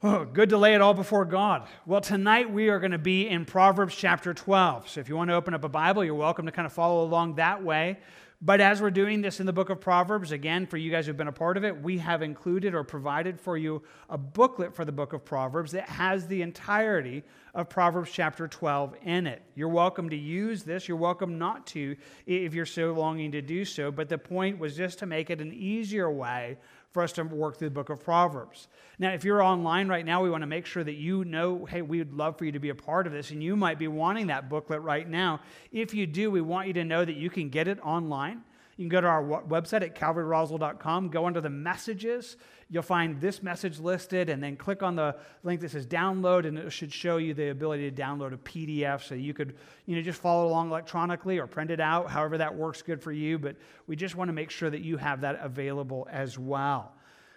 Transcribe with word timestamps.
Oh, 0.00 0.24
good 0.24 0.50
to 0.50 0.58
lay 0.58 0.76
it 0.76 0.80
all 0.80 0.94
before 0.94 1.24
God. 1.24 1.66
Well, 1.84 2.00
tonight 2.00 2.52
we 2.52 2.68
are 2.68 2.78
going 2.78 2.92
to 2.92 2.98
be 2.98 3.26
in 3.26 3.44
Proverbs 3.44 3.96
chapter 3.96 4.32
12. 4.32 4.88
So 4.88 5.00
if 5.00 5.08
you 5.08 5.16
want 5.16 5.30
to 5.30 5.34
open 5.34 5.54
up 5.54 5.64
a 5.64 5.68
Bible, 5.68 6.04
you're 6.04 6.14
welcome 6.14 6.46
to 6.46 6.52
kind 6.52 6.66
of 6.66 6.72
follow 6.72 7.02
along 7.02 7.34
that 7.34 7.64
way. 7.64 7.98
But 8.40 8.60
as 8.60 8.80
we're 8.80 8.92
doing 8.92 9.22
this 9.22 9.40
in 9.40 9.46
the 9.46 9.52
book 9.52 9.70
of 9.70 9.80
Proverbs, 9.80 10.30
again, 10.30 10.68
for 10.68 10.76
you 10.76 10.92
guys 10.92 11.06
who've 11.06 11.16
been 11.16 11.26
a 11.26 11.32
part 11.32 11.56
of 11.56 11.64
it, 11.64 11.82
we 11.82 11.98
have 11.98 12.22
included 12.22 12.72
or 12.72 12.84
provided 12.84 13.40
for 13.40 13.56
you 13.56 13.82
a 14.08 14.16
booklet 14.16 14.72
for 14.72 14.84
the 14.84 14.92
book 14.92 15.12
of 15.14 15.24
Proverbs 15.24 15.72
that 15.72 15.88
has 15.88 16.28
the 16.28 16.42
entirety 16.42 17.24
of 17.52 17.68
Proverbs 17.68 18.12
chapter 18.12 18.46
12 18.46 18.94
in 19.02 19.26
it. 19.26 19.42
You're 19.56 19.68
welcome 19.68 20.08
to 20.10 20.16
use 20.16 20.62
this. 20.62 20.86
You're 20.86 20.96
welcome 20.96 21.38
not 21.38 21.66
to 21.68 21.96
if 22.24 22.54
you're 22.54 22.66
so 22.66 22.92
longing 22.92 23.32
to 23.32 23.42
do 23.42 23.64
so. 23.64 23.90
But 23.90 24.08
the 24.08 24.18
point 24.18 24.60
was 24.60 24.76
just 24.76 25.00
to 25.00 25.06
make 25.06 25.30
it 25.30 25.40
an 25.40 25.52
easier 25.52 26.08
way 26.08 26.58
for 26.98 27.04
us 27.04 27.12
to 27.12 27.22
work 27.22 27.56
through 27.56 27.68
the 27.68 27.74
book 27.74 27.90
of 27.90 28.02
Proverbs. 28.02 28.66
Now, 28.98 29.12
if 29.12 29.22
you're 29.22 29.40
online 29.40 29.86
right 29.86 30.04
now, 30.04 30.20
we 30.20 30.30
want 30.30 30.42
to 30.42 30.48
make 30.48 30.66
sure 30.66 30.82
that 30.82 30.96
you 30.96 31.24
know, 31.24 31.64
hey, 31.64 31.80
we 31.80 31.98
would 31.98 32.12
love 32.12 32.36
for 32.36 32.44
you 32.44 32.50
to 32.50 32.58
be 32.58 32.70
a 32.70 32.74
part 32.74 33.06
of 33.06 33.12
this, 33.12 33.30
and 33.30 33.40
you 33.40 33.54
might 33.54 33.78
be 33.78 33.86
wanting 33.86 34.26
that 34.26 34.48
booklet 34.48 34.82
right 34.82 35.08
now. 35.08 35.38
If 35.70 35.94
you 35.94 36.08
do, 36.08 36.28
we 36.28 36.40
want 36.40 36.66
you 36.66 36.72
to 36.72 36.84
know 36.84 37.04
that 37.04 37.14
you 37.14 37.30
can 37.30 37.50
get 37.50 37.68
it 37.68 37.78
online. 37.84 38.42
You 38.76 38.82
can 38.82 38.88
go 38.88 39.00
to 39.00 39.06
our 39.06 39.22
website 39.22 39.82
at 39.82 39.94
calvaryroswell.com, 39.94 41.10
go 41.10 41.24
under 41.24 41.40
the 41.40 41.50
messages. 41.50 42.36
You'll 42.70 42.82
find 42.82 43.18
this 43.18 43.42
message 43.42 43.78
listed, 43.78 44.28
and 44.28 44.42
then 44.42 44.56
click 44.56 44.82
on 44.82 44.94
the 44.94 45.16
link 45.42 45.62
that 45.62 45.70
says 45.70 45.86
download, 45.86 46.46
and 46.46 46.58
it 46.58 46.70
should 46.70 46.92
show 46.92 47.16
you 47.16 47.32
the 47.32 47.48
ability 47.48 47.90
to 47.90 48.02
download 48.02 48.34
a 48.34 48.36
PDF 48.36 49.02
so 49.02 49.14
you 49.14 49.32
could 49.32 49.56
you 49.86 49.96
know, 49.96 50.02
just 50.02 50.20
follow 50.20 50.46
along 50.46 50.68
electronically 50.68 51.38
or 51.38 51.46
print 51.46 51.70
it 51.70 51.80
out, 51.80 52.10
however 52.10 52.36
that 52.36 52.54
works 52.54 52.82
good 52.82 53.02
for 53.02 53.10
you. 53.10 53.38
But 53.38 53.56
we 53.86 53.96
just 53.96 54.16
want 54.16 54.28
to 54.28 54.34
make 54.34 54.50
sure 54.50 54.68
that 54.68 54.82
you 54.82 54.98
have 54.98 55.22
that 55.22 55.38
available 55.42 56.06
as 56.10 56.38
well. 56.38 56.92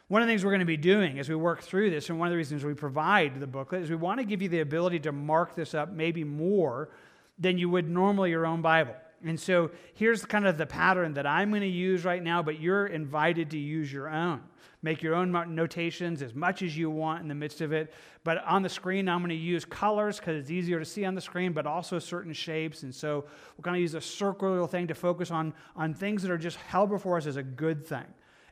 One 0.09 0.21
of 0.21 0.27
the 0.27 0.31
things 0.33 0.43
we're 0.43 0.51
going 0.51 0.59
to 0.59 0.65
be 0.65 0.75
doing 0.75 1.19
as 1.19 1.29
we 1.29 1.35
work 1.35 1.61
through 1.61 1.91
this, 1.91 2.09
and 2.09 2.19
one 2.19 2.27
of 2.27 2.31
the 2.31 2.37
reasons 2.37 2.65
we 2.65 2.73
provide 2.73 3.39
the 3.39 3.47
booklet, 3.47 3.83
is 3.83 3.89
we 3.89 3.95
want 3.95 4.19
to 4.19 4.25
give 4.25 4.41
you 4.41 4.49
the 4.49 4.59
ability 4.59 4.99
to 4.99 5.13
mark 5.13 5.55
this 5.55 5.73
up 5.73 5.93
maybe 5.93 6.25
more 6.25 6.89
than 7.39 7.57
you 7.57 7.69
would 7.69 7.89
normally 7.89 8.31
your 8.31 8.45
own 8.45 8.61
Bible. 8.61 8.95
And 9.23 9.39
so 9.39 9.71
here's 9.93 10.25
kind 10.25 10.45
of 10.45 10.57
the 10.57 10.65
pattern 10.65 11.13
that 11.13 11.25
I'm 11.25 11.49
going 11.51 11.61
to 11.61 11.67
use 11.67 12.03
right 12.03 12.21
now, 12.21 12.43
but 12.43 12.59
you're 12.59 12.87
invited 12.87 13.51
to 13.51 13.57
use 13.57 13.93
your 13.93 14.09
own. 14.09 14.41
Make 14.83 15.03
your 15.03 15.13
own 15.13 15.31
notations 15.53 16.23
as 16.23 16.33
much 16.33 16.63
as 16.63 16.75
you 16.75 16.89
want 16.89 17.21
in 17.21 17.27
the 17.27 17.35
midst 17.35 17.61
of 17.61 17.71
it. 17.71 17.93
But 18.23 18.43
on 18.45 18.63
the 18.63 18.69
screen, 18.69 19.07
I'm 19.07 19.19
going 19.19 19.29
to 19.29 19.35
use 19.35 19.63
colors 19.63 20.19
because 20.19 20.41
it's 20.41 20.49
easier 20.49 20.79
to 20.79 20.85
see 20.85 21.05
on 21.05 21.13
the 21.13 21.21
screen, 21.21 21.53
but 21.53 21.67
also 21.67 21.99
certain 21.99 22.33
shapes. 22.33 22.81
And 22.81 22.93
so 22.93 23.25
we're 23.57 23.63
going 23.63 23.75
to 23.75 23.81
use 23.81 23.93
a 23.93 24.01
circular 24.01 24.67
thing 24.67 24.87
to 24.87 24.95
focus 24.95 25.29
on, 25.29 25.53
on 25.75 25.93
things 25.93 26.23
that 26.23 26.31
are 26.31 26.37
just 26.37 26.57
held 26.57 26.89
before 26.89 27.17
us 27.17 27.27
as 27.27 27.35
a 27.35 27.43
good 27.43 27.85
thing. 27.85 28.05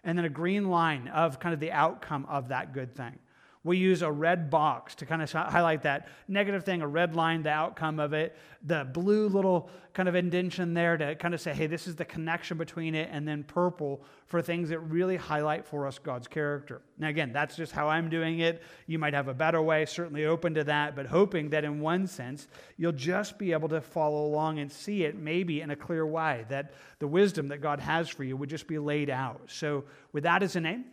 And 0.04 0.18
then 0.18 0.26
a 0.26 0.30
green 0.30 0.70
line 0.70 1.08
of 1.08 1.40
kind 1.40 1.54
of 1.54 1.60
the 1.60 1.72
outcome 1.72 2.28
of 2.30 2.50
that 2.50 2.74
good 2.74 2.96
thing. 2.96 3.18
We 3.66 3.76
use 3.76 4.02
a 4.02 4.12
red 4.12 4.50
box 4.50 4.96
to 4.96 5.06
kind 5.06 5.22
of 5.22 5.30
highlight 5.30 5.84
that 5.84 6.08
negative 6.30 6.64
thing, 6.64 6.82
a 6.82 6.88
red 6.88 7.14
line, 7.14 7.44
the 7.44 7.50
outcome 7.50 8.00
of 8.00 8.14
it, 8.14 8.38
the 8.64 8.88
blue 8.94 9.28
little 9.28 9.70
kind 9.94 10.08
of 10.08 10.16
indentation 10.16 10.74
there 10.74 10.96
to 10.96 11.16
kind 11.16 11.34
of 11.34 11.42
say, 11.42 11.54
hey, 11.54 11.68
this 11.68 11.86
is 11.86 11.98
the 11.98 12.06
connection 12.06 12.58
between 12.58 12.96
it, 12.96 13.10
and 13.12 13.28
then 13.28 13.44
purple 13.44 14.02
for 14.28 14.42
things 14.42 14.70
that 14.70 14.80
really 14.80 15.18
highlight 15.18 15.66
for 15.66 15.86
us 15.88 16.00
God's 16.00 16.26
character. 16.26 16.82
Now, 16.98 17.10
again, 17.10 17.34
that's 17.34 17.58
just 17.58 17.74
how 17.74 17.90
I'm 17.90 18.10
doing 18.10 18.40
it. 18.40 18.64
You 18.88 18.98
might 18.98 19.14
have 19.14 19.28
a 19.28 19.34
better 19.34 19.62
way, 19.62 19.86
certainly 19.86 20.26
open 20.26 20.54
to 20.54 20.64
that, 20.64 20.96
but 20.96 21.06
hoping 21.06 21.50
that 21.50 21.66
in 21.66 21.82
one 21.82 22.08
sense, 22.08 22.48
you'll 22.78 22.94
just 22.94 23.38
be 23.38 23.52
able 23.52 23.68
to 23.70 23.82
follow 23.82 24.26
along 24.26 24.60
and 24.60 24.72
see 24.72 25.04
it 25.04 25.18
maybe 25.18 25.60
in 25.60 25.72
a 25.72 25.76
clear 25.76 26.06
way, 26.06 26.46
that 26.48 26.72
the 27.00 27.08
wisdom 27.08 27.50
that 27.50 27.58
God 27.58 27.82
has 27.82 28.08
for 28.08 28.24
you 28.24 28.38
would 28.38 28.50
just 28.50 28.68
be 28.68 28.80
laid 28.80 29.10
out. 29.10 29.42
So, 29.48 29.84
with 30.14 30.24
that 30.24 30.44
as 30.44 30.56
a 30.56 30.62
name, 30.62 30.86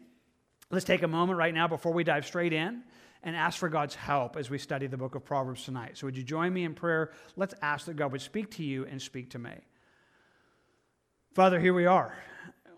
Let's 0.70 0.84
take 0.84 1.03
a 1.03 1.09
moment 1.09 1.39
right 1.39 1.55
now 1.55 1.69
before 1.69 1.92
we 1.92 2.03
dive 2.03 2.27
straight 2.27 2.53
in 2.53 2.83
and 3.22 3.36
ask 3.36 3.59
for 3.59 3.69
God's 3.69 3.95
help 3.95 4.36
as 4.36 4.50
we 4.50 4.59
study 4.59 4.89
the 4.89 4.97
book 4.97 5.14
of 5.14 5.25
Proverbs 5.25 5.64
tonight. 5.64 5.97
So, 5.97 6.06
would 6.06 6.17
you 6.17 6.25
join 6.25 6.53
me 6.53 6.64
in 6.64 6.75
prayer? 6.75 7.12
Let's 7.36 7.55
ask 7.62 7.86
that 7.86 7.95
God 7.95 8.11
would 8.12 8.20
speak 8.20 8.50
to 8.53 8.64
you 8.64 8.84
and 8.87 9.00
speak 9.00 9.31
to 9.31 9.39
me. 9.39 9.53
Father, 11.34 11.60
here 11.60 11.75
we 11.75 11.87
are 11.87 12.16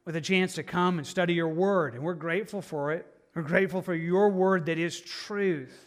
with 0.05 0.17
a 0.17 0.21
chance 0.21 0.55
to 0.55 0.63
come 0.63 0.99
and 0.99 1.07
study 1.07 1.35
your 1.35 1.49
word, 1.49 1.95
and 1.95 2.03
we're 2.03 2.15
grateful 2.15 2.61
for 2.61 2.93
it. 2.93 3.07
We're 3.35 3.43
grateful 3.43 3.83
for 3.83 3.95
your 3.95 4.31
word 4.31 4.67
that 4.67 4.79
is 4.79 5.01
truth, 5.01 5.87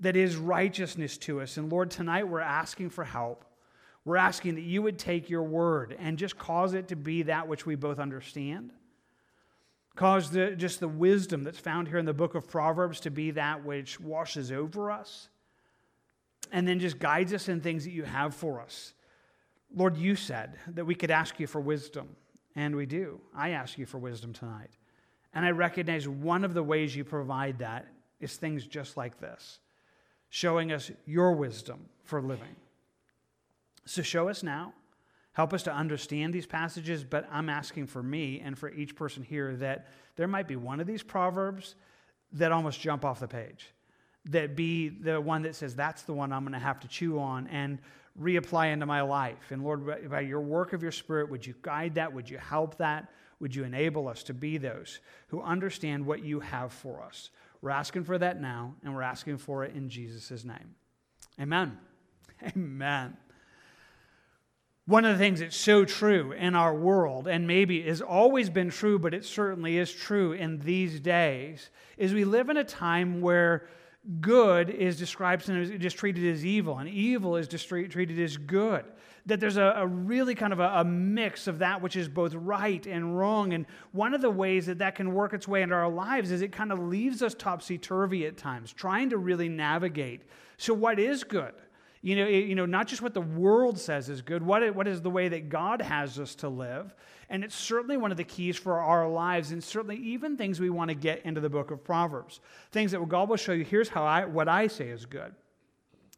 that 0.00 0.16
is 0.16 0.36
righteousness 0.36 1.18
to 1.18 1.40
us. 1.40 1.56
And 1.56 1.70
Lord, 1.70 1.90
tonight 1.90 2.26
we're 2.26 2.40
asking 2.40 2.90
for 2.90 3.04
help. 3.04 3.44
We're 4.04 4.16
asking 4.16 4.54
that 4.56 4.62
you 4.62 4.80
would 4.82 4.98
take 4.98 5.28
your 5.28 5.42
word 5.42 5.94
and 5.98 6.18
just 6.18 6.38
cause 6.38 6.72
it 6.72 6.88
to 6.88 6.96
be 6.96 7.24
that 7.24 7.46
which 7.46 7.66
we 7.66 7.74
both 7.74 7.98
understand 7.98 8.70
Cause 9.98 10.30
the, 10.30 10.52
just 10.52 10.78
the 10.78 10.86
wisdom 10.86 11.42
that's 11.42 11.58
found 11.58 11.88
here 11.88 11.98
in 11.98 12.04
the 12.04 12.14
book 12.14 12.36
of 12.36 12.46
Proverbs 12.46 13.00
to 13.00 13.10
be 13.10 13.32
that 13.32 13.64
which 13.64 13.98
washes 13.98 14.52
over 14.52 14.92
us 14.92 15.28
and 16.52 16.68
then 16.68 16.78
just 16.78 17.00
guides 17.00 17.34
us 17.34 17.48
in 17.48 17.60
things 17.60 17.82
that 17.82 17.90
you 17.90 18.04
have 18.04 18.32
for 18.32 18.60
us. 18.60 18.92
Lord, 19.74 19.96
you 19.96 20.14
said 20.14 20.56
that 20.68 20.84
we 20.84 20.94
could 20.94 21.10
ask 21.10 21.40
you 21.40 21.48
for 21.48 21.60
wisdom, 21.60 22.10
and 22.54 22.76
we 22.76 22.86
do. 22.86 23.20
I 23.34 23.50
ask 23.50 23.76
you 23.76 23.86
for 23.86 23.98
wisdom 23.98 24.32
tonight. 24.32 24.70
And 25.34 25.44
I 25.44 25.50
recognize 25.50 26.06
one 26.06 26.44
of 26.44 26.54
the 26.54 26.62
ways 26.62 26.94
you 26.94 27.02
provide 27.02 27.58
that 27.58 27.88
is 28.20 28.36
things 28.36 28.68
just 28.68 28.96
like 28.96 29.18
this 29.18 29.58
showing 30.28 30.70
us 30.70 30.92
your 31.06 31.32
wisdom 31.32 31.86
for 32.04 32.22
living. 32.22 32.54
So 33.84 34.02
show 34.02 34.28
us 34.28 34.44
now. 34.44 34.74
Help 35.38 35.54
us 35.54 35.62
to 35.62 35.72
understand 35.72 36.34
these 36.34 36.46
passages, 36.46 37.04
but 37.04 37.24
I'm 37.30 37.48
asking 37.48 37.86
for 37.86 38.02
me 38.02 38.42
and 38.44 38.58
for 38.58 38.72
each 38.72 38.96
person 38.96 39.22
here 39.22 39.54
that 39.58 39.86
there 40.16 40.26
might 40.26 40.48
be 40.48 40.56
one 40.56 40.80
of 40.80 40.88
these 40.88 41.04
proverbs 41.04 41.76
that 42.32 42.50
almost 42.50 42.80
jump 42.80 43.04
off 43.04 43.20
the 43.20 43.28
page, 43.28 43.72
that 44.30 44.56
be 44.56 44.88
the 44.88 45.20
one 45.20 45.42
that 45.42 45.54
says, 45.54 45.76
that's 45.76 46.02
the 46.02 46.12
one 46.12 46.32
I'm 46.32 46.42
going 46.42 46.54
to 46.54 46.58
have 46.58 46.80
to 46.80 46.88
chew 46.88 47.20
on 47.20 47.46
and 47.46 47.78
reapply 48.20 48.72
into 48.72 48.84
my 48.84 49.00
life. 49.02 49.52
And 49.52 49.62
Lord, 49.62 50.10
by 50.10 50.22
your 50.22 50.40
work 50.40 50.72
of 50.72 50.82
your 50.82 50.90
Spirit, 50.90 51.30
would 51.30 51.46
you 51.46 51.54
guide 51.62 51.94
that? 51.94 52.12
Would 52.12 52.28
you 52.28 52.38
help 52.38 52.76
that? 52.78 53.08
Would 53.38 53.54
you 53.54 53.62
enable 53.62 54.08
us 54.08 54.24
to 54.24 54.34
be 54.34 54.58
those 54.58 54.98
who 55.28 55.40
understand 55.40 56.04
what 56.04 56.24
you 56.24 56.40
have 56.40 56.72
for 56.72 57.00
us? 57.00 57.30
We're 57.62 57.70
asking 57.70 58.02
for 58.02 58.18
that 58.18 58.40
now, 58.40 58.74
and 58.82 58.92
we're 58.92 59.02
asking 59.02 59.38
for 59.38 59.62
it 59.62 59.76
in 59.76 59.88
Jesus' 59.88 60.44
name. 60.44 60.74
Amen. 61.40 61.78
Amen. 62.56 63.16
One 64.88 65.04
of 65.04 65.12
the 65.12 65.22
things 65.22 65.40
that's 65.40 65.54
so 65.54 65.84
true 65.84 66.32
in 66.32 66.54
our 66.54 66.74
world, 66.74 67.28
and 67.28 67.46
maybe 67.46 67.82
has 67.82 68.00
always 68.00 68.48
been 68.48 68.70
true, 68.70 68.98
but 68.98 69.12
it 69.12 69.22
certainly 69.22 69.76
is 69.76 69.92
true 69.92 70.32
in 70.32 70.60
these 70.60 70.98
days, 70.98 71.68
is 71.98 72.14
we 72.14 72.24
live 72.24 72.48
in 72.48 72.56
a 72.56 72.64
time 72.64 73.20
where 73.20 73.68
good 74.22 74.70
is 74.70 74.96
described 74.96 75.46
and 75.50 75.78
just 75.78 75.98
treated 75.98 76.24
as 76.32 76.42
evil, 76.42 76.78
and 76.78 76.88
evil 76.88 77.36
is 77.36 77.46
just 77.46 77.68
treated 77.68 78.18
as 78.18 78.38
good. 78.38 78.82
That 79.26 79.40
there's 79.40 79.58
a, 79.58 79.74
a 79.76 79.86
really 79.86 80.34
kind 80.34 80.54
of 80.54 80.60
a, 80.60 80.76
a, 80.76 80.84
mix 80.86 81.48
of 81.48 81.58
that 81.58 81.82
which 81.82 81.94
is 81.94 82.08
both 82.08 82.32
right 82.32 82.86
and 82.86 83.18
wrong. 83.18 83.52
And 83.52 83.66
one 83.92 84.14
of 84.14 84.22
the 84.22 84.30
ways 84.30 84.64
that 84.66 84.78
that 84.78 84.94
can 84.94 85.12
work 85.12 85.34
its 85.34 85.46
way 85.46 85.60
into 85.60 85.74
our 85.74 85.90
lives 85.90 86.30
is 86.30 86.40
it 86.40 86.50
kind 86.50 86.72
of 86.72 86.78
leaves 86.78 87.20
us 87.20 87.34
topsy 87.34 87.76
turvy 87.76 88.24
at 88.24 88.38
times, 88.38 88.72
trying 88.72 89.10
to 89.10 89.18
really 89.18 89.50
navigate. 89.50 90.22
So, 90.56 90.72
what 90.72 90.98
is 90.98 91.24
good? 91.24 91.52
You 92.00 92.16
know, 92.16 92.26
you 92.28 92.54
know, 92.54 92.66
not 92.66 92.86
just 92.86 93.02
what 93.02 93.12
the 93.12 93.20
world 93.20 93.78
says 93.78 94.08
is 94.08 94.22
good, 94.22 94.42
what, 94.42 94.74
what 94.74 94.86
is 94.86 95.02
the 95.02 95.10
way 95.10 95.28
that 95.28 95.48
God 95.48 95.82
has 95.82 96.18
us 96.18 96.36
to 96.36 96.48
live. 96.48 96.94
And 97.28 97.42
it's 97.42 97.56
certainly 97.56 97.96
one 97.96 98.10
of 98.10 98.16
the 98.16 98.24
keys 98.24 98.56
for 98.56 98.80
our 98.80 99.08
lives, 99.08 99.50
and 99.50 99.62
certainly 99.62 99.96
even 99.96 100.36
things 100.36 100.60
we 100.60 100.70
want 100.70 100.90
to 100.90 100.94
get 100.94 101.24
into 101.24 101.40
the 101.40 101.50
book 101.50 101.70
of 101.70 101.82
Proverbs. 101.82 102.40
Things 102.70 102.92
that 102.92 103.06
God 103.08 103.28
will 103.28 103.36
show 103.36 103.52
you 103.52 103.64
here's 103.64 103.88
how 103.88 104.04
I, 104.04 104.24
what 104.24 104.48
I 104.48 104.68
say 104.68 104.88
is 104.88 105.06
good. 105.06 105.34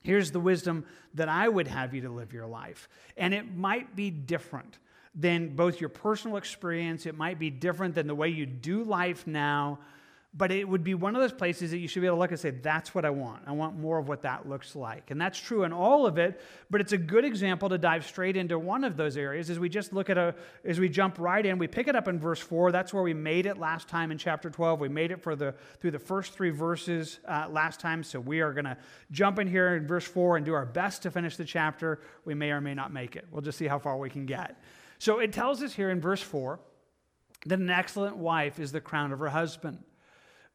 Here's 0.02 0.30
the 0.30 0.41
wisdom 0.41 0.84
that 1.14 1.28
I 1.28 1.48
would 1.48 1.66
have 1.66 1.94
you 1.94 2.02
to 2.02 2.10
live 2.10 2.32
your 2.32 2.47
life. 2.47 2.88
And 3.16 3.34
it 3.34 3.56
might 3.56 3.97
be 3.97 4.10
different 4.10 4.78
than 5.14 5.56
both 5.56 5.80
your 5.80 5.88
personal 5.88 6.36
experience, 6.36 7.04
it 7.04 7.16
might 7.16 7.38
be 7.38 7.50
different 7.50 7.97
than 7.97 8.06
the 8.06 8.14
way 8.14 8.28
you 8.28 8.47
do 8.47 8.84
life 8.84 9.26
now 9.26 9.80
but 10.32 10.52
it 10.52 10.68
would 10.68 10.84
be 10.84 10.94
one 10.94 11.16
of 11.16 11.20
those 11.20 11.32
places 11.32 11.72
that 11.72 11.78
you 11.78 11.88
should 11.88 12.02
be 12.02 12.06
able 12.06 12.16
to 12.16 12.20
look 12.20 12.30
and 12.30 12.38
say, 12.38 12.50
that's 12.50 12.94
what 12.94 13.04
I 13.04 13.10
want. 13.10 13.42
I 13.48 13.53
want 13.53 13.77
more 13.77 13.98
of 13.98 14.06
what 14.06 14.22
that 14.22 14.48
looks 14.48 14.77
like. 14.77 15.10
And 15.10 15.21
that's 15.21 15.36
true 15.36 15.65
in 15.65 15.72
all 15.72 16.06
of 16.06 16.18
it, 16.18 16.41
but 16.71 16.80
it's 16.80 16.92
a 16.92 16.98
good 16.98 17.24
example 17.24 17.68
to 17.68 17.78
dive 17.78 18.06
straight 18.06 18.36
into 18.36 18.56
one 18.56 18.84
of 18.84 18.97
those 18.97 19.16
areas 19.16 19.50
as 19.50 19.59
we 19.59 19.68
just 19.68 19.92
look 19.92 20.09
at 20.09 20.16
a, 20.16 20.36
as 20.65 20.78
we 20.78 20.88
jump 20.88 21.18
right 21.18 21.44
in. 21.44 21.59
We 21.59 21.66
pick 21.66 21.88
it 21.88 21.97
up 21.97 22.06
in 22.06 22.21
verse 22.21 22.38
4. 22.38 22.71
That's 22.71 22.94
where 22.94 23.03
we 23.03 23.12
made 23.12 23.47
it 23.47 23.59
last 23.59 23.88
time 23.88 24.12
in 24.12 24.18
chapter 24.18 24.50
12. 24.50 24.78
We 24.78 24.88
made 24.88 25.10
it 25.10 25.21
for 25.21 25.34
the, 25.34 25.53
through 25.80 25.91
the 25.91 25.98
first 25.98 26.32
three 26.32 26.50
verses 26.50 27.18
uh, 27.27 27.48
last 27.50 27.80
time. 27.80 28.04
So 28.04 28.21
we 28.21 28.41
are 28.41 28.53
going 28.53 28.66
to 28.66 28.77
jump 29.10 29.41
in 29.41 29.48
here 29.48 29.74
in 29.74 29.84
verse 29.84 30.04
4 30.04 30.36
and 30.36 30.47
do 30.47 30.54
our 30.54 30.66
best 30.66 31.03
to 31.03 31.10
finish 31.10 31.36
the 31.36 31.44
chapter. 31.44 32.03
We 32.24 32.34
may 32.34 32.53
or 32.53 32.60
may 32.60 32.74
not 32.74 32.92
make 32.92 33.16
it. 33.16 33.27
We'll 33.32 33.42
just 33.42 33.59
see 33.59 33.66
how 33.66 33.80
far 33.80 33.98
we 33.98 34.09
can 34.09 34.27
get. 34.27 34.62
So 35.00 35.18
it 35.18 35.32
tells 35.32 35.60
us 35.60 35.74
here 35.74 35.91
in 35.91 36.00
verse 36.00 36.22
4 36.22 36.60
that 37.47 37.59
an 37.59 37.71
excellent 37.71 38.16
wife 38.16 38.60
is 38.60 38.71
the 38.71 38.80
crown 38.80 39.12
of 39.12 39.18
her 39.18 39.30
husband. 39.30 39.82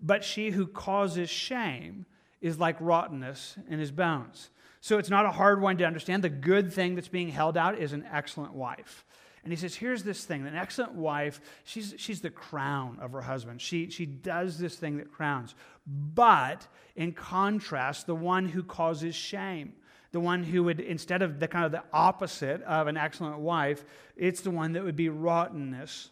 But 0.06 0.24
she 0.24 0.52
who 0.52 0.68
causes 0.68 1.30
shame 1.30 2.06
is 2.40 2.60
like 2.60 2.78
rottenness 2.80 3.58
in 3.68 3.80
his 3.80 3.92
bones. 3.92 4.52
So 4.80 5.00
it's 5.00 5.10
not 5.10 5.26
a 5.26 5.32
hard 5.32 5.62
one 5.62 5.78
to 5.78 5.84
understand. 5.84 6.24
The 6.24 6.30
good 6.30 6.72
thing 6.72 6.94
that's 6.94 7.08
being 7.08 7.30
held 7.30 7.58
out 7.58 7.80
is 7.80 7.92
an 7.92 8.06
excellent 8.12 8.54
wife. 8.54 9.04
And 9.44 9.52
he 9.52 9.58
says, 9.58 9.74
here's 9.74 10.04
this 10.04 10.24
thing 10.24 10.46
an 10.46 10.56
excellent 10.56 10.94
wife, 10.94 11.42
she's, 11.64 11.96
she's 11.98 12.22
the 12.22 12.30
crown 12.30 13.00
of 13.02 13.12
her 13.14 13.22
husband. 13.22 13.62
She, 13.62 13.90
she 13.90 14.06
does 14.06 14.60
this 14.60 14.76
thing 14.76 14.98
that 14.98 15.12
crowns. 15.12 15.56
But 15.88 16.68
in 16.96 17.14
contrast, 17.14 18.06
the 18.06 18.16
one 18.16 18.48
who 18.48 18.62
causes 18.62 19.16
shame, 19.16 19.74
the 20.12 20.20
one 20.20 20.44
who 20.44 20.64
would, 20.66 20.80
instead 20.80 21.24
of 21.24 21.40
the 21.40 21.48
kind 21.48 21.66
of 21.66 21.72
the 21.72 21.84
opposite 21.92 22.62
of 22.62 22.86
an 22.86 22.96
excellent 22.96 23.40
wife, 23.40 23.84
it's 24.16 24.42
the 24.42 24.52
one 24.52 24.74
that 24.74 24.84
would 24.84 24.96
be 24.96 25.10
rottenness 25.10 26.10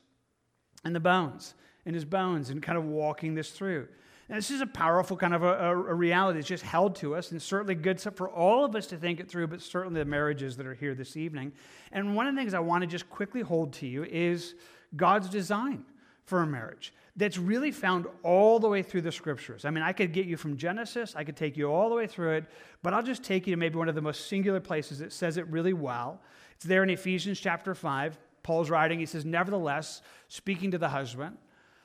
in 0.84 0.94
the 0.94 1.00
bones, 1.00 1.54
in 1.86 1.94
his 1.94 2.06
bones, 2.06 2.50
and 2.50 2.62
kind 2.62 2.78
of 2.78 2.86
walking 2.86 3.36
this 3.36 3.52
through. 3.52 3.88
And 4.30 4.38
this 4.38 4.52
is 4.52 4.62
a 4.62 4.66
powerful 4.66 5.18
kind 5.18 5.34
of 5.34 5.44
a, 5.44 5.72
a, 5.72 5.94
reality 5.94 6.40
that's 6.40 6.48
just 6.48 6.64
held 6.64 6.96
to 6.98 7.16
us, 7.16 7.32
and 7.32 7.42
certainly 7.42 7.76
good 7.76 8.00
for 8.00 8.30
all 8.30 8.64
of 8.64 8.76
us 8.76 8.88
to 8.88 8.98
think 8.98 9.20
it 9.20 9.30
through, 9.30 9.48
but 9.48 9.62
certainly 9.62 10.00
the 10.00 10.06
marriages 10.06 10.56
that 10.58 10.66
are 10.66 10.74
here 10.74 10.96
this 10.96 11.18
evening. 11.18 11.52
And 11.92 12.16
one 12.16 12.28
of 12.28 12.34
the 12.34 12.42
things 12.42 12.54
I 12.54 12.60
want 12.60 12.82
to 12.82 12.88
just 12.88 13.10
quickly 13.10 13.42
hold 13.42 13.74
to 13.74 13.88
you 13.88 14.06
is 14.06 14.56
God's 14.96 15.30
design 15.30 15.84
for 16.26 16.42
a 16.42 16.48
marriage 16.48 16.94
that's 17.16 17.38
really 17.38 17.72
found 17.72 18.08
all 18.24 18.60
the 18.60 18.68
way 18.68 18.82
through 18.82 19.02
the 19.02 19.12
scriptures. 19.12 19.66
I 19.66 19.70
mean, 19.70 19.84
I 19.84 19.94
could 19.94 20.14
get 20.14 20.26
you 20.26 20.38
from 20.38 20.58
Genesis, 20.58 21.16
I 21.16 21.24
could 21.24 21.36
take 21.36 21.58
you 21.58 21.68
all 21.68 21.90
the 21.90 21.96
way 21.96 22.08
through 22.08 22.38
it, 22.38 22.46
but 22.82 22.94
I'll 22.94 23.04
just 23.04 23.24
take 23.24 23.46
you 23.46 23.54
to 23.54 23.58
maybe 23.58 23.76
one 23.78 23.90
of 23.90 23.96
the 23.96 24.02
most 24.02 24.28
singular 24.30 24.60
places 24.60 25.00
that 25.00 25.14
says 25.14 25.38
it 25.38 25.46
really 25.48 25.74
well. 25.74 26.22
It's 26.56 26.66
there 26.66 26.82
in 26.82 26.90
Ephesians 26.90 27.40
chapter 27.40 27.76
5. 27.76 28.18
Paul's 28.42 28.70
writing, 28.70 29.00
he 29.00 29.06
says, 29.06 29.26
Nevertheless, 29.26 30.02
speaking 30.28 30.72
to 30.72 30.78
the 30.78 30.90
husband, 30.90 31.38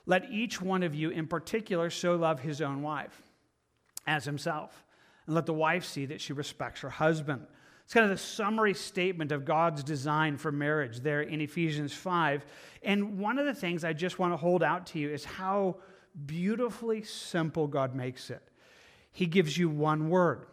let 0.08 0.30
each 0.30 0.60
one 0.60 0.82
of 0.82 0.94
you 0.94 1.10
in 1.10 1.26
particular 1.26 1.90
so 1.90 2.16
love 2.16 2.40
his 2.40 2.62
own 2.62 2.80
wife 2.82 3.22
as 4.06 4.24
himself. 4.24 4.84
And 5.26 5.34
let 5.34 5.44
the 5.44 5.52
wife 5.52 5.84
see 5.84 6.06
that 6.06 6.22
she 6.22 6.32
respects 6.32 6.80
her 6.80 6.88
husband. 6.88 7.46
It's 7.84 7.92
kind 7.92 8.04
of 8.04 8.10
the 8.10 8.16
summary 8.16 8.72
statement 8.72 9.32
of 9.32 9.44
God's 9.44 9.84
design 9.84 10.38
for 10.38 10.50
marriage 10.50 11.00
there 11.00 11.20
in 11.20 11.42
Ephesians 11.42 11.92
5. 11.92 12.46
And 12.82 13.18
one 13.18 13.38
of 13.38 13.44
the 13.44 13.52
things 13.52 13.84
I 13.84 13.92
just 13.92 14.18
want 14.18 14.32
to 14.32 14.38
hold 14.38 14.62
out 14.62 14.86
to 14.88 14.98
you 14.98 15.10
is 15.10 15.26
how 15.26 15.76
beautifully 16.24 17.02
simple 17.02 17.66
God 17.66 17.94
makes 17.94 18.30
it. 18.30 18.42
He 19.12 19.26
gives 19.26 19.58
you 19.58 19.68
one 19.68 20.08
word, 20.08 20.46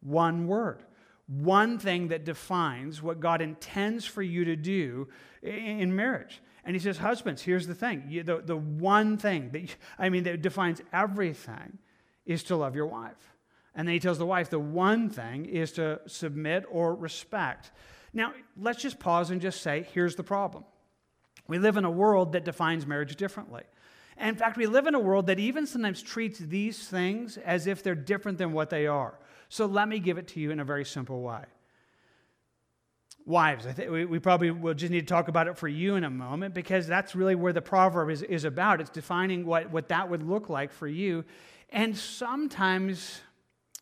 one 0.00 0.48
word, 0.48 0.82
one 1.28 1.78
thing 1.78 2.08
that 2.08 2.24
defines 2.24 3.00
what 3.00 3.20
God 3.20 3.42
intends 3.42 4.04
for 4.04 4.22
you 4.22 4.44
to 4.44 4.56
do 4.56 5.06
in 5.40 5.94
marriage. 5.94 6.40
And 6.68 6.76
he 6.76 6.80
says, 6.80 6.98
Husbands, 6.98 7.40
here's 7.40 7.66
the 7.66 7.74
thing. 7.74 8.04
You, 8.10 8.22
the, 8.22 8.42
the 8.44 8.54
one 8.54 9.16
thing 9.16 9.48
that, 9.52 9.62
you, 9.62 9.68
I 9.98 10.10
mean, 10.10 10.24
that 10.24 10.42
defines 10.42 10.82
everything 10.92 11.78
is 12.26 12.42
to 12.42 12.56
love 12.56 12.76
your 12.76 12.84
wife. 12.84 13.32
And 13.74 13.88
then 13.88 13.94
he 13.94 14.00
tells 14.00 14.18
the 14.18 14.26
wife, 14.26 14.50
the 14.50 14.58
one 14.58 15.08
thing 15.08 15.46
is 15.46 15.72
to 15.72 15.98
submit 16.04 16.66
or 16.70 16.94
respect. 16.94 17.70
Now, 18.12 18.34
let's 18.54 18.82
just 18.82 18.98
pause 18.98 19.30
and 19.30 19.40
just 19.40 19.62
say, 19.62 19.86
here's 19.94 20.14
the 20.14 20.22
problem. 20.22 20.64
We 21.46 21.58
live 21.58 21.78
in 21.78 21.86
a 21.86 21.90
world 21.90 22.32
that 22.32 22.44
defines 22.44 22.86
marriage 22.86 23.16
differently. 23.16 23.62
And 24.18 24.28
in 24.28 24.36
fact, 24.36 24.58
we 24.58 24.66
live 24.66 24.86
in 24.86 24.94
a 24.94 25.00
world 25.00 25.28
that 25.28 25.38
even 25.38 25.66
sometimes 25.66 26.02
treats 26.02 26.38
these 26.38 26.86
things 26.86 27.38
as 27.38 27.66
if 27.66 27.82
they're 27.82 27.94
different 27.94 28.36
than 28.36 28.52
what 28.52 28.68
they 28.68 28.86
are. 28.86 29.18
So 29.48 29.64
let 29.64 29.88
me 29.88 30.00
give 30.00 30.18
it 30.18 30.28
to 30.28 30.40
you 30.40 30.50
in 30.50 30.60
a 30.60 30.66
very 30.66 30.84
simple 30.84 31.22
way 31.22 31.44
wives. 33.28 33.66
I 33.66 33.72
think 33.72 33.90
we, 33.90 34.04
we 34.06 34.18
probably 34.18 34.50
will 34.50 34.74
just 34.74 34.90
need 34.90 35.06
to 35.06 35.06
talk 35.06 35.28
about 35.28 35.46
it 35.48 35.58
for 35.58 35.68
you 35.68 35.96
in 35.96 36.04
a 36.04 36.10
moment 36.10 36.54
because 36.54 36.86
that's 36.86 37.14
really 37.14 37.34
where 37.34 37.52
the 37.52 37.60
proverb 37.60 38.10
is, 38.10 38.22
is 38.22 38.44
about. 38.44 38.80
It's 38.80 38.90
defining 38.90 39.44
what, 39.44 39.70
what 39.70 39.88
that 39.88 40.08
would 40.08 40.22
look 40.22 40.48
like 40.48 40.72
for 40.72 40.88
you. 40.88 41.24
And 41.68 41.96
sometimes 41.96 43.20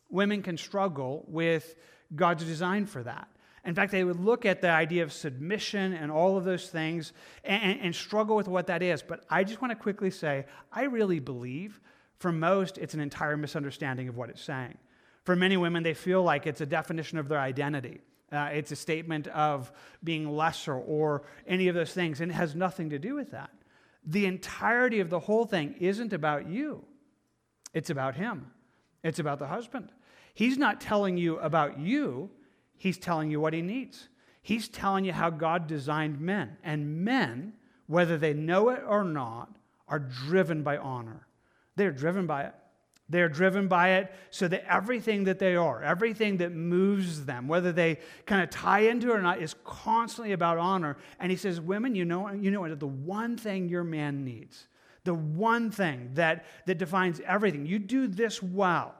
women 0.09 0.43
can 0.43 0.57
struggle 0.57 1.23
with 1.27 1.75
God's 2.13 2.43
design 2.43 2.85
for 2.85 3.01
that. 3.03 3.29
In 3.63 3.73
fact, 3.73 3.91
they 3.91 4.03
would 4.03 4.19
look 4.19 4.45
at 4.45 4.61
the 4.61 4.69
idea 4.69 5.03
of 5.03 5.11
submission 5.11 5.93
and 5.93 6.11
all 6.11 6.37
of 6.37 6.43
those 6.43 6.69
things 6.69 7.13
and, 7.43 7.79
and 7.81 7.95
struggle 7.95 8.35
with 8.35 8.47
what 8.47 8.67
that 8.67 8.81
is. 8.81 9.01
But 9.01 9.25
I 9.29 9.43
just 9.43 9.61
want 9.61 9.71
to 9.71 9.75
quickly 9.75 10.11
say, 10.11 10.45
I 10.71 10.83
really 10.83 11.19
believe 11.19 11.79
for 12.19 12.31
most, 12.31 12.77
it's 12.77 12.93
an 12.93 12.99
entire 12.99 13.37
misunderstanding 13.37 14.09
of 14.09 14.17
what 14.17 14.29
it's 14.29 14.41
saying. 14.41 14.77
For 15.23 15.35
many 15.35 15.55
women, 15.55 15.83
they 15.83 15.93
feel 15.93 16.23
like 16.23 16.47
it's 16.47 16.61
a 16.61 16.65
definition 16.65 17.17
of 17.17 17.27
their 17.27 17.39
identity. 17.39 18.01
Uh, 18.31 18.49
it's 18.53 18.71
a 18.71 18.75
statement 18.75 19.27
of 19.27 19.71
being 20.03 20.29
lesser 20.29 20.75
or 20.75 21.23
any 21.47 21.67
of 21.67 21.75
those 21.75 21.93
things, 21.93 22.19
and 22.19 22.31
it 22.31 22.35
has 22.35 22.55
nothing 22.55 22.89
to 22.89 22.99
do 22.99 23.15
with 23.15 23.31
that. 23.31 23.51
The 24.05 24.25
entirety 24.25 24.99
of 24.99 25.09
the 25.09 25.19
whole 25.19 25.45
thing 25.45 25.75
isn't 25.79 26.13
about 26.13 26.49
you, 26.49 26.83
it's 27.73 27.89
about 27.89 28.15
him, 28.15 28.51
it's 29.03 29.19
about 29.19 29.39
the 29.39 29.47
husband. 29.47 29.91
He's 30.33 30.57
not 30.57 30.81
telling 30.81 31.17
you 31.17 31.39
about 31.39 31.79
you, 31.79 32.29
he's 32.77 32.97
telling 32.97 33.31
you 33.31 33.39
what 33.39 33.53
he 33.53 33.61
needs. 33.61 34.09
He's 34.41 34.69
telling 34.69 35.03
you 35.03 35.11
how 35.11 35.29
God 35.29 35.67
designed 35.67 36.21
men. 36.21 36.57
And 36.63 37.03
men, 37.03 37.51
whether 37.87 38.17
they 38.17 38.33
know 38.33 38.69
it 38.69 38.81
or 38.87 39.03
not, 39.03 39.57
are 39.89 39.99
driven 39.99 40.63
by 40.63 40.77
honor. 40.77 41.27
They're 41.75 41.91
driven 41.91 42.27
by 42.27 42.43
it. 42.43 42.55
They're 43.09 43.29
driven 43.29 43.67
by 43.67 43.91
it 43.91 44.13
so 44.31 44.47
that 44.49 44.65
everything 44.69 45.25
that 45.25 45.39
they 45.39 45.55
are, 45.55 45.81
everything 45.81 46.37
that 46.37 46.51
moves 46.51 47.25
them, 47.25 47.47
whether 47.47 47.71
they 47.71 47.99
kind 48.25 48.43
of 48.43 48.49
tie 48.49 48.81
into 48.81 49.11
it 49.11 49.15
or 49.15 49.21
not, 49.21 49.41
is 49.41 49.55
constantly 49.63 50.33
about 50.33 50.57
honor. 50.57 50.97
And 51.19 51.31
he 51.31 51.37
says, 51.37 51.61
Women, 51.61 51.95
you 51.95 52.03
know, 52.03 52.29
you 52.31 52.51
know 52.51 52.75
the 52.75 52.85
one 52.85 53.37
thing 53.37 53.69
your 53.69 53.85
man 53.85 54.25
needs, 54.25 54.67
the 55.05 55.13
one 55.13 55.71
thing 55.71 56.11
that, 56.15 56.45
that 56.65 56.77
defines 56.77 57.21
everything. 57.25 57.65
You 57.65 57.79
do 57.79 58.07
this 58.07 58.43
well. 58.43 58.93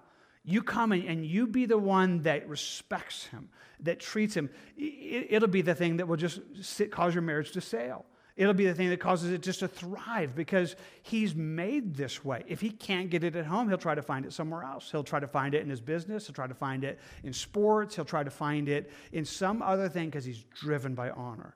You 0.45 0.63
come 0.63 0.93
in 0.93 1.05
and 1.07 1.25
you 1.25 1.45
be 1.45 1.65
the 1.65 1.77
one 1.77 2.21
that 2.21 2.47
respects 2.47 3.25
him, 3.25 3.49
that 3.81 3.99
treats 3.99 4.33
him. 4.33 4.49
It'll 4.77 5.49
be 5.49 5.61
the 5.61 5.75
thing 5.75 5.97
that 5.97 6.07
will 6.07 6.15
just 6.15 6.39
sit, 6.61 6.89
cause 6.91 7.13
your 7.13 7.23
marriage 7.23 7.51
to 7.51 7.61
sail. 7.61 8.05
It'll 8.37 8.53
be 8.53 8.67
the 8.67 8.73
thing 8.75 8.89
that 8.89 8.99
causes 8.99 9.31
it 9.31 9.41
just 9.41 9.59
to 9.59 9.67
thrive 9.67 10.35
because 10.35 10.75
he's 11.01 11.33
made 11.33 11.95
this 11.95 12.23
way. 12.23 12.43
If 12.47 12.61
he 12.61 12.69
can't 12.69 13.09
get 13.09 13.23
it 13.23 13.35
at 13.35 13.47
home, 13.47 13.67
he'll 13.67 13.79
try 13.79 13.95
to 13.95 14.03
find 14.03 14.25
it 14.25 14.31
somewhere 14.31 14.63
else. 14.63 14.91
He'll 14.91 15.03
try 15.03 15.19
to 15.19 15.27
find 15.27 15.55
it 15.55 15.63
in 15.63 15.69
his 15.71 15.81
business, 15.81 16.27
he'll 16.27 16.35
try 16.35 16.45
to 16.45 16.53
find 16.53 16.83
it 16.83 16.99
in 17.23 17.33
sports, 17.33 17.95
he'll 17.95 18.05
try 18.05 18.23
to 18.23 18.29
find 18.29 18.69
it 18.69 18.91
in 19.11 19.25
some 19.25 19.63
other 19.63 19.89
thing 19.89 20.05
because 20.05 20.23
he's 20.23 20.43
driven 20.53 20.93
by 20.93 21.09
honor. 21.09 21.55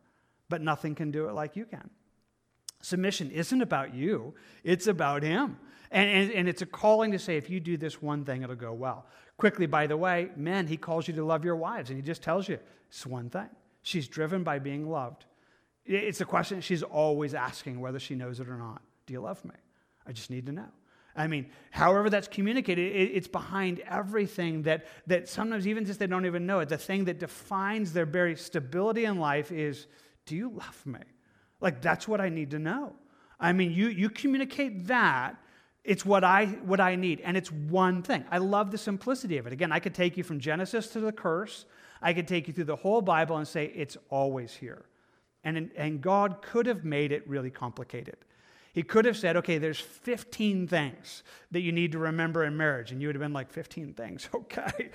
But 0.50 0.62
nothing 0.62 0.96
can 0.96 1.12
do 1.12 1.30
it 1.30 1.34
like 1.34 1.56
you 1.56 1.66
can. 1.66 1.88
Submission 2.82 3.30
isn't 3.30 3.62
about 3.62 3.94
you, 3.94 4.34
it's 4.64 4.88
about 4.88 5.22
him. 5.22 5.58
And, 5.92 6.10
and, 6.10 6.32
and 6.32 6.50
it's 6.50 6.64
a 6.64 6.66
calling 6.66 7.12
to 7.12 7.20
say, 7.20 7.38
if 7.38 7.50
you 7.50 7.60
do 7.60 7.78
this 7.78 8.02
one 8.02 8.26
thing, 8.26 8.42
it'll 8.42 8.56
go 8.56 8.74
well. 8.74 9.06
Quickly, 9.38 9.68
by 9.68 9.88
the 9.88 9.98
way, 9.98 10.30
men, 10.36 10.66
he 10.66 10.78
calls 10.78 11.08
you 11.08 11.14
to 11.16 11.24
love 11.24 11.44
your 11.44 11.58
wives, 11.58 11.90
and 11.90 11.98
he 11.98 12.02
just 12.02 12.24
tells 12.24 12.48
you 12.48 12.58
it's 12.90 13.06
one 13.06 13.30
thing. 13.30 13.50
She's 13.84 14.08
driven 14.08 14.44
by 14.44 14.58
being 14.60 14.90
loved. 14.90 15.26
It's 15.92 16.22
a 16.22 16.26
question 16.26 16.62
she's 16.62 16.84
always 16.84 17.34
asking, 17.34 17.80
whether 17.80 18.00
she 18.00 18.16
knows 18.16 18.40
it 18.40 18.48
or 18.48 18.58
not. 18.58 18.82
Do 19.06 19.14
you 19.14 19.22
love 19.22 19.44
me? 19.46 19.56
I 20.08 20.12
just 20.12 20.30
need 20.30 20.46
to 20.48 20.52
know. 20.52 20.70
I 21.16 21.28
mean, 21.28 21.48
however 21.72 22.10
that's 22.10 22.28
communicated, 22.30 22.84
it's 22.84 23.28
behind 23.28 23.80
everything 23.82 24.64
that, 24.64 24.86
that 25.08 25.28
sometimes 25.28 25.68
even 25.68 25.86
just 25.86 26.00
they 26.00 26.08
don't 26.08 26.26
even 26.26 26.46
know 26.46 26.60
it. 26.62 26.70
The 26.70 26.78
thing 26.78 27.06
that 27.06 27.20
defines 27.20 27.92
their 27.92 28.06
very 28.06 28.38
stability 28.38 29.04
in 29.06 29.20
life 29.20 29.52
is, 29.52 29.88
do 30.26 30.36
you 30.38 30.50
love 30.50 30.86
me? 30.86 31.02
Like, 31.60 31.82
that's 31.82 32.08
what 32.08 32.22
I 32.22 32.30
need 32.30 32.52
to 32.52 32.60
know. 32.60 32.96
I 33.40 33.52
mean, 33.52 33.72
you, 33.72 33.88
you 33.88 34.10
communicate 34.10 34.88
that, 34.88 35.36
it's 35.84 36.06
what 36.06 36.24
I, 36.24 36.46
what 36.46 36.80
I 36.80 36.96
need. 36.96 37.22
And 37.22 37.36
it's 37.36 37.52
one 37.52 38.04
thing. 38.04 38.24
I 38.32 38.38
love 38.38 38.72
the 38.72 38.78
simplicity 38.78 39.38
of 39.38 39.48
it. 39.48 39.54
Again, 39.54 39.72
I 39.72 39.80
could 39.80 39.96
take 39.96 40.16
you 40.16 40.24
from 40.24 40.40
Genesis 40.40 40.88
to 40.90 41.00
the 41.02 41.12
curse. 41.12 41.66
I 42.02 42.14
could 42.14 42.28
take 42.28 42.48
you 42.48 42.54
through 42.54 42.66
the 42.66 42.76
whole 42.76 43.02
Bible 43.02 43.38
and 43.38 43.48
say, 43.48 43.66
it's 43.66 43.98
always 44.10 44.54
here. 44.54 44.86
And, 45.44 45.72
and 45.76 46.02
God 46.02 46.42
could 46.42 46.66
have 46.68 46.84
made 46.84 47.12
it 47.12 47.28
really 47.28 47.50
complicated. 47.50 48.18
He 48.74 48.84
could 48.84 49.06
have 49.06 49.18
said, 49.18 49.36
okay, 49.38 49.58
there's 49.58 49.80
15 49.80 50.68
things 50.68 51.24
that 51.52 51.62
you 51.62 51.72
need 51.72 51.92
to 51.92 51.98
remember 51.98 52.46
in 52.46 52.56
marriage. 52.56 52.92
And 52.92 53.02
you 53.02 53.08
would 53.08 53.16
have 53.16 53.22
been 53.22 53.34
like, 53.34 53.52
15 53.52 53.94
things, 53.94 54.30
okay. 54.36 54.92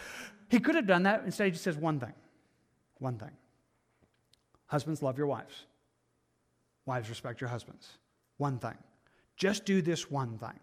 He 0.49 0.61
could 0.61 0.77
have 0.77 0.87
done 0.87 1.03
that. 1.03 1.25
Instead, 1.25 1.47
he 1.47 1.51
just 1.51 1.65
says 1.65 1.77
one 1.77 2.01
thing. 2.01 2.15
One 2.99 3.19
thing. 3.19 3.33
Husbands, 4.67 5.03
love 5.03 5.19
your 5.19 5.27
wives. 5.27 5.67
Wives, 6.87 7.09
respect 7.09 7.41
your 7.41 7.51
husbands. 7.51 7.99
One 8.39 8.59
thing. 8.59 8.77
Just 9.37 9.65
do 9.65 9.83
this 9.83 10.11
one 10.11 10.39
thing. 10.39 10.59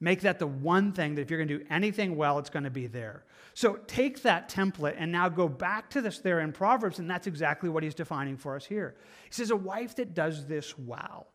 Make 0.00 0.20
that 0.20 0.38
the 0.38 0.46
one 0.46 0.92
thing 0.92 1.16
that 1.16 1.22
if 1.22 1.30
you're 1.30 1.38
going 1.38 1.48
to 1.48 1.58
do 1.58 1.64
anything 1.70 2.16
well, 2.16 2.38
it's 2.38 2.50
going 2.50 2.64
to 2.64 2.70
be 2.70 2.86
there. 2.86 3.24
So 3.54 3.78
take 3.86 4.22
that 4.22 4.48
template 4.48 4.94
and 4.96 5.10
now 5.10 5.28
go 5.28 5.48
back 5.48 5.90
to 5.90 6.00
this 6.00 6.20
there 6.20 6.40
in 6.40 6.52
Proverbs, 6.52 7.00
and 7.00 7.10
that's 7.10 7.26
exactly 7.26 7.68
what 7.68 7.82
he's 7.82 7.94
defining 7.94 8.36
for 8.36 8.54
us 8.54 8.64
here. 8.64 8.94
He 9.24 9.32
says, 9.32 9.50
A 9.50 9.56
wife 9.56 9.96
that 9.96 10.14
does 10.14 10.46
this 10.46 10.78
well, 10.78 11.26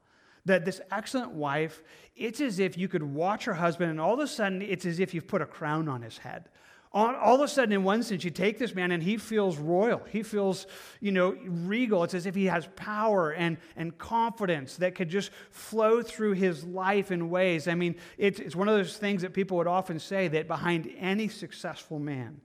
that 0.45 0.63
this 0.63 0.79
excellent 0.91 1.31
wife, 1.31 1.83
it's 2.15 2.39
as 2.39 2.59
if 2.59 2.77
you 2.77 2.87
could 2.87 3.03
watch 3.03 3.43
her 3.45 3.53
husband, 3.53 3.91
and 3.91 3.99
all 3.99 4.13
of 4.13 4.19
a 4.19 4.27
sudden, 4.27 4.61
it's 4.61 4.85
as 4.85 5.01
if 5.01 5.13
you've 5.13 5.27
put 5.27 5.41
a 5.41 5.45
crown 5.45 5.89
on 5.89 6.01
his 6.01 6.19
head 6.19 6.47
all, 6.93 7.35
of 7.35 7.41
a 7.41 7.47
sudden, 7.47 7.73
in 7.73 7.83
one 7.83 8.03
sense, 8.03 8.23
you 8.23 8.29
take 8.29 8.59
this 8.59 8.75
man 8.75 8.91
and 8.91 9.01
he 9.01 9.17
feels 9.17 9.57
royal. 9.57 10.03
He 10.11 10.21
feels, 10.21 10.67
you 10.99 11.11
know, 11.11 11.35
regal. 11.43 12.03
It's 12.03 12.13
as 12.13 12.27
if 12.27 12.35
he 12.35 12.45
has 12.45 12.69
power 12.75 13.31
and, 13.31 13.57
and 13.75 13.97
confidence 13.97 14.77
that 14.77 14.93
could 14.93 15.09
just 15.09 15.31
flow 15.49 16.03
through 16.03 16.33
his 16.33 16.63
life 16.63 17.11
in 17.11 17.31
ways. 17.31 17.67
I 17.67 17.73
mean, 17.73 17.95
it's, 18.19 18.39
it's 18.39 18.55
one 18.55 18.69
of 18.69 18.75
those 18.75 18.95
things 18.95 19.23
that 19.23 19.33
people 19.33 19.57
would 19.57 19.67
often 19.67 19.97
say 19.97 20.27
that 20.27 20.47
behind 20.47 20.87
any 20.99 21.29
successful 21.29 21.97
man 21.97 22.41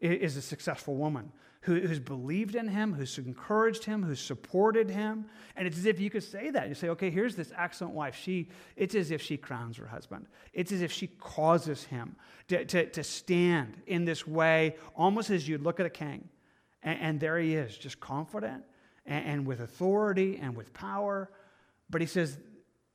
is 0.00 0.36
a 0.36 0.42
successful 0.42 0.96
woman 0.96 1.30
who, 1.64 1.80
who's 1.80 1.98
believed 1.98 2.54
in 2.54 2.68
him, 2.68 2.92
who's 2.92 3.16
encouraged 3.16 3.84
him, 3.84 4.02
who's 4.02 4.20
supported 4.20 4.90
him. 4.90 5.24
And 5.56 5.66
it's 5.66 5.78
as 5.78 5.86
if 5.86 5.98
you 5.98 6.10
could 6.10 6.22
say 6.22 6.50
that. 6.50 6.68
You 6.68 6.74
say, 6.74 6.90
okay, 6.90 7.08
here's 7.08 7.36
this 7.36 7.52
excellent 7.56 7.94
wife. 7.94 8.14
She, 8.14 8.50
it's 8.76 8.94
as 8.94 9.10
if 9.10 9.22
she 9.22 9.38
crowns 9.38 9.78
her 9.78 9.86
husband. 9.86 10.26
It's 10.52 10.72
as 10.72 10.82
if 10.82 10.92
she 10.92 11.06
causes 11.06 11.84
him 11.84 12.16
to, 12.48 12.66
to, 12.66 12.86
to 12.90 13.02
stand 13.02 13.80
in 13.86 14.04
this 14.04 14.26
way, 14.26 14.76
almost 14.94 15.30
as 15.30 15.48
you'd 15.48 15.62
look 15.62 15.80
at 15.80 15.86
a 15.86 15.90
king. 15.90 16.28
And, 16.82 17.00
and 17.00 17.20
there 17.20 17.38
he 17.38 17.54
is, 17.54 17.74
just 17.78 17.98
confident 17.98 18.62
and, 19.06 19.26
and 19.26 19.46
with 19.46 19.60
authority 19.60 20.38
and 20.42 20.54
with 20.54 20.74
power. 20.74 21.30
But 21.88 22.02
he 22.02 22.06
says, 22.06 22.36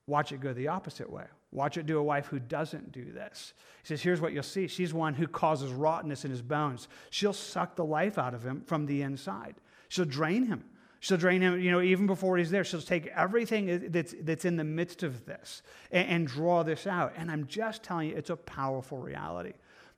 watch 0.06 0.32
it 0.32 0.42
go 0.42 0.54
the 0.54 0.68
opposite 0.68 1.10
way. 1.10 1.26
Watch 1.52 1.78
it 1.78 1.86
do 1.86 1.98
a 1.98 2.04
wife 2.04 2.28
who 2.28 2.40
doesn't 2.40 2.92
do 2.92 3.12
this. 3.12 3.54
He 3.82 3.88
says, 3.88 4.02
Here's 4.02 4.22
what 4.22 4.34
you'll 4.34 4.44
see. 4.44 4.68
She's 4.68 4.94
one 4.94 5.16
who 5.16 5.28
causes 5.28 5.72
rottenness 5.72 6.24
in 6.24 6.32
his 6.32 6.42
bones. 6.42 6.88
She'll 7.10 7.34
suck 7.34 7.76
the 7.76 7.86
life 7.86 8.18
out 8.18 8.34
of 8.34 8.44
him 8.44 8.62
from 8.66 8.86
the 8.86 9.02
inside. 9.02 9.56
She'll 9.88 10.06
drain 10.06 10.46
him. 10.46 10.64
She'll 11.00 11.18
drain 11.18 11.42
him, 11.42 11.60
you 11.60 11.72
know, 11.72 11.82
even 11.82 12.08
before 12.08 12.38
he's 12.38 12.52
there. 12.52 12.64
She'll 12.64 12.82
take 12.82 13.08
everything 13.08 13.90
that's, 13.90 14.14
that's 14.22 14.46
in 14.46 14.58
the 14.58 14.64
midst 14.64 15.02
of 15.02 15.26
this 15.26 15.64
and, 15.92 16.08
and 16.10 16.28
draw 16.28 16.62
this 16.62 16.86
out. 16.86 17.14
And 17.16 17.32
I'm 17.32 17.48
just 17.48 17.84
telling 17.84 18.10
you, 18.10 18.16
it's 18.16 18.30
a 18.30 18.36
powerful 18.36 18.98
reality. 18.98 19.54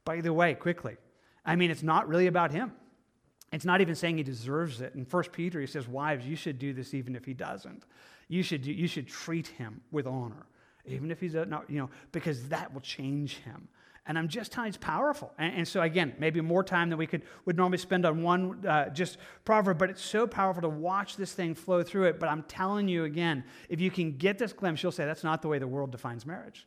By 0.06 0.22
the 0.22 0.32
way, 0.32 0.54
quickly, 0.54 0.98
I 1.44 1.56
mean, 1.56 1.72
it's 1.72 1.84
not 1.84 2.08
really 2.08 2.28
about 2.28 2.52
him. 2.52 2.72
It's 3.52 3.66
not 3.66 3.82
even 3.82 3.96
saying 3.96 4.18
he 4.18 4.24
deserves 4.24 4.80
it. 4.80 4.94
In 4.96 5.04
1 5.04 5.24
Peter, 5.32 5.60
he 5.60 5.68
says, 5.68 5.88
Wives, 5.88 6.26
you 6.26 6.36
should 6.38 6.60
do 6.60 6.72
this 6.72 6.94
even 6.94 7.16
if 7.16 7.26
he 7.26 7.34
doesn't. 7.34 7.84
You 8.30 8.44
should, 8.44 8.66
you 8.66 8.88
should 8.88 9.08
treat 9.08 9.48
him 9.48 9.82
with 9.92 10.08
honor 10.08 10.46
even 10.86 11.12
if 11.12 11.20
he's 11.20 11.34
not, 11.34 11.70
you 11.70 11.80
know, 11.80 11.90
because 12.12 12.50
that 12.50 12.74
will 12.74 12.82
change 12.82 13.38
him. 13.38 13.68
And 14.08 14.18
I'm 14.18 14.28
just 14.28 14.52
telling 14.52 14.68
you, 14.68 14.70
it's 14.70 14.78
powerful. 14.78 15.32
And, 15.38 15.58
and, 15.58 15.68
so, 15.68 15.82
again, 15.82 16.14
maybe 16.18 16.42
more 16.42 16.64
time 16.64 16.90
than 16.90 16.98
we 16.98 17.06
could 17.06 17.22
would 17.46 17.56
normally 17.56 17.78
spend 17.78 18.06
on 18.06 18.24
one 18.24 18.66
uh, 18.66 18.90
just 18.90 19.18
proverb, 19.46 19.78
but 19.78 19.92
it's 19.92 20.02
so 20.02 20.26
powerful 20.26 20.64
to 20.64 20.70
watch 20.70 21.18
this 21.18 21.34
thing 21.34 21.54
flow 21.54 21.84
through 21.84 22.06
it. 22.06 22.20
But 22.20 22.30
I'm 22.30 22.44
telling 22.44 22.88
you 22.88 23.04
again, 23.04 23.44
if 23.70 23.80
you 23.80 23.92
can 23.92 24.18
get 24.18 24.40
this 24.40 24.54
glimpse, 24.54 24.82
you'll 24.82 24.92
say 24.92 25.06
that's 25.06 25.24
not 25.24 25.44
the 25.44 25.48
way 25.48 25.60
the 25.60 25.68
world 25.68 25.92
defines 25.92 26.26
marriage. 26.26 26.66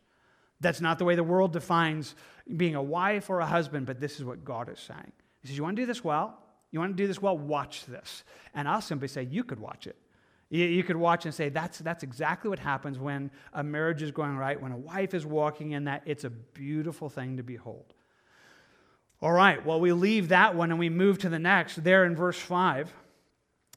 That's 0.61 0.81
not 0.81 0.99
the 0.99 1.05
way 1.05 1.17
the 1.17 1.25
world 1.25 1.53
defines 1.53 2.15
being 2.57 2.77
a 2.77 2.83
wife 2.83 3.29
or 3.29 3.41
a 3.41 3.47
husband, 3.47 3.87
but 3.87 4.01
this 4.01 4.17
is 4.19 4.25
what 4.25 4.45
God 4.45 4.69
is 4.69 4.79
saying. 4.79 5.13
He 5.43 5.49
says, 5.49 5.57
You 5.57 5.65
want 5.65 5.77
to 5.77 5.83
do 5.83 5.87
this 5.87 6.05
well? 6.05 6.39
You 6.71 6.79
want 6.79 6.97
to 6.97 7.03
do 7.03 7.07
this 7.07 7.21
well? 7.21 7.37
Watch 7.37 7.85
this. 7.87 8.23
And 8.55 8.69
I'll 8.69 8.81
simply 8.81 9.09
say, 9.09 9.25
You 9.25 9.43
could 9.43 9.59
watch 9.59 9.89
it. 9.89 9.97
You, 10.55 10.67
you 10.67 10.85
could 10.85 10.95
watch 10.95 11.25
and 11.25 11.35
say, 11.35 11.49
that's, 11.49 11.79
that's 11.81 12.05
exactly 12.05 12.49
what 12.49 12.61
happens 12.61 12.97
when 12.97 13.33
a 13.55 13.65
marriage 13.65 14.03
is 14.03 14.13
going 14.13 14.37
right, 14.37 14.61
when 14.61 14.71
a 14.71 14.77
wife 14.77 15.13
is 15.13 15.27
walking 15.27 15.73
in 15.73 15.87
that. 15.87 16.05
It's 16.07 16.23
a 16.23 16.31
beautiful 16.31 17.09
thing 17.09 17.39
to 17.39 17.43
behold. 17.43 17.93
All 19.21 19.33
right, 19.33 19.67
well, 19.67 19.81
we 19.81 19.93
leave 19.93 20.29
that 20.29 20.55
one 20.55 20.71
and 20.71 20.79
we 20.79 20.91
move 20.91 21.19
to 21.19 21.29
the 21.29 21.41
next. 21.41 21.83
There 21.83 22.05
in 22.05 22.15
verse 22.15 22.39
5, 22.39 22.95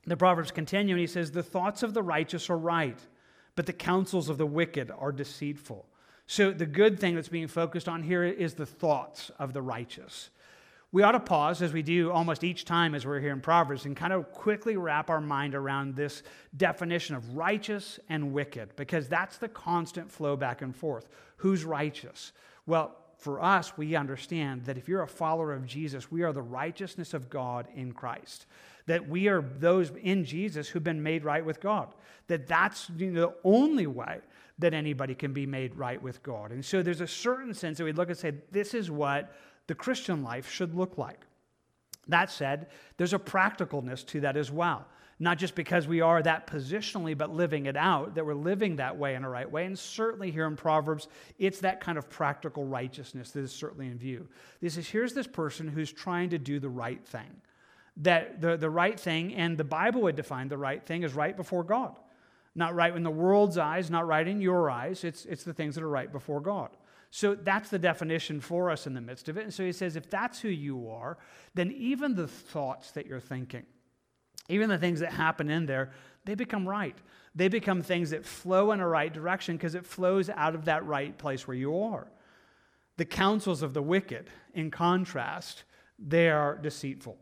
the 0.05 0.15
Proverbs 0.15 0.51
continue 0.51 0.93
and 0.93 1.01
he 1.01 1.07
says, 1.07 1.31
The 1.31 1.41
thoughts 1.41 1.81
of 1.81 1.95
the 1.95 2.03
righteous 2.03 2.47
are 2.47 2.57
right, 2.57 2.99
but 3.55 3.65
the 3.65 3.73
counsels 3.73 4.29
of 4.29 4.37
the 4.37 4.45
wicked 4.45 4.91
are 4.91 5.11
deceitful. 5.11 5.87
So 6.27 6.51
the 6.51 6.67
good 6.67 6.99
thing 6.99 7.15
that's 7.15 7.27
being 7.27 7.47
focused 7.47 7.89
on 7.89 8.03
here 8.03 8.23
is 8.23 8.53
the 8.53 8.67
thoughts 8.67 9.31
of 9.39 9.53
the 9.53 9.63
righteous 9.63 10.29
we 10.97 11.03
ought 11.03 11.11
to 11.11 11.19
pause 11.19 11.61
as 11.61 11.73
we 11.73 11.83
do 11.83 12.11
almost 12.11 12.43
each 12.43 12.65
time 12.65 12.95
as 12.95 13.05
we're 13.05 13.19
here 13.19 13.31
in 13.31 13.39
Proverbs 13.39 13.85
and 13.85 13.95
kind 13.95 14.11
of 14.11 14.31
quickly 14.31 14.77
wrap 14.77 15.11
our 15.11 15.21
mind 15.21 15.53
around 15.53 15.95
this 15.95 16.23
definition 16.55 17.15
of 17.15 17.35
righteous 17.35 17.99
and 18.09 18.33
wicked 18.33 18.75
because 18.75 19.07
that's 19.07 19.37
the 19.37 19.47
constant 19.47 20.11
flow 20.11 20.35
back 20.35 20.63
and 20.63 20.75
forth. 20.75 21.07
Who's 21.35 21.63
righteous? 21.63 22.31
Well, 22.65 22.95
for 23.19 23.43
us, 23.43 23.77
we 23.77 23.95
understand 23.95 24.65
that 24.65 24.75
if 24.75 24.87
you're 24.87 25.03
a 25.03 25.07
follower 25.07 25.53
of 25.53 25.67
Jesus, 25.67 26.09
we 26.09 26.23
are 26.23 26.33
the 26.33 26.41
righteousness 26.41 27.13
of 27.13 27.29
God 27.29 27.67
in 27.75 27.91
Christ. 27.91 28.47
That 28.87 29.07
we 29.07 29.27
are 29.27 29.43
those 29.43 29.91
in 30.01 30.25
Jesus 30.25 30.67
who've 30.67 30.83
been 30.83 31.03
made 31.03 31.23
right 31.23 31.45
with 31.45 31.61
God. 31.61 31.93
That 32.25 32.47
that's 32.47 32.87
the 32.87 33.35
only 33.43 33.85
way 33.85 34.21
that 34.57 34.73
anybody 34.73 35.13
can 35.13 35.31
be 35.31 35.45
made 35.45 35.75
right 35.75 36.01
with 36.01 36.23
God. 36.23 36.51
And 36.51 36.65
so 36.65 36.81
there's 36.81 37.01
a 37.01 37.07
certain 37.07 37.53
sense 37.53 37.77
that 37.77 37.83
we 37.83 37.91
look 37.91 38.09
and 38.09 38.17
say, 38.17 38.33
this 38.51 38.73
is 38.73 38.89
what 38.89 39.31
the 39.67 39.75
Christian 39.75 40.23
life 40.23 40.49
should 40.49 40.73
look 40.73 40.97
like. 40.97 41.19
That 42.07 42.31
said, 42.31 42.67
there's 42.97 43.13
a 43.13 43.19
practicalness 43.19 44.05
to 44.07 44.21
that 44.21 44.37
as 44.37 44.51
well. 44.51 44.85
Not 45.19 45.39
just 45.39 45.55
because 45.55 45.87
we 45.87 46.01
are 46.01 46.21
that 46.21 46.45
positionally, 46.45 47.17
but 47.17 47.33
living 47.33 47.65
it 47.65 47.75
out, 47.75 48.15
that 48.15 48.25
we're 48.25 48.35
living 48.35 48.75
that 48.75 48.97
way 48.97 49.15
in 49.15 49.23
a 49.23 49.29
right 49.29 49.49
way. 49.49 49.65
And 49.65 49.77
certainly 49.77 50.29
here 50.29 50.45
in 50.45 50.55
Proverbs, 50.55 51.07
it's 51.39 51.59
that 51.61 51.81
kind 51.81 51.97
of 51.97 52.07
practical 52.07 52.65
righteousness 52.65 53.31
that 53.31 53.39
is 53.39 53.51
certainly 53.51 53.87
in 53.87 53.97
view. 53.97 54.27
This 54.61 54.77
is 54.77 54.87
here's 54.87 55.13
this 55.13 55.25
person 55.25 55.67
who's 55.67 55.91
trying 55.91 56.29
to 56.29 56.37
do 56.37 56.59
the 56.59 56.69
right 56.69 57.03
thing. 57.03 57.41
That 57.97 58.41
the, 58.41 58.57
the 58.57 58.69
right 58.69 58.99
thing, 58.99 59.33
and 59.33 59.57
the 59.57 59.63
Bible 59.63 60.01
would 60.03 60.15
define 60.15 60.49
the 60.49 60.57
right 60.57 60.85
thing 60.85 61.03
as 61.03 61.15
right 61.15 61.35
before 61.35 61.63
God. 61.63 61.97
Not 62.53 62.75
right 62.75 62.95
in 62.95 63.01
the 63.01 63.09
world's 63.09 63.57
eyes, 63.57 63.89
not 63.89 64.05
right 64.05 64.27
in 64.27 64.39
your 64.39 64.69
eyes. 64.69 65.03
It's, 65.03 65.25
it's 65.25 65.43
the 65.43 65.53
things 65.53 65.73
that 65.75 65.83
are 65.83 65.89
right 65.89 66.11
before 66.11 66.41
God. 66.41 66.69
So 67.09 67.35
that's 67.35 67.69
the 67.69 67.79
definition 67.79 68.41
for 68.41 68.69
us 68.69 68.85
in 68.85 68.93
the 68.93 69.01
midst 69.01 69.29
of 69.29 69.37
it. 69.37 69.43
And 69.43 69.53
so 69.53 69.63
he 69.63 69.71
says, 69.71 69.95
if 69.95 70.09
that's 70.09 70.39
who 70.39 70.49
you 70.49 70.89
are, 70.89 71.17
then 71.55 71.71
even 71.71 72.15
the 72.15 72.27
thoughts 72.27 72.91
that 72.91 73.07
you're 73.07 73.19
thinking, 73.19 73.65
even 74.49 74.69
the 74.69 74.77
things 74.77 74.99
that 74.99 75.13
happen 75.13 75.49
in 75.49 75.65
there, 75.65 75.91
they 76.25 76.35
become 76.35 76.67
right. 76.67 76.97
They 77.35 77.47
become 77.47 77.81
things 77.81 78.09
that 78.09 78.25
flow 78.25 78.71
in 78.71 78.79
a 78.79 78.87
right 78.87 79.13
direction 79.13 79.55
because 79.55 79.75
it 79.75 79.85
flows 79.85 80.29
out 80.29 80.55
of 80.55 80.65
that 80.65 80.85
right 80.85 81.17
place 81.17 81.47
where 81.47 81.57
you 81.57 81.79
are. 81.79 82.07
The 82.97 83.05
counsels 83.05 83.61
of 83.61 83.73
the 83.73 83.81
wicked, 83.81 84.29
in 84.53 84.71
contrast, 84.71 85.63
they 85.99 86.29
are 86.29 86.57
deceitful. 86.57 87.17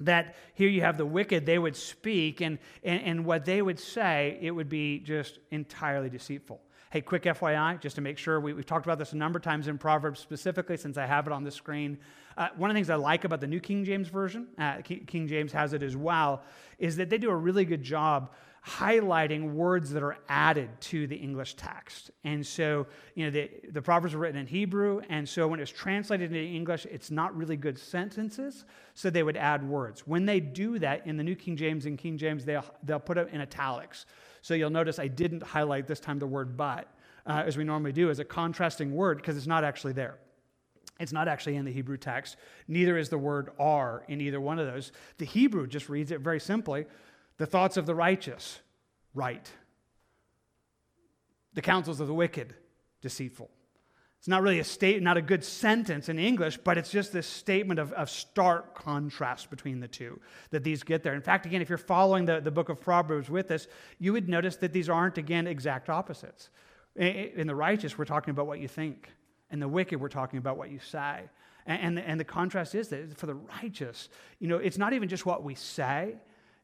That 0.00 0.36
here 0.54 0.68
you 0.68 0.80
have 0.80 0.96
the 0.96 1.06
wicked, 1.06 1.44
they 1.44 1.58
would 1.58 1.76
speak, 1.76 2.40
and, 2.40 2.58
and, 2.82 3.02
and 3.02 3.24
what 3.24 3.44
they 3.44 3.62
would 3.62 3.78
say, 3.78 4.38
it 4.40 4.52
would 4.52 4.68
be 4.68 5.00
just 5.00 5.38
entirely 5.50 6.08
deceitful. 6.08 6.60
Hey, 6.92 7.00
quick 7.00 7.22
FYI, 7.22 7.80
just 7.80 7.96
to 7.96 8.02
make 8.02 8.18
sure, 8.18 8.38
we, 8.38 8.50
have 8.54 8.66
talked 8.66 8.84
about 8.84 8.98
this 8.98 9.14
a 9.14 9.16
number 9.16 9.38
of 9.38 9.42
times 9.42 9.66
in 9.66 9.78
Proverbs 9.78 10.20
specifically 10.20 10.76
since 10.76 10.98
I 10.98 11.06
have 11.06 11.26
it 11.26 11.32
on 11.32 11.42
the 11.42 11.50
screen. 11.50 11.96
Uh, 12.36 12.48
one 12.54 12.68
of 12.68 12.74
the 12.74 12.76
things 12.76 12.90
I 12.90 12.96
like 12.96 13.24
about 13.24 13.40
the 13.40 13.46
New 13.46 13.60
King 13.60 13.82
James 13.82 14.08
Version, 14.08 14.48
uh, 14.58 14.82
King 14.82 15.26
James 15.26 15.52
has 15.52 15.72
it 15.72 15.82
as 15.82 15.96
well, 15.96 16.42
is 16.78 16.96
that 16.96 17.08
they 17.08 17.16
do 17.16 17.30
a 17.30 17.34
really 17.34 17.64
good 17.64 17.82
job 17.82 18.30
highlighting 18.66 19.54
words 19.54 19.90
that 19.92 20.02
are 20.02 20.18
added 20.28 20.68
to 20.80 21.06
the 21.06 21.16
English 21.16 21.54
text. 21.54 22.10
And 22.24 22.46
so, 22.46 22.86
you 23.14 23.24
know, 23.24 23.30
the, 23.30 23.50
the 23.70 23.80
Proverbs 23.80 24.12
are 24.12 24.18
written 24.18 24.38
in 24.38 24.46
Hebrew, 24.46 25.00
and 25.08 25.26
so 25.26 25.48
when 25.48 25.60
it's 25.60 25.72
translated 25.72 26.30
into 26.30 26.44
English, 26.44 26.86
it's 26.90 27.10
not 27.10 27.34
really 27.34 27.56
good 27.56 27.78
sentences, 27.78 28.66
so 28.92 29.08
they 29.08 29.22
would 29.22 29.38
add 29.38 29.66
words. 29.66 30.06
When 30.06 30.26
they 30.26 30.40
do 30.40 30.78
that 30.80 31.06
in 31.06 31.16
the 31.16 31.24
New 31.24 31.36
King 31.36 31.56
James 31.56 31.86
and 31.86 31.96
King 31.96 32.18
James, 32.18 32.44
they'll, 32.44 32.66
they'll 32.82 33.00
put 33.00 33.16
it 33.16 33.30
in 33.32 33.40
italics. 33.40 34.04
So 34.42 34.54
you'll 34.54 34.70
notice 34.70 34.98
I 34.98 35.08
didn't 35.08 35.42
highlight 35.42 35.86
this 35.86 36.00
time 36.00 36.18
the 36.18 36.26
word 36.26 36.56
but, 36.56 36.92
uh, 37.24 37.44
as 37.46 37.56
we 37.56 37.64
normally 37.64 37.92
do, 37.92 38.10
as 38.10 38.18
a 38.18 38.24
contrasting 38.24 38.92
word, 38.94 39.16
because 39.16 39.36
it's 39.36 39.46
not 39.46 39.64
actually 39.64 39.92
there. 39.92 40.18
It's 41.00 41.12
not 41.12 41.28
actually 41.28 41.56
in 41.56 41.64
the 41.64 41.72
Hebrew 41.72 41.96
text. 41.96 42.36
Neither 42.68 42.98
is 42.98 43.08
the 43.08 43.18
word 43.18 43.50
are 43.58 44.04
in 44.08 44.20
either 44.20 44.40
one 44.40 44.58
of 44.58 44.66
those. 44.66 44.92
The 45.18 45.24
Hebrew 45.24 45.66
just 45.66 45.88
reads 45.88 46.10
it 46.10 46.20
very 46.20 46.40
simply 46.40 46.86
the 47.38 47.46
thoughts 47.46 47.76
of 47.76 47.86
the 47.86 47.94
righteous, 47.94 48.60
right. 49.14 49.50
The 51.54 51.62
counsels 51.62 51.98
of 51.98 52.06
the 52.06 52.14
wicked, 52.14 52.54
deceitful. 53.00 53.50
It's 54.22 54.28
not 54.28 54.42
really 54.42 54.60
a 54.60 54.64
state, 54.64 55.02
not 55.02 55.16
a 55.16 55.20
good 55.20 55.42
sentence 55.42 56.08
in 56.08 56.16
English, 56.16 56.56
but 56.58 56.78
it's 56.78 56.92
just 56.92 57.12
this 57.12 57.26
statement 57.26 57.80
of, 57.80 57.92
of 57.94 58.08
stark 58.08 58.72
contrast 58.72 59.50
between 59.50 59.80
the 59.80 59.88
two 59.88 60.20
that 60.50 60.62
these 60.62 60.84
get 60.84 61.02
there. 61.02 61.14
In 61.14 61.22
fact, 61.22 61.44
again, 61.44 61.60
if 61.60 61.68
you're 61.68 61.76
following 61.76 62.24
the, 62.24 62.40
the 62.40 62.52
book 62.52 62.68
of 62.68 62.80
Proverbs 62.80 63.28
with 63.28 63.50
us, 63.50 63.66
you 63.98 64.12
would 64.12 64.28
notice 64.28 64.54
that 64.58 64.72
these 64.72 64.88
aren't, 64.88 65.18
again, 65.18 65.48
exact 65.48 65.88
opposites. 65.88 66.50
In 66.94 67.48
the 67.48 67.54
righteous, 67.56 67.98
we're 67.98 68.04
talking 68.04 68.30
about 68.30 68.46
what 68.46 68.60
you 68.60 68.68
think. 68.68 69.10
In 69.50 69.58
the 69.58 69.66
wicked, 69.66 70.00
we're 70.00 70.08
talking 70.08 70.38
about 70.38 70.56
what 70.56 70.70
you 70.70 70.78
say. 70.78 71.22
And, 71.66 71.82
and, 71.82 71.98
the, 71.98 72.08
and 72.08 72.20
the 72.20 72.24
contrast 72.24 72.76
is 72.76 72.90
that 72.90 73.18
for 73.18 73.26
the 73.26 73.34
righteous, 73.34 74.08
you 74.38 74.46
know, 74.46 74.58
it's 74.58 74.78
not 74.78 74.92
even 74.92 75.08
just 75.08 75.26
what 75.26 75.42
we 75.42 75.56
say, 75.56 76.14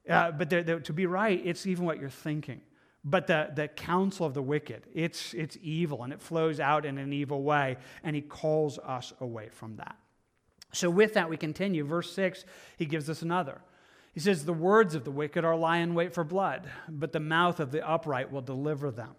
uh, 0.08 0.30
but 0.30 0.48
they're, 0.48 0.62
they're, 0.62 0.78
to 0.78 0.92
be 0.92 1.06
right, 1.06 1.44
it's 1.44 1.66
even 1.66 1.84
what 1.84 1.98
you're 1.98 2.08
thinking. 2.08 2.60
But 3.08 3.26
the, 3.26 3.50
the 3.54 3.68
counsel 3.68 4.26
of 4.26 4.34
the 4.34 4.42
wicked, 4.42 4.82
it's, 4.92 5.32
it's 5.32 5.56
evil 5.62 6.02
and 6.02 6.12
it 6.12 6.20
flows 6.20 6.60
out 6.60 6.84
in 6.84 6.98
an 6.98 7.12
evil 7.12 7.42
way, 7.42 7.78
and 8.02 8.14
he 8.14 8.20
calls 8.20 8.78
us 8.78 9.14
away 9.20 9.48
from 9.48 9.76
that. 9.76 9.96
So, 10.72 10.90
with 10.90 11.14
that, 11.14 11.30
we 11.30 11.38
continue. 11.38 11.84
Verse 11.84 12.12
6, 12.12 12.44
he 12.76 12.84
gives 12.84 13.08
us 13.08 13.22
another. 13.22 13.62
He 14.12 14.20
says, 14.20 14.44
The 14.44 14.52
words 14.52 14.94
of 14.94 15.04
the 15.04 15.10
wicked 15.10 15.42
are 15.42 15.76
in 15.78 15.94
wait 15.94 16.12
for 16.12 16.24
blood, 16.24 16.68
but 16.86 17.12
the 17.12 17.20
mouth 17.20 17.60
of 17.60 17.70
the 17.70 17.88
upright 17.88 18.30
will 18.30 18.42
deliver 18.42 18.90
them. 18.90 19.14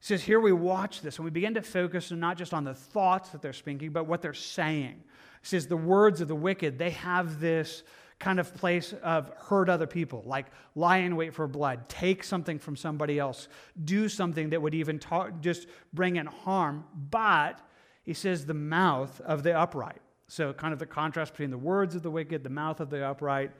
He 0.00 0.04
says, 0.04 0.22
Here 0.22 0.40
we 0.40 0.52
watch 0.52 1.00
this, 1.00 1.16
and 1.16 1.24
we 1.24 1.30
begin 1.30 1.54
to 1.54 1.62
focus 1.62 2.10
not 2.10 2.36
just 2.36 2.52
on 2.52 2.64
the 2.64 2.74
thoughts 2.74 3.30
that 3.30 3.40
they're 3.40 3.54
speaking, 3.54 3.90
but 3.90 4.04
what 4.04 4.20
they're 4.20 4.34
saying. 4.34 5.02
He 5.40 5.46
says, 5.46 5.66
The 5.66 5.76
words 5.78 6.20
of 6.20 6.28
the 6.28 6.34
wicked, 6.34 6.78
they 6.78 6.90
have 6.90 7.40
this 7.40 7.84
kind 8.20 8.38
of 8.38 8.54
place 8.54 8.94
of 9.02 9.32
hurt 9.48 9.68
other 9.68 9.86
people, 9.86 10.22
like 10.26 10.46
lie 10.74 10.98
in 10.98 11.16
wait 11.16 11.34
for 11.34 11.48
blood, 11.48 11.88
take 11.88 12.22
something 12.22 12.58
from 12.58 12.76
somebody 12.76 13.18
else, 13.18 13.48
do 13.84 14.08
something 14.08 14.50
that 14.50 14.60
would 14.60 14.74
even 14.74 14.98
talk, 14.98 15.40
just 15.40 15.66
bring 15.92 16.16
in 16.16 16.26
harm. 16.26 16.84
But 17.10 17.58
he 18.04 18.14
says 18.14 18.46
the 18.46 18.54
mouth 18.54 19.20
of 19.22 19.42
the 19.42 19.58
upright. 19.58 20.00
So, 20.28 20.52
kind 20.52 20.72
of 20.72 20.78
the 20.78 20.86
contrast 20.86 21.32
between 21.32 21.50
the 21.50 21.58
words 21.58 21.96
of 21.96 22.02
the 22.02 22.10
wicked, 22.10 22.44
the 22.44 22.50
mouth 22.50 22.78
of 22.78 22.88
the 22.88 23.04
upright, 23.04 23.50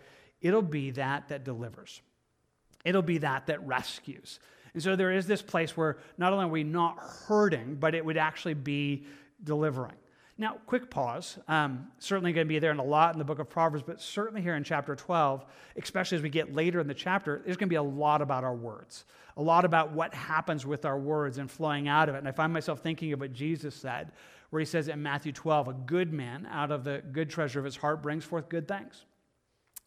it'll 0.40 0.62
be 0.62 0.93
that 0.93 1.29
that 1.29 1.43
delivers. 1.43 2.00
It'll 2.85 3.02
be 3.02 3.19
that 3.19 3.47
that 3.47 3.67
rescues. 3.67 4.38
And 4.73 4.83
so 4.83 4.95
there 4.95 5.11
is 5.11 5.26
this 5.26 5.43
place 5.43 5.76
where 5.76 5.99
not 6.17 6.33
only 6.33 6.45
are 6.45 6.49
we 6.49 6.64
not 6.64 6.99
hurting, 6.99 7.76
but 7.81 7.95
it 7.95 8.05
would 8.05 8.17
actually 8.17 8.55
be 8.55 9.05
delivering. 9.43 9.97
Now, 10.40 10.56
quick 10.64 10.88
pause. 10.88 11.38
Um, 11.49 11.88
certainly 11.99 12.32
going 12.32 12.47
to 12.47 12.49
be 12.49 12.59
there 12.59 12.70
in 12.70 12.78
a 12.78 12.82
lot 12.82 13.14
in 13.14 13.18
the 13.18 13.26
book 13.26 13.40
of 13.40 13.50
Proverbs, 13.50 13.85
but 13.87 14.00
certainly 14.00 14.40
here 14.40 14.54
in 14.54 14.64
chapter 14.64 14.97
12, 14.97 15.44
especially 15.76 16.16
as 16.16 16.23
we 16.23 16.30
get 16.30 16.54
later 16.54 16.80
in 16.80 16.88
the 16.88 16.94
chapter, 16.94 17.42
there's 17.44 17.59
going 17.59 17.68
to 17.68 17.70
be 17.70 17.76
a 17.76 17.82
lot 17.82 18.23
about 18.23 18.42
our 18.42 18.54
words, 18.54 19.04
a 19.37 19.42
lot 19.42 19.66
about 19.66 19.92
what 19.92 20.14
happens 20.14 20.64
with 20.64 20.87
our 20.87 20.99
words 20.99 21.37
and 21.37 21.50
flowing 21.50 21.88
out 21.88 22.09
of 22.09 22.14
it. 22.14 22.18
And 22.20 22.26
I 22.26 22.32
find 22.32 22.54
myself 22.54 22.80
thinking 22.80 23.12
of 23.12 23.20
what 23.20 23.35
Jesus 23.35 23.75
said, 23.75 24.12
where 24.49 24.61
he 24.61 24.64
says 24.64 24.88
in 24.88 25.02
Matthew 25.02 25.32
12, 25.32 25.68
a 25.68 25.73
good 25.75 26.11
man 26.11 26.49
out 26.50 26.73
of 26.73 26.85
the 26.85 27.02
good 27.12 27.28
treasure 27.28 27.59
of 27.59 27.66
his 27.66 27.76
heart 27.76 28.02
brings 28.02 28.25
forth 28.25 28.49
good 28.49 28.66
things. 28.66 29.04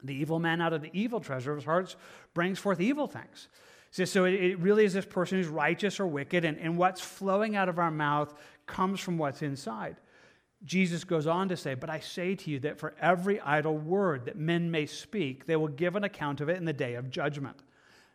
The 0.04 0.14
evil 0.14 0.38
man 0.38 0.62
out 0.62 0.72
of 0.72 0.84
the 0.84 0.92
evil 0.94 1.20
treasure 1.20 1.50
of 1.50 1.58
his 1.58 1.66
heart 1.66 1.96
brings 2.36 2.60
forth 2.60 2.80
evil 2.80 3.08
things. 3.08 3.48
So 3.90 4.26
it 4.26 4.60
really 4.60 4.86
is 4.86 4.94
this 4.94 5.06
person 5.06 5.40
who's 5.40 5.48
righteous 5.48 6.00
or 6.00 6.06
wicked, 6.06 6.46
and, 6.46 6.60
and 6.60 6.78
what's 6.78 7.02
flowing 7.02 7.56
out 7.56 7.70
of 7.70 7.80
our 7.80 7.92
mouth 7.92 8.36
comes 8.68 9.00
from 9.00 9.18
what's 9.18 9.42
inside. 9.42 9.98
Jesus 10.66 11.04
goes 11.04 11.28
on 11.28 11.50
to 11.50 11.58
say, 11.58 11.74
But 11.74 11.90
I 11.90 12.00
say 12.00 12.36
to 12.36 12.50
you 12.50 12.60
that 12.62 12.80
for 12.80 12.94
every 13.00 13.40
idle 13.42 13.78
word 13.78 14.26
that 14.26 14.38
men 14.38 14.72
may 14.72 14.86
speak, 14.86 15.46
they 15.46 15.56
will 15.56 15.68
give 15.68 15.96
an 15.96 16.04
account 16.04 16.42
of 16.42 16.50
it 16.50 16.58
in 16.58 16.66
the 16.66 16.74
day 16.74 16.96
of 16.96 17.10
judgment. 17.10 17.58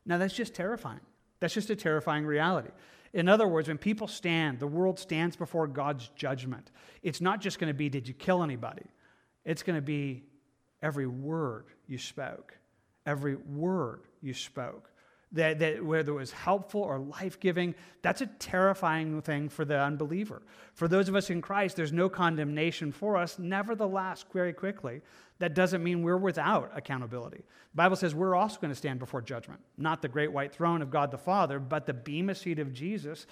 Now, 0.07 0.19
that's 0.19 0.35
just 0.35 0.55
terrifying. 0.55 1.01
That's 1.41 1.55
just 1.55 1.71
a 1.71 1.77
terrifying 1.77 2.25
reality. 2.25 2.71
In 3.13 3.29
other 3.29 3.47
words, 3.47 3.69
when 3.69 3.79
people 3.79 4.09
stand, 4.09 4.59
the 4.59 4.67
world 4.67 4.99
stands 4.99 5.37
before 5.37 5.67
God's 5.67 6.09
judgment. 6.17 6.71
It's 7.03 7.21
not 7.21 7.41
just 7.41 7.59
going 7.59 7.69
to 7.69 7.75
be, 7.75 7.89
Did 7.89 8.09
you 8.09 8.15
kill 8.15 8.43
anybody? 8.43 8.85
It's 9.45 9.63
going 9.63 9.77
to 9.77 9.83
be 9.83 10.25
every 10.83 11.07
word 11.07 11.67
you 11.87 11.99
spoke. 11.99 12.57
Every 13.07 13.37
word 13.37 14.03
you 14.21 14.35
spoke 14.35 14.91
that, 15.33 15.59
that 15.59 15.85
whether 15.85 16.13
it 16.13 16.15
was 16.15 16.33
helpful 16.33 16.81
or 16.81 16.99
life 16.99 17.39
giving, 17.39 17.75
that's 18.03 18.21
a 18.21 18.27
terrifying 18.27 19.21
thing 19.21 19.49
for 19.49 19.65
the 19.65 19.79
unbeliever. 19.79 20.43
For 20.75 20.89
those 20.89 21.09
of 21.09 21.17
us 21.17 21.31
in 21.31 21.43
Christ, 21.43 21.77
there's 21.77 21.93
no 21.93 22.09
condemnation 22.09 22.93
for 22.93 23.17
us. 23.17 23.39
Nevertheless, 23.39 24.25
very 24.33 24.53
quickly, 24.53 25.03
that 25.39 25.55
doesn't 25.55 25.83
mean 25.83 26.03
we're 26.03 26.17
without 26.17 26.71
accountability. 26.75 27.39
The 27.39 27.77
Bible 27.77 27.97
says 27.97 28.15
we're 28.15 28.35
also 28.35 28.59
going 28.61 28.73
to 28.73 28.79
stand 28.79 28.99
before 28.99 29.21
judgment, 29.21 29.61
not 29.77 30.03
the 30.03 30.09
great 30.09 30.33
white 30.33 30.53
throne 30.53 30.83
of 30.83 30.91
God 30.91 31.11
the 31.11 31.19
Father, 31.19 31.59
but 31.59 31.87
the 31.87 31.95
bema 31.95 32.35
seat 32.35 32.59
of 32.59 32.73
Jesus. 32.73 33.27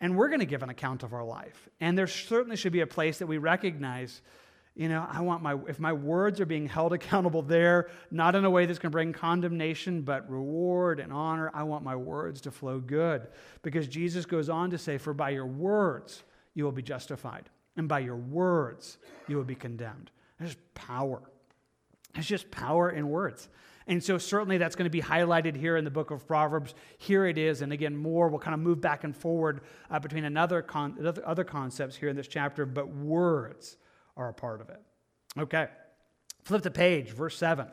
And 0.00 0.16
we're 0.16 0.28
going 0.28 0.40
to 0.40 0.46
give 0.46 0.62
an 0.62 0.70
account 0.70 1.02
of 1.02 1.12
our 1.12 1.24
life. 1.24 1.68
And 1.80 1.96
there 1.96 2.06
certainly 2.06 2.56
should 2.56 2.72
be 2.72 2.80
a 2.80 2.86
place 2.86 3.18
that 3.18 3.26
we 3.26 3.38
recognize 3.38 4.22
you 4.74 4.88
know, 4.88 5.06
I 5.10 5.20
want 5.20 5.42
my, 5.42 5.56
if 5.68 5.78
my 5.78 5.92
words 5.92 6.40
are 6.40 6.46
being 6.46 6.66
held 6.66 6.92
accountable 6.94 7.42
there, 7.42 7.90
not 8.10 8.34
in 8.34 8.44
a 8.44 8.50
way 8.50 8.66
that's 8.66 8.78
going 8.78 8.90
to 8.90 8.94
bring 8.94 9.12
condemnation, 9.12 10.02
but 10.02 10.30
reward 10.30 11.00
and 11.00 11.12
honor, 11.12 11.50
I 11.52 11.64
want 11.64 11.84
my 11.84 11.96
words 11.96 12.40
to 12.42 12.50
flow 12.50 12.78
good. 12.78 13.28
Because 13.62 13.88
Jesus 13.88 14.24
goes 14.26 14.48
on 14.48 14.70
to 14.70 14.78
say, 14.78 14.98
For 14.98 15.12
by 15.12 15.30
your 15.30 15.46
words 15.46 16.22
you 16.54 16.64
will 16.64 16.72
be 16.72 16.82
justified, 16.82 17.48
and 17.76 17.88
by 17.88 18.00
your 18.00 18.16
words 18.16 18.98
you 19.28 19.36
will 19.36 19.44
be 19.44 19.54
condemned. 19.54 20.10
There's 20.38 20.56
power. 20.74 21.20
There's 22.14 22.26
just 22.26 22.50
power 22.50 22.90
in 22.90 23.08
words. 23.08 23.48
And 23.86 24.02
so, 24.02 24.18
certainly, 24.18 24.56
that's 24.56 24.76
going 24.76 24.84
to 24.84 24.90
be 24.90 25.02
highlighted 25.02 25.56
here 25.56 25.76
in 25.76 25.84
the 25.84 25.90
book 25.90 26.12
of 26.12 26.26
Proverbs. 26.26 26.74
Here 26.98 27.26
it 27.26 27.36
is. 27.36 27.60
And 27.60 27.72
again, 27.72 27.96
more, 27.96 28.28
we'll 28.28 28.38
kind 28.38 28.54
of 28.54 28.60
move 28.60 28.80
back 28.80 29.04
and 29.04 29.16
forward 29.16 29.62
uh, 29.90 29.98
between 29.98 30.24
another 30.24 30.62
con- 30.62 30.96
other 31.24 31.44
concepts 31.44 31.96
here 31.96 32.08
in 32.08 32.14
this 32.14 32.28
chapter, 32.28 32.64
but 32.66 32.88
words 32.88 33.76
are 34.16 34.28
a 34.28 34.34
part 34.34 34.60
of 34.60 34.68
it. 34.68 34.80
Okay, 35.38 35.68
flip 36.42 36.62
the 36.62 36.70
page, 36.70 37.10
verse 37.10 37.36
7. 37.36 37.66
It 37.66 37.72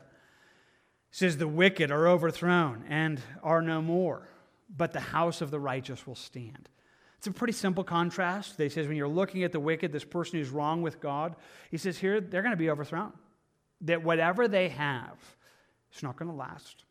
says, 1.12 1.38
The 1.38 1.48
wicked 1.48 1.92
are 1.92 2.08
overthrown 2.08 2.84
and 2.90 3.20
are 3.44 3.62
no 3.62 3.82
more, 3.82 4.30
but 4.76 4.94
the 4.94 5.00
house 5.00 5.42
of 5.42 5.52
the 5.52 5.60
righteous 5.60 6.06
will 6.06 6.16
stand. 6.16 6.70
It's 7.18 7.28
a 7.28 7.32
pretty 7.32 7.54
simple 7.54 7.84
contrast. 7.84 8.58
He 8.58 8.70
says, 8.70 8.88
when 8.88 8.96
you're 8.96 9.08
looking 9.08 9.44
at 9.44 9.52
the 9.52 9.60
wicked, 9.60 9.92
this 9.92 10.04
person 10.04 10.38
who's 10.38 10.50
wrong 10.50 10.82
with 10.82 11.02
God, 11.02 11.36
he 11.72 11.78
says, 11.78 11.98
here, 11.98 12.22
they're 12.22 12.44
going 12.44 12.52
to 12.52 12.58
be 12.58 12.70
overthrown. 12.70 13.12
That 13.82 14.04
whatever 14.04 14.48
they 14.48 14.70
have, 14.70 15.18
it's 15.92 16.04
not 16.04 16.16
going 16.16 16.30
to 16.30 16.38
last. 16.38 16.84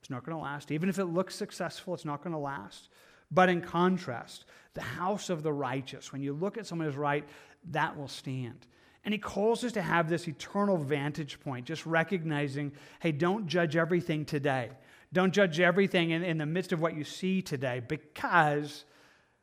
It's 0.00 0.10
not 0.10 0.24
going 0.24 0.36
to 0.36 0.42
last. 0.42 0.70
Even 0.70 0.88
if 0.88 0.98
it 0.98 1.06
looks 1.06 1.34
successful, 1.34 1.94
it's 1.94 2.04
not 2.04 2.22
going 2.22 2.32
to 2.32 2.38
last. 2.38 2.88
But 3.30 3.48
in 3.48 3.60
contrast, 3.60 4.46
the 4.74 4.82
house 4.82 5.28
of 5.28 5.42
the 5.42 5.52
righteous, 5.52 6.12
when 6.12 6.22
you 6.22 6.32
look 6.32 6.56
at 6.56 6.66
someone 6.66 6.86
who's 6.86 6.96
right, 6.96 7.26
that 7.70 7.96
will 7.96 8.08
stand. 8.08 8.66
And 9.04 9.12
he 9.12 9.18
calls 9.18 9.62
us 9.64 9.72
to 9.72 9.82
have 9.82 10.08
this 10.08 10.26
eternal 10.28 10.78
vantage 10.78 11.38
point, 11.40 11.66
just 11.66 11.84
recognizing 11.84 12.72
hey, 13.00 13.12
don't 13.12 13.46
judge 13.46 13.76
everything 13.76 14.24
today. 14.24 14.70
Don't 15.12 15.32
judge 15.32 15.60
everything 15.60 16.10
in, 16.10 16.24
in 16.24 16.38
the 16.38 16.46
midst 16.46 16.72
of 16.72 16.80
what 16.80 16.96
you 16.96 17.04
see 17.04 17.40
today 17.40 17.80
because, 17.86 18.84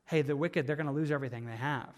hey, 0.05 0.21
the 0.21 0.35
wicked, 0.35 0.67
they're 0.67 0.75
going 0.75 0.87
to 0.87 0.91
lose 0.91 1.11
everything 1.11 1.45
they 1.45 1.55
have. 1.55 1.93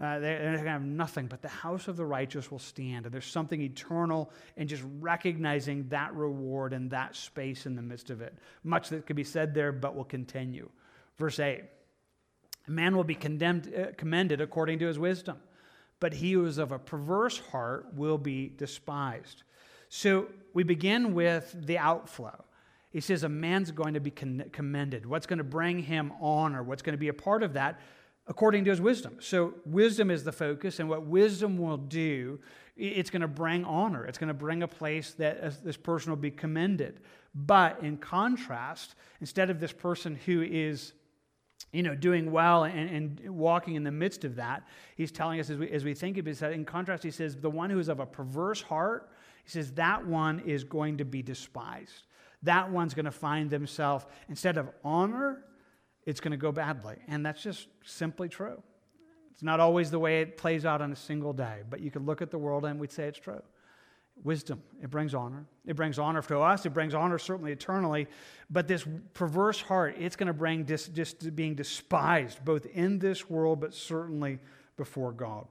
Uh, 0.00 0.20
they're, 0.20 0.38
going 0.38 0.64
to 0.64 0.70
have 0.70 0.84
nothing, 0.84 1.26
but 1.26 1.42
the 1.42 1.48
house 1.48 1.88
of 1.88 1.96
the 1.96 2.04
righteous 2.04 2.52
will 2.52 2.60
stand. 2.60 3.04
And 3.04 3.12
there's 3.12 3.26
something 3.26 3.60
eternal 3.60 4.30
in 4.56 4.68
just 4.68 4.84
recognizing 5.00 5.88
that 5.88 6.14
reward 6.14 6.72
and 6.72 6.88
that 6.92 7.16
space 7.16 7.66
in 7.66 7.74
the 7.74 7.82
midst 7.82 8.10
of 8.10 8.20
it. 8.20 8.38
Much 8.62 8.90
that 8.90 9.06
could 9.06 9.16
be 9.16 9.24
said 9.24 9.54
there, 9.54 9.72
but 9.72 9.96
will 9.96 10.04
continue. 10.04 10.68
Verse 11.16 11.40
8 11.40 11.64
A 12.68 12.70
man 12.70 12.96
will 12.96 13.02
be 13.02 13.16
condemned, 13.16 13.74
uh, 13.74 13.86
commended 13.96 14.40
according 14.40 14.78
to 14.78 14.86
his 14.86 15.00
wisdom 15.00 15.38
but 16.00 16.14
he 16.14 16.32
who 16.32 16.44
is 16.46 16.58
of 16.58 16.72
a 16.72 16.78
perverse 16.78 17.38
heart 17.38 17.86
will 17.94 18.18
be 18.18 18.48
despised. 18.56 19.42
So 19.88 20.28
we 20.54 20.62
begin 20.62 21.14
with 21.14 21.54
the 21.66 21.78
outflow. 21.78 22.44
He 22.90 23.00
says 23.00 23.22
a 23.22 23.28
man's 23.28 23.70
going 23.70 23.94
to 23.94 24.00
be 24.00 24.10
commended. 24.10 25.04
What's 25.06 25.26
going 25.26 25.38
to 25.38 25.44
bring 25.44 25.80
him 25.80 26.12
honor? 26.20 26.62
What's 26.62 26.82
going 26.82 26.94
to 26.94 26.98
be 26.98 27.08
a 27.08 27.14
part 27.14 27.42
of 27.42 27.52
that? 27.54 27.80
According 28.26 28.64
to 28.64 28.70
his 28.70 28.80
wisdom. 28.80 29.16
So, 29.20 29.54
wisdom 29.64 30.10
is 30.10 30.22
the 30.22 30.32
focus, 30.32 30.80
and 30.80 30.88
what 30.88 31.06
wisdom 31.06 31.56
will 31.56 31.78
do, 31.78 32.40
it's 32.76 33.08
going 33.08 33.22
to 33.22 33.28
bring 33.28 33.64
honor. 33.64 34.04
It's 34.04 34.18
going 34.18 34.28
to 34.28 34.34
bring 34.34 34.62
a 34.62 34.68
place 34.68 35.12
that 35.14 35.42
uh, 35.42 35.50
this 35.64 35.78
person 35.78 36.10
will 36.10 36.18
be 36.18 36.30
commended. 36.30 37.00
But 37.34 37.82
in 37.82 37.96
contrast, 37.96 38.94
instead 39.20 39.48
of 39.48 39.60
this 39.60 39.72
person 39.72 40.14
who 40.26 40.42
is 40.42 40.92
you 41.72 41.82
know, 41.82 41.94
doing 41.94 42.32
well 42.32 42.64
and, 42.64 42.90
and, 42.90 43.30
walking 43.30 43.74
in 43.74 43.84
the 43.84 43.90
midst 43.90 44.24
of 44.24 44.36
that. 44.36 44.66
He's 44.96 45.12
telling 45.12 45.38
us 45.38 45.50
as 45.50 45.58
we, 45.58 45.70
as 45.70 45.84
we 45.84 45.94
think 45.94 46.16
of 46.16 46.26
it, 46.26 46.42
in 46.42 46.64
contrast, 46.64 47.02
he 47.02 47.10
says, 47.10 47.36
the 47.36 47.50
one 47.50 47.70
who 47.70 47.78
is 47.78 47.88
of 47.88 48.00
a 48.00 48.06
perverse 48.06 48.62
heart, 48.62 49.10
he 49.44 49.50
says, 49.50 49.72
that 49.72 50.06
one 50.06 50.40
is 50.40 50.64
going 50.64 50.98
to 50.98 51.04
be 51.04 51.22
despised. 51.22 52.04
That 52.42 52.70
one's 52.70 52.94
going 52.94 53.04
to 53.04 53.10
find 53.10 53.50
themselves, 53.50 54.06
instead 54.28 54.56
of 54.56 54.70
honor, 54.82 55.44
it's 56.06 56.20
going 56.20 56.30
to 56.30 56.38
go 56.38 56.52
badly. 56.52 56.96
And 57.06 57.24
that's 57.24 57.42
just 57.42 57.68
simply 57.84 58.28
true. 58.28 58.62
It's 59.32 59.42
not 59.42 59.60
always 59.60 59.90
the 59.90 59.98
way 59.98 60.22
it 60.22 60.36
plays 60.36 60.64
out 60.64 60.80
on 60.80 60.90
a 60.90 60.96
single 60.96 61.32
day, 61.32 61.62
but 61.68 61.80
you 61.80 61.90
could 61.90 62.06
look 62.06 62.22
at 62.22 62.30
the 62.30 62.38
world 62.38 62.64
and 62.64 62.80
we'd 62.80 62.90
say 62.90 63.04
it's 63.04 63.18
true 63.18 63.42
wisdom. 64.24 64.62
It 64.82 64.90
brings 64.90 65.14
honor. 65.14 65.46
It 65.66 65.76
brings 65.76 65.98
honor 65.98 66.22
to 66.22 66.40
us. 66.40 66.66
It 66.66 66.74
brings 66.74 66.94
honor 66.94 67.18
certainly 67.18 67.52
eternally. 67.52 68.06
But 68.50 68.68
this 68.68 68.86
perverse 69.14 69.60
heart, 69.60 69.96
it's 69.98 70.16
going 70.16 70.26
to 70.28 70.32
bring 70.32 70.64
dis, 70.64 70.88
just 70.88 71.34
being 71.34 71.54
despised 71.54 72.44
both 72.44 72.66
in 72.66 72.98
this 72.98 73.28
world, 73.28 73.60
but 73.60 73.74
certainly 73.74 74.38
before 74.76 75.12
God. 75.12 75.46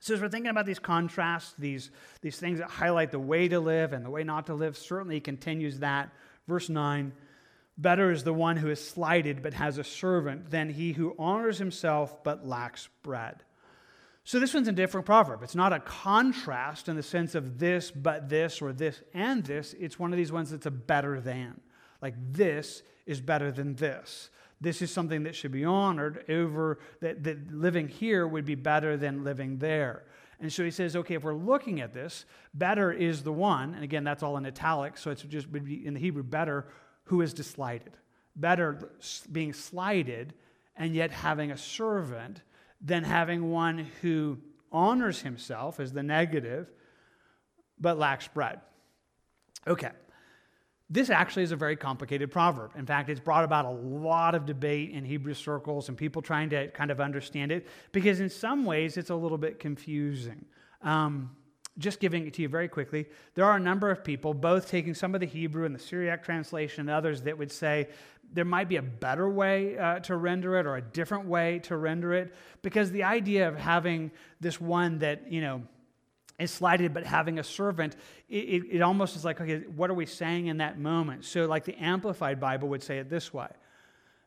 So 0.00 0.14
as 0.14 0.20
we're 0.20 0.28
thinking 0.28 0.50
about 0.50 0.66
these 0.66 0.78
contrasts, 0.78 1.54
these, 1.58 1.90
these 2.20 2.38
things 2.38 2.58
that 2.58 2.70
highlight 2.70 3.10
the 3.10 3.18
way 3.18 3.48
to 3.48 3.58
live 3.58 3.92
and 3.92 4.04
the 4.04 4.10
way 4.10 4.24
not 4.24 4.46
to 4.46 4.54
live, 4.54 4.76
certainly 4.76 5.20
continues 5.20 5.80
that. 5.80 6.12
Verse 6.46 6.68
9 6.68 7.12
Better 7.78 8.10
is 8.10 8.24
the 8.24 8.32
one 8.32 8.56
who 8.56 8.70
is 8.70 8.82
slighted 8.82 9.42
but 9.42 9.52
has 9.54 9.78
a 9.78 9.84
servant 9.84 10.50
than 10.50 10.70
he 10.70 10.92
who 10.92 11.14
honors 11.18 11.58
himself 11.58 12.24
but 12.24 12.46
lacks 12.46 12.88
bread. 13.02 13.42
So 14.26 14.40
this 14.40 14.52
one's 14.54 14.66
a 14.66 14.72
different 14.72 15.06
proverb. 15.06 15.44
It's 15.44 15.54
not 15.54 15.72
a 15.72 15.78
contrast 15.78 16.88
in 16.88 16.96
the 16.96 17.02
sense 17.02 17.36
of 17.36 17.60
this 17.60 17.92
but 17.92 18.28
this 18.28 18.60
or 18.60 18.72
this 18.72 19.00
and 19.14 19.44
this. 19.44 19.72
It's 19.78 20.00
one 20.00 20.12
of 20.12 20.16
these 20.16 20.32
ones 20.32 20.50
that's 20.50 20.66
a 20.66 20.70
better 20.70 21.20
than. 21.20 21.60
Like 22.02 22.14
this 22.32 22.82
is 23.06 23.20
better 23.20 23.52
than 23.52 23.76
this. 23.76 24.30
This 24.60 24.82
is 24.82 24.90
something 24.90 25.22
that 25.22 25.36
should 25.36 25.52
be 25.52 25.64
honored 25.64 26.24
over 26.28 26.80
that, 27.00 27.22
that 27.22 27.52
living 27.52 27.86
here 27.86 28.26
would 28.26 28.44
be 28.44 28.56
better 28.56 28.96
than 28.96 29.22
living 29.22 29.58
there. 29.58 30.06
And 30.40 30.52
so 30.52 30.64
he 30.64 30.72
says, 30.72 30.96
okay, 30.96 31.14
if 31.14 31.22
we're 31.22 31.32
looking 31.32 31.80
at 31.80 31.92
this, 31.92 32.24
better 32.52 32.90
is 32.90 33.22
the 33.22 33.32
one, 33.32 33.74
and 33.74 33.84
again, 33.84 34.02
that's 34.02 34.24
all 34.24 34.36
in 34.38 34.44
italics, 34.44 35.02
so 35.02 35.12
it's 35.12 35.22
just 35.22 35.48
would 35.50 35.64
be 35.64 35.86
in 35.86 35.94
the 35.94 36.00
Hebrew, 36.00 36.24
better, 36.24 36.66
who 37.04 37.20
is 37.20 37.32
dislighted. 37.32 37.92
Better 38.34 38.90
being 39.30 39.52
slighted 39.52 40.34
and 40.74 40.96
yet 40.96 41.12
having 41.12 41.52
a 41.52 41.56
servant 41.56 42.42
than 42.80 43.04
having 43.04 43.50
one 43.50 43.86
who 44.02 44.38
honors 44.70 45.22
himself 45.22 45.80
as 45.80 45.92
the 45.92 46.02
negative, 46.02 46.70
but 47.78 47.98
lacks 47.98 48.28
bread. 48.28 48.60
Okay. 49.66 49.90
This 50.88 51.10
actually 51.10 51.42
is 51.42 51.50
a 51.50 51.56
very 51.56 51.74
complicated 51.74 52.30
proverb. 52.30 52.70
In 52.76 52.86
fact, 52.86 53.08
it's 53.08 53.18
brought 53.18 53.42
about 53.42 53.64
a 53.64 53.70
lot 53.70 54.36
of 54.36 54.46
debate 54.46 54.92
in 54.92 55.04
Hebrew 55.04 55.34
circles 55.34 55.88
and 55.88 55.98
people 55.98 56.22
trying 56.22 56.50
to 56.50 56.68
kind 56.68 56.92
of 56.92 57.00
understand 57.00 57.50
it 57.50 57.66
because, 57.90 58.20
in 58.20 58.30
some 58.30 58.64
ways, 58.64 58.96
it's 58.96 59.10
a 59.10 59.14
little 59.16 59.38
bit 59.38 59.58
confusing. 59.58 60.44
Um, 60.82 61.30
just 61.78 61.98
giving 61.98 62.26
it 62.26 62.34
to 62.34 62.42
you 62.42 62.48
very 62.48 62.68
quickly, 62.68 63.06
there 63.34 63.44
are 63.44 63.56
a 63.56 63.60
number 63.60 63.90
of 63.90 64.04
people, 64.04 64.32
both 64.32 64.70
taking 64.70 64.94
some 64.94 65.14
of 65.14 65.20
the 65.20 65.26
Hebrew 65.26 65.66
and 65.66 65.74
the 65.74 65.78
Syriac 65.80 66.22
translation 66.22 66.82
and 66.82 66.90
others, 66.90 67.22
that 67.22 67.36
would 67.36 67.52
say 67.52 67.88
there 68.32 68.44
might 68.44 68.68
be 68.68 68.76
a 68.76 68.82
better 68.82 69.28
way 69.28 69.78
uh, 69.78 70.00
to 70.00 70.16
render 70.16 70.58
it 70.58 70.66
or 70.66 70.76
a 70.76 70.82
different 70.82 71.26
way 71.26 71.60
to 71.60 71.76
render 71.76 72.12
it. 72.12 72.34
Because 72.62 72.90
the 72.90 73.04
idea 73.04 73.48
of 73.48 73.56
having 73.56 74.10
this 74.40 74.60
one 74.60 74.98
that, 74.98 75.30
you 75.30 75.40
know, 75.40 75.62
is 76.38 76.50
slighted, 76.50 76.92
but 76.92 77.04
having 77.04 77.38
a 77.38 77.44
servant, 77.44 77.96
it, 78.28 78.36
it, 78.36 78.62
it 78.72 78.82
almost 78.82 79.16
is 79.16 79.24
like, 79.24 79.40
okay, 79.40 79.60
what 79.74 79.90
are 79.90 79.94
we 79.94 80.06
saying 80.06 80.46
in 80.48 80.58
that 80.58 80.78
moment? 80.78 81.24
So, 81.24 81.46
like 81.46 81.64
the 81.64 81.76
Amplified 81.76 82.38
Bible 82.40 82.68
would 82.68 82.82
say 82.82 82.98
it 82.98 83.08
this 83.08 83.32
way 83.32 83.48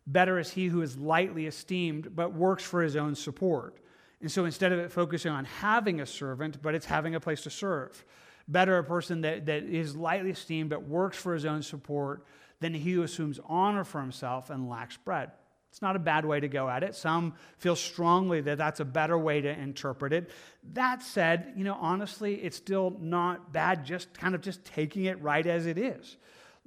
Better 0.08 0.40
is 0.40 0.50
he 0.50 0.68
who 0.68 0.82
is 0.82 0.98
lightly 0.98 1.46
esteemed, 1.46 2.16
but 2.16 2.34
works 2.34 2.64
for 2.64 2.82
his 2.82 2.96
own 2.96 3.14
support. 3.14 3.78
And 4.22 4.32
so 4.32 4.46
instead 4.46 4.72
of 4.72 4.80
it 4.80 4.92
focusing 4.92 5.32
on 5.32 5.46
having 5.46 6.02
a 6.02 6.06
servant, 6.06 6.62
but 6.62 6.76
it's 6.76 6.86
having 6.86 7.16
a 7.16 7.20
place 7.20 7.42
to 7.44 7.50
serve. 7.50 8.04
Better 8.48 8.78
a 8.78 8.84
person 8.84 9.22
that, 9.22 9.46
that 9.46 9.64
is 9.64 9.96
lightly 9.96 10.32
esteemed, 10.32 10.72
but 10.72 10.84
works 10.84 11.18
for 11.18 11.34
his 11.34 11.46
own 11.46 11.62
support, 11.62 12.26
than 12.60 12.74
he 12.74 12.93
who 12.93 13.04
assumes 13.04 13.39
honor 13.45 13.84
for 13.84 14.02
himself 14.02 14.50
and 14.50 14.69
lacks 14.69 14.98
bread. 14.98 15.32
It's 15.69 15.82
not 15.82 15.95
a 15.95 16.00
bad 16.00 16.26
way 16.26 16.39
to 16.39 16.48
go 16.48 16.67
at 16.67 16.84
it. 16.84 16.95
Some 16.95 17.36
feel 17.58 17.76
strongly 17.76 18.41
that 18.41 18.58
that's 18.58 18.80
a 18.80 18.86
better 18.86 19.17
way 19.17 19.39
to 19.41 19.50
interpret 19.50 20.13
it. 20.13 20.32
That 20.74 21.04
said, 21.04 21.54
you 21.56 21.63
know, 21.63 21.78
honestly, 21.80 22.36
it's 22.36 22.58
still 22.58 22.98
not 23.00 23.54
bad 23.54 23.86
just 23.86 24.13
kind 24.13 24.34
of 24.34 24.41
just 24.41 24.65
taking 24.65 25.06
it 25.06 25.22
right 25.22 25.45
as 25.45 25.67
it 25.67 25.78
is. 25.78 26.17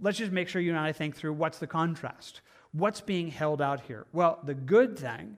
Let's 0.01 0.19
just 0.19 0.33
make 0.33 0.49
sure 0.49 0.63
you 0.63 0.71
and 0.71 0.79
I 0.79 0.93
think 0.93 1.17
through 1.17 1.33
what's 1.33 1.59
the 1.59 1.67
contrast. 1.67 2.43
What's 2.73 3.01
being 3.01 3.29
held 3.29 3.61
out 3.61 3.81
here? 3.81 4.07
Well, 4.13 4.39
the 4.45 4.55
good 4.55 4.99
thing, 4.99 5.37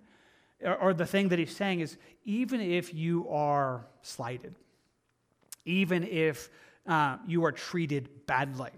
or 0.62 0.94
the 0.94 1.06
thing 1.06 1.28
that 1.30 1.38
he's 1.38 1.56
saying 1.56 1.80
is 1.80 1.96
even 2.24 2.60
if 2.60 2.94
you 2.94 3.28
are 3.28 3.86
slighted, 4.02 4.54
even 5.64 6.04
if 6.04 6.50
uh, 6.86 7.16
you 7.26 7.44
are 7.44 7.52
treated 7.52 8.26
badly 8.26 8.70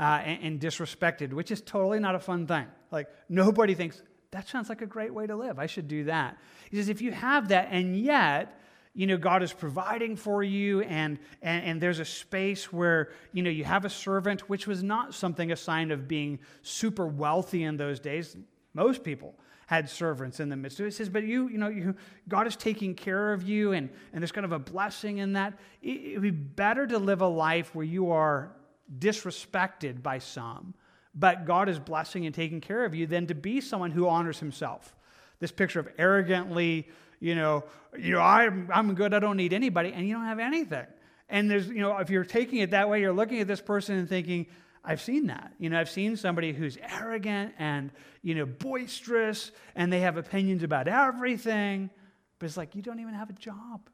uh, 0.00 0.22
and, 0.24 0.42
and 0.42 0.60
disrespected, 0.60 1.32
which 1.32 1.52
is 1.52 1.60
totally 1.60 2.00
not 2.00 2.16
a 2.16 2.18
fun 2.18 2.46
thing. 2.46 2.66
Like, 2.90 3.08
nobody 3.28 3.74
thinks, 3.74 4.02
that 4.32 4.48
sounds 4.48 4.68
like 4.68 4.82
a 4.82 4.86
great 4.86 5.14
way 5.14 5.26
to 5.26 5.36
live. 5.36 5.58
I 5.58 5.66
should 5.66 5.86
do 5.86 6.04
that. 6.04 6.38
He 6.70 6.76
says, 6.78 6.88
if 6.88 7.02
you 7.02 7.12
have 7.12 7.48
that, 7.48 7.68
and 7.70 7.96
yet 7.96 8.56
you 8.92 9.06
know, 9.06 9.16
God 9.16 9.42
is 9.42 9.52
providing 9.52 10.16
for 10.16 10.42
you, 10.42 10.80
and, 10.80 11.18
and, 11.42 11.64
and 11.64 11.80
there's 11.80 12.00
a 12.00 12.04
space 12.04 12.72
where, 12.72 13.12
you 13.32 13.42
know, 13.42 13.50
you 13.50 13.64
have 13.64 13.84
a 13.84 13.90
servant, 13.90 14.48
which 14.48 14.66
was 14.66 14.82
not 14.82 15.14
something 15.14 15.52
a 15.52 15.56
sign 15.56 15.92
of 15.92 16.08
being 16.08 16.40
super 16.62 17.06
wealthy 17.06 17.62
in 17.62 17.76
those 17.76 18.00
days. 18.00 18.36
Most 18.74 19.04
people 19.04 19.36
had 19.68 19.88
servants 19.88 20.40
in 20.40 20.48
the 20.48 20.56
midst 20.56 20.80
of 20.80 20.86
it. 20.86 20.88
It 20.88 20.94
says, 20.94 21.08
but 21.08 21.22
you, 21.22 21.48
you 21.48 21.58
know, 21.58 21.68
you, 21.68 21.94
God 22.28 22.48
is 22.48 22.56
taking 22.56 22.96
care 22.96 23.32
of 23.32 23.44
you, 23.44 23.72
and, 23.72 23.88
and 24.12 24.20
there's 24.20 24.32
kind 24.32 24.44
of 24.44 24.50
a 24.52 24.58
blessing 24.58 25.18
in 25.18 25.34
that. 25.34 25.56
It 25.82 26.14
would 26.14 26.22
be 26.22 26.30
better 26.30 26.84
to 26.88 26.98
live 26.98 27.20
a 27.20 27.28
life 27.28 27.72
where 27.76 27.84
you 27.84 28.10
are 28.10 28.50
disrespected 28.98 30.02
by 30.02 30.18
some, 30.18 30.74
but 31.14 31.44
God 31.44 31.68
is 31.68 31.78
blessing 31.78 32.26
and 32.26 32.34
taking 32.34 32.60
care 32.60 32.84
of 32.84 32.94
you 32.94 33.06
than 33.06 33.26
to 33.28 33.34
be 33.34 33.60
someone 33.60 33.90
who 33.90 34.08
honors 34.08 34.38
himself. 34.38 34.94
This 35.38 35.52
picture 35.52 35.80
of 35.80 35.88
arrogantly, 35.98 36.88
you 37.18 37.34
know, 37.34 37.64
you 37.98 38.14
know, 38.14 38.20
I'm, 38.20 38.68
I'm 38.72 38.94
good, 38.94 39.14
I 39.14 39.18
don't 39.18 39.36
need 39.36 39.52
anybody, 39.52 39.92
and 39.92 40.06
you 40.06 40.14
don't 40.14 40.26
have 40.26 40.38
anything. 40.38 40.86
And 41.28 41.50
there's, 41.50 41.68
you 41.68 41.80
know, 41.80 41.98
if 41.98 42.10
you're 42.10 42.24
taking 42.24 42.58
it 42.58 42.72
that 42.72 42.88
way, 42.88 43.00
you're 43.00 43.12
looking 43.12 43.40
at 43.40 43.46
this 43.46 43.60
person 43.60 43.96
and 43.96 44.08
thinking, 44.08 44.46
I've 44.84 45.00
seen 45.00 45.26
that. 45.26 45.52
You 45.58 45.70
know, 45.70 45.78
I've 45.78 45.90
seen 45.90 46.16
somebody 46.16 46.52
who's 46.52 46.78
arrogant 46.78 47.54
and, 47.58 47.90
you 48.22 48.34
know, 48.34 48.46
boisterous 48.46 49.52
and 49.76 49.92
they 49.92 50.00
have 50.00 50.16
opinions 50.16 50.62
about 50.62 50.88
everything, 50.88 51.90
but 52.38 52.46
it's 52.46 52.56
like, 52.56 52.74
you 52.74 52.82
don't 52.82 53.00
even 53.00 53.14
have 53.14 53.30
a 53.30 53.34
job. 53.34 53.88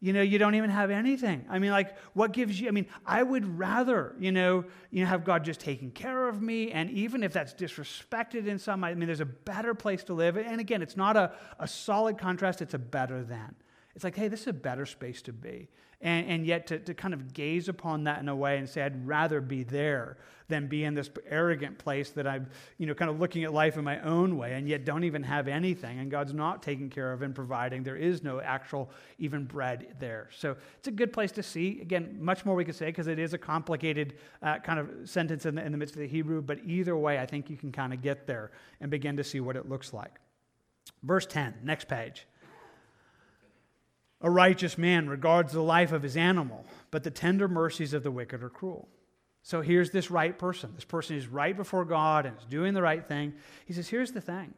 You 0.00 0.12
know, 0.12 0.22
you 0.22 0.38
don't 0.38 0.54
even 0.54 0.70
have 0.70 0.92
anything. 0.92 1.44
I 1.50 1.58
mean, 1.58 1.72
like, 1.72 1.98
what 2.12 2.32
gives 2.32 2.60
you? 2.60 2.68
I 2.68 2.70
mean, 2.70 2.86
I 3.04 3.20
would 3.20 3.58
rather, 3.58 4.14
you 4.20 4.30
know, 4.30 4.64
you 4.92 5.02
know, 5.02 5.10
have 5.10 5.24
God 5.24 5.44
just 5.44 5.58
taking 5.58 5.90
care 5.90 6.28
of 6.28 6.40
me. 6.40 6.70
And 6.70 6.88
even 6.90 7.24
if 7.24 7.32
that's 7.32 7.52
disrespected 7.52 8.46
in 8.46 8.60
some, 8.60 8.84
I 8.84 8.94
mean, 8.94 9.08
there's 9.08 9.18
a 9.18 9.26
better 9.26 9.74
place 9.74 10.04
to 10.04 10.14
live. 10.14 10.36
And 10.36 10.60
again, 10.60 10.82
it's 10.82 10.96
not 10.96 11.16
a, 11.16 11.32
a 11.58 11.66
solid 11.66 12.16
contrast, 12.16 12.62
it's 12.62 12.74
a 12.74 12.78
better 12.78 13.24
than. 13.24 13.56
It's 13.94 14.04
like, 14.04 14.16
hey, 14.16 14.28
this 14.28 14.42
is 14.42 14.46
a 14.48 14.52
better 14.52 14.86
space 14.86 15.22
to 15.22 15.32
be. 15.32 15.68
And, 16.00 16.28
and 16.28 16.46
yet 16.46 16.68
to, 16.68 16.78
to 16.78 16.94
kind 16.94 17.12
of 17.12 17.32
gaze 17.32 17.68
upon 17.68 18.04
that 18.04 18.20
in 18.20 18.28
a 18.28 18.36
way 18.36 18.58
and 18.58 18.68
say, 18.68 18.82
I'd 18.82 19.06
rather 19.06 19.40
be 19.40 19.64
there 19.64 20.16
than 20.46 20.66
be 20.66 20.84
in 20.84 20.94
this 20.94 21.10
arrogant 21.28 21.78
place 21.78 22.10
that 22.10 22.26
I'm, 22.26 22.48
you 22.78 22.86
know, 22.86 22.94
kind 22.94 23.10
of 23.10 23.20
looking 23.20 23.44
at 23.44 23.52
life 23.52 23.76
in 23.76 23.84
my 23.84 24.00
own 24.00 24.36
way 24.36 24.54
and 24.54 24.68
yet 24.68 24.84
don't 24.84 25.04
even 25.04 25.22
have 25.22 25.48
anything. 25.48 25.98
And 25.98 26.10
God's 26.10 26.32
not 26.32 26.62
taking 26.62 26.88
care 26.88 27.12
of 27.12 27.22
and 27.22 27.34
providing. 27.34 27.82
There 27.82 27.96
is 27.96 28.22
no 28.22 28.40
actual 28.40 28.90
even 29.18 29.44
bread 29.44 29.96
there. 29.98 30.28
So 30.36 30.56
it's 30.78 30.88
a 30.88 30.92
good 30.92 31.12
place 31.12 31.32
to 31.32 31.42
see. 31.42 31.80
Again, 31.80 32.16
much 32.20 32.44
more 32.44 32.54
we 32.54 32.64
could 32.64 32.76
say 32.76 32.86
because 32.86 33.08
it 33.08 33.18
is 33.18 33.34
a 33.34 33.38
complicated 33.38 34.14
uh, 34.42 34.58
kind 34.60 34.78
of 34.78 35.08
sentence 35.08 35.44
in 35.44 35.56
the, 35.56 35.64
in 35.64 35.72
the 35.72 35.78
midst 35.78 35.96
of 35.96 36.00
the 36.00 36.08
Hebrew. 36.08 36.40
But 36.40 36.60
either 36.64 36.96
way, 36.96 37.18
I 37.18 37.26
think 37.26 37.50
you 37.50 37.56
can 37.56 37.72
kind 37.72 37.92
of 37.92 38.00
get 38.00 38.26
there 38.26 38.52
and 38.80 38.90
begin 38.90 39.16
to 39.16 39.24
see 39.24 39.40
what 39.40 39.56
it 39.56 39.68
looks 39.68 39.92
like. 39.92 40.12
Verse 41.02 41.26
10, 41.26 41.54
next 41.62 41.88
page. 41.88 42.26
A 44.20 44.30
righteous 44.30 44.76
man 44.76 45.08
regards 45.08 45.52
the 45.52 45.62
life 45.62 45.92
of 45.92 46.02
his 46.02 46.16
animal, 46.16 46.64
but 46.90 47.04
the 47.04 47.10
tender 47.10 47.46
mercies 47.46 47.92
of 47.92 48.02
the 48.02 48.10
wicked 48.10 48.42
are 48.42 48.50
cruel. 48.50 48.88
So 49.42 49.60
here's 49.60 49.90
this 49.90 50.10
right 50.10 50.36
person. 50.36 50.72
This 50.74 50.84
person 50.84 51.16
is 51.16 51.26
right 51.28 51.56
before 51.56 51.84
God 51.84 52.26
and 52.26 52.36
is 52.36 52.44
doing 52.44 52.74
the 52.74 52.82
right 52.82 53.06
thing. 53.06 53.34
He 53.66 53.72
says, 53.72 53.88
Here's 53.88 54.12
the 54.12 54.20
thing. 54.20 54.54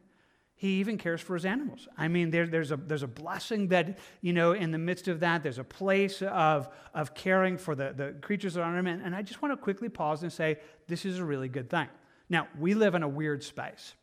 He 0.61 0.79
even 0.79 0.99
cares 0.99 1.21
for 1.21 1.33
his 1.33 1.43
animals. 1.43 1.87
I 1.97 2.07
mean, 2.07 2.29
there, 2.29 2.45
there's, 2.45 2.71
a, 2.71 2.77
there's 2.77 3.01
a 3.01 3.07
blessing 3.07 3.69
that, 3.69 3.97
you 4.21 4.31
know, 4.31 4.51
in 4.51 4.69
the 4.69 4.77
midst 4.77 5.07
of 5.07 5.21
that, 5.21 5.41
there's 5.41 5.57
a 5.57 5.63
place 5.63 6.21
of, 6.21 6.69
of 6.93 7.15
caring 7.15 7.57
for 7.57 7.73
the, 7.73 7.93
the 7.97 8.15
creatures 8.21 8.57
around 8.57 8.77
him. 8.77 8.85
And, 8.85 9.01
and 9.01 9.15
I 9.15 9.23
just 9.23 9.41
want 9.41 9.53
to 9.53 9.57
quickly 9.57 9.89
pause 9.89 10.21
and 10.21 10.31
say, 10.31 10.59
this 10.87 11.03
is 11.03 11.17
a 11.17 11.25
really 11.25 11.49
good 11.49 11.67
thing. 11.67 11.87
Now, 12.29 12.47
we 12.59 12.75
live 12.75 12.93
in 12.93 13.01
a 13.01 13.09
weird 13.09 13.43
space. 13.43 13.95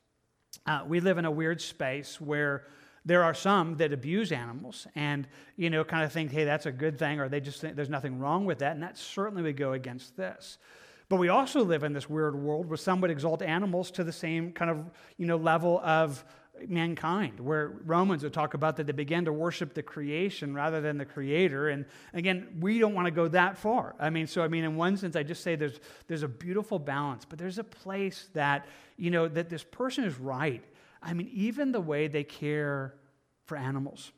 Uh, 0.66 0.82
we 0.84 0.98
live 0.98 1.16
in 1.16 1.26
a 1.26 1.30
weird 1.30 1.60
space 1.60 2.20
where 2.20 2.64
there 3.04 3.22
are 3.22 3.34
some 3.34 3.76
that 3.76 3.92
abuse 3.92 4.32
animals 4.32 4.86
and, 4.94 5.26
you 5.56 5.70
know, 5.70 5.84
kind 5.84 6.04
of 6.04 6.12
think, 6.12 6.30
hey, 6.32 6.44
that's 6.44 6.66
a 6.66 6.72
good 6.72 6.98
thing, 6.98 7.20
or 7.20 7.28
they 7.28 7.40
just 7.40 7.60
think 7.60 7.76
there's 7.76 7.88
nothing 7.88 8.18
wrong 8.18 8.44
with 8.44 8.58
that. 8.58 8.72
And 8.72 8.82
that 8.82 8.98
certainly 8.98 9.42
would 9.42 9.56
go 9.56 9.72
against 9.72 10.16
this. 10.16 10.58
But 11.08 11.16
we 11.16 11.28
also 11.28 11.64
live 11.64 11.84
in 11.84 11.94
this 11.94 12.08
weird 12.08 12.34
world 12.34 12.68
where 12.68 12.76
some 12.76 13.00
would 13.00 13.10
exalt 13.10 13.40
animals 13.40 13.90
to 13.92 14.04
the 14.04 14.12
same 14.12 14.52
kind 14.52 14.70
of, 14.70 14.90
you 15.16 15.26
know, 15.26 15.36
level 15.36 15.80
of 15.82 16.22
mankind, 16.66 17.38
where 17.40 17.72
Romans 17.84 18.24
would 18.24 18.32
talk 18.32 18.54
about 18.54 18.76
that 18.76 18.86
they 18.86 18.92
began 18.92 19.24
to 19.24 19.32
worship 19.32 19.74
the 19.74 19.82
creation 19.82 20.52
rather 20.52 20.80
than 20.80 20.98
the 20.98 21.04
creator. 21.04 21.68
And 21.68 21.86
again, 22.12 22.48
we 22.60 22.78
don't 22.78 22.94
want 22.94 23.06
to 23.06 23.10
go 23.10 23.28
that 23.28 23.56
far. 23.56 23.94
I 23.98 24.10
mean, 24.10 24.26
so 24.26 24.42
I 24.42 24.48
mean, 24.48 24.64
in 24.64 24.76
one 24.76 24.96
sense, 24.96 25.16
I 25.16 25.22
just 25.22 25.42
say 25.42 25.56
there's 25.56 25.78
there's 26.08 26.24
a 26.24 26.28
beautiful 26.28 26.78
balance, 26.78 27.24
but 27.24 27.38
there's 27.38 27.58
a 27.58 27.64
place 27.64 28.28
that, 28.34 28.66
you 28.96 29.10
know, 29.10 29.28
that 29.28 29.48
this 29.48 29.62
person 29.62 30.04
is 30.04 30.18
right. 30.18 30.64
I 31.02 31.14
mean, 31.14 31.30
even 31.32 31.72
the 31.72 31.80
way 31.80 32.08
they 32.08 32.24
care 32.24 32.94
for 33.44 33.56
animals, 33.56 34.12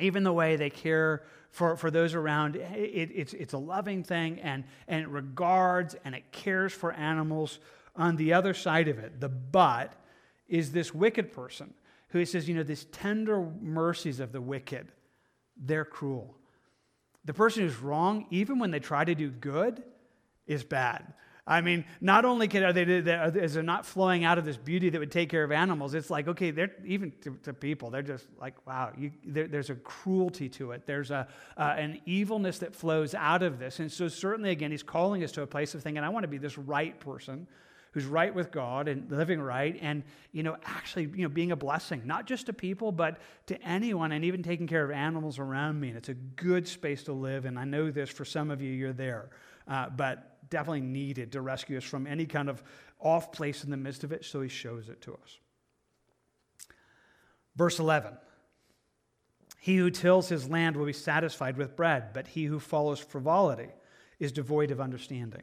even 0.00 0.22
the 0.22 0.32
way 0.32 0.56
they 0.56 0.70
care 0.70 1.24
for, 1.50 1.76
for 1.76 1.90
those 1.90 2.14
around, 2.14 2.56
it, 2.56 3.10
it's, 3.14 3.32
it's 3.32 3.52
a 3.52 3.58
loving 3.58 4.02
thing 4.02 4.40
and, 4.40 4.64
and 4.88 5.02
it 5.02 5.08
regards 5.08 5.94
and 6.04 6.14
it 6.14 6.32
cares 6.32 6.72
for 6.72 6.92
animals. 6.92 7.60
On 7.96 8.16
the 8.16 8.32
other 8.32 8.54
side 8.54 8.88
of 8.88 8.98
it, 8.98 9.20
the 9.20 9.28
but 9.28 9.92
is 10.48 10.72
this 10.72 10.92
wicked 10.92 11.32
person 11.32 11.72
who 12.08 12.24
says, 12.24 12.48
you 12.48 12.54
know, 12.54 12.62
these 12.62 12.84
tender 12.86 13.40
mercies 13.60 14.20
of 14.20 14.32
the 14.32 14.40
wicked, 14.40 14.90
they're 15.56 15.84
cruel. 15.84 16.36
The 17.24 17.34
person 17.34 17.62
who's 17.62 17.78
wrong, 17.78 18.26
even 18.30 18.58
when 18.58 18.70
they 18.70 18.80
try 18.80 19.04
to 19.04 19.14
do 19.14 19.30
good, 19.30 19.82
is 20.46 20.62
bad. 20.64 21.12
I 21.46 21.60
mean, 21.60 21.84
not 22.00 22.24
only 22.24 22.48
can, 22.48 22.62
are 22.62 22.72
they, 22.72 22.84
is 22.84 23.56
it 23.56 23.64
not 23.64 23.84
flowing 23.84 24.24
out 24.24 24.38
of 24.38 24.46
this 24.46 24.56
beauty 24.56 24.88
that 24.88 24.98
would 24.98 25.12
take 25.12 25.28
care 25.28 25.44
of 25.44 25.52
animals, 25.52 25.92
it's 25.92 26.08
like, 26.08 26.26
okay, 26.26 26.50
they're, 26.50 26.72
even 26.86 27.12
to, 27.20 27.36
to 27.42 27.52
people, 27.52 27.90
they're 27.90 28.00
just 28.00 28.24
like, 28.40 28.54
wow, 28.66 28.92
you, 28.96 29.10
there, 29.26 29.46
there's 29.46 29.68
a 29.68 29.74
cruelty 29.74 30.48
to 30.48 30.72
it. 30.72 30.86
There's 30.86 31.10
a, 31.10 31.28
uh, 31.58 31.74
an 31.76 32.00
evilness 32.06 32.60
that 32.60 32.74
flows 32.74 33.14
out 33.14 33.42
of 33.42 33.58
this. 33.58 33.78
And 33.78 33.92
so, 33.92 34.08
certainly, 34.08 34.50
again, 34.52 34.70
he's 34.70 34.82
calling 34.82 35.22
us 35.22 35.32
to 35.32 35.42
a 35.42 35.46
place 35.46 35.74
of 35.74 35.82
thinking, 35.82 36.02
I 36.02 36.08
want 36.08 36.24
to 36.24 36.28
be 36.28 36.38
this 36.38 36.56
right 36.56 36.98
person 36.98 37.46
who's 37.92 38.06
right 38.06 38.34
with 38.34 38.50
God 38.50 38.88
and 38.88 39.08
living 39.10 39.40
right 39.40 39.78
and, 39.80 40.02
you 40.32 40.42
know, 40.42 40.56
actually, 40.64 41.04
you 41.14 41.22
know, 41.22 41.28
being 41.28 41.52
a 41.52 41.56
blessing, 41.56 42.02
not 42.06 42.26
just 42.26 42.46
to 42.46 42.52
people, 42.52 42.90
but 42.90 43.18
to 43.46 43.62
anyone 43.62 44.12
and 44.12 44.24
even 44.24 44.42
taking 44.42 44.66
care 44.66 44.82
of 44.82 44.90
animals 44.90 45.38
around 45.38 45.78
me. 45.78 45.88
And 45.88 45.98
it's 45.98 46.08
a 46.08 46.14
good 46.14 46.66
space 46.66 47.04
to 47.04 47.12
live. 47.12 47.44
And 47.44 47.56
I 47.56 47.64
know 47.64 47.90
this 47.90 48.10
for 48.10 48.24
some 48.24 48.50
of 48.50 48.60
you, 48.60 48.72
you're 48.72 48.94
there. 48.94 49.28
Uh, 49.68 49.90
but 49.90 50.33
definitely 50.50 50.80
needed 50.80 51.32
to 51.32 51.40
rescue 51.40 51.76
us 51.76 51.84
from 51.84 52.06
any 52.06 52.26
kind 52.26 52.48
of 52.48 52.62
off 52.98 53.32
place 53.32 53.64
in 53.64 53.70
the 53.70 53.76
midst 53.76 54.04
of 54.04 54.12
it, 54.12 54.24
so 54.24 54.40
he 54.40 54.48
shows 54.48 54.88
it 54.88 55.00
to 55.02 55.12
us. 55.12 55.38
Verse 57.56 57.78
11 57.78 58.16
He 59.58 59.76
who 59.76 59.90
tills 59.90 60.28
his 60.28 60.48
land 60.48 60.76
will 60.76 60.86
be 60.86 60.92
satisfied 60.92 61.56
with 61.56 61.76
bread, 61.76 62.12
but 62.12 62.28
he 62.28 62.44
who 62.44 62.58
follows 62.58 62.98
frivolity 62.98 63.68
is 64.18 64.32
devoid 64.32 64.70
of 64.70 64.80
understanding. 64.80 65.42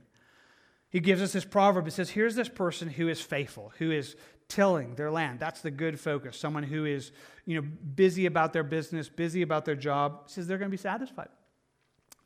He 0.90 1.00
gives 1.00 1.22
us 1.22 1.32
this 1.32 1.46
proverb. 1.46 1.88
It 1.88 1.92
says, 1.92 2.10
Here's 2.10 2.36
this 2.36 2.50
person 2.50 2.90
who 2.90 3.08
is 3.08 3.22
faithful, 3.22 3.72
who 3.78 3.92
is 3.92 4.16
tilling 4.50 4.96
their 4.96 5.10
land. 5.10 5.40
That's 5.40 5.62
the 5.62 5.72
good 5.72 5.98
focus. 5.98 6.38
Someone 6.38 6.64
who 6.64 6.86
is 6.86 7.14
you 7.46 7.56
know, 7.56 7.68
busy 7.96 8.26
about 8.26 8.52
their 8.52 8.64
business, 8.64 9.08
busy 9.08 9.42
about 9.42 9.64
their 9.64 9.76
job, 9.76 10.24
says 10.26 10.48
they're 10.48 10.58
going 10.58 10.70
to 10.70 10.78
be 10.78 10.82
satisfied. 10.82 11.30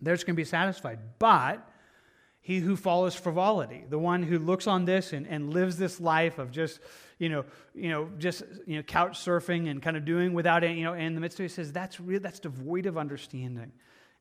They're 0.01 0.15
just 0.15 0.25
going 0.25 0.35
to 0.35 0.41
be 0.41 0.43
satisfied. 0.43 0.99
But 1.19 1.67
he 2.45 2.59
who 2.59 2.75
follows 2.75 3.15
frivolity, 3.15 3.85
the 3.89 3.97
one 3.97 4.21
who 4.21 4.37
looks 4.37 4.67
on 4.67 4.85
this 4.85 5.13
and, 5.13 5.25
and 5.25 5.51
lives 5.51 5.77
this 5.77 5.99
life 5.99 6.37
of 6.37 6.51
just, 6.51 6.79
you 7.17 7.27
know, 7.27 7.43
you 7.73 7.89
know, 7.89 8.07
just 8.19 8.43
you 8.67 8.75
know, 8.75 8.83
couch 8.83 9.17
surfing 9.17 9.67
and 9.67 9.81
kind 9.81 9.97
of 9.97 10.05
doing 10.05 10.31
without 10.31 10.63
any, 10.63 10.77
you 10.77 10.83
know, 10.83 10.93
in 10.93 11.15
the 11.15 11.21
midst 11.21 11.39
of 11.39 11.45
it, 11.45 11.49
he 11.49 11.55
says 11.55 11.71
that's 11.71 11.99
real, 11.99 12.19
that's 12.19 12.39
devoid 12.39 12.85
of 12.85 12.99
understanding. 12.99 13.71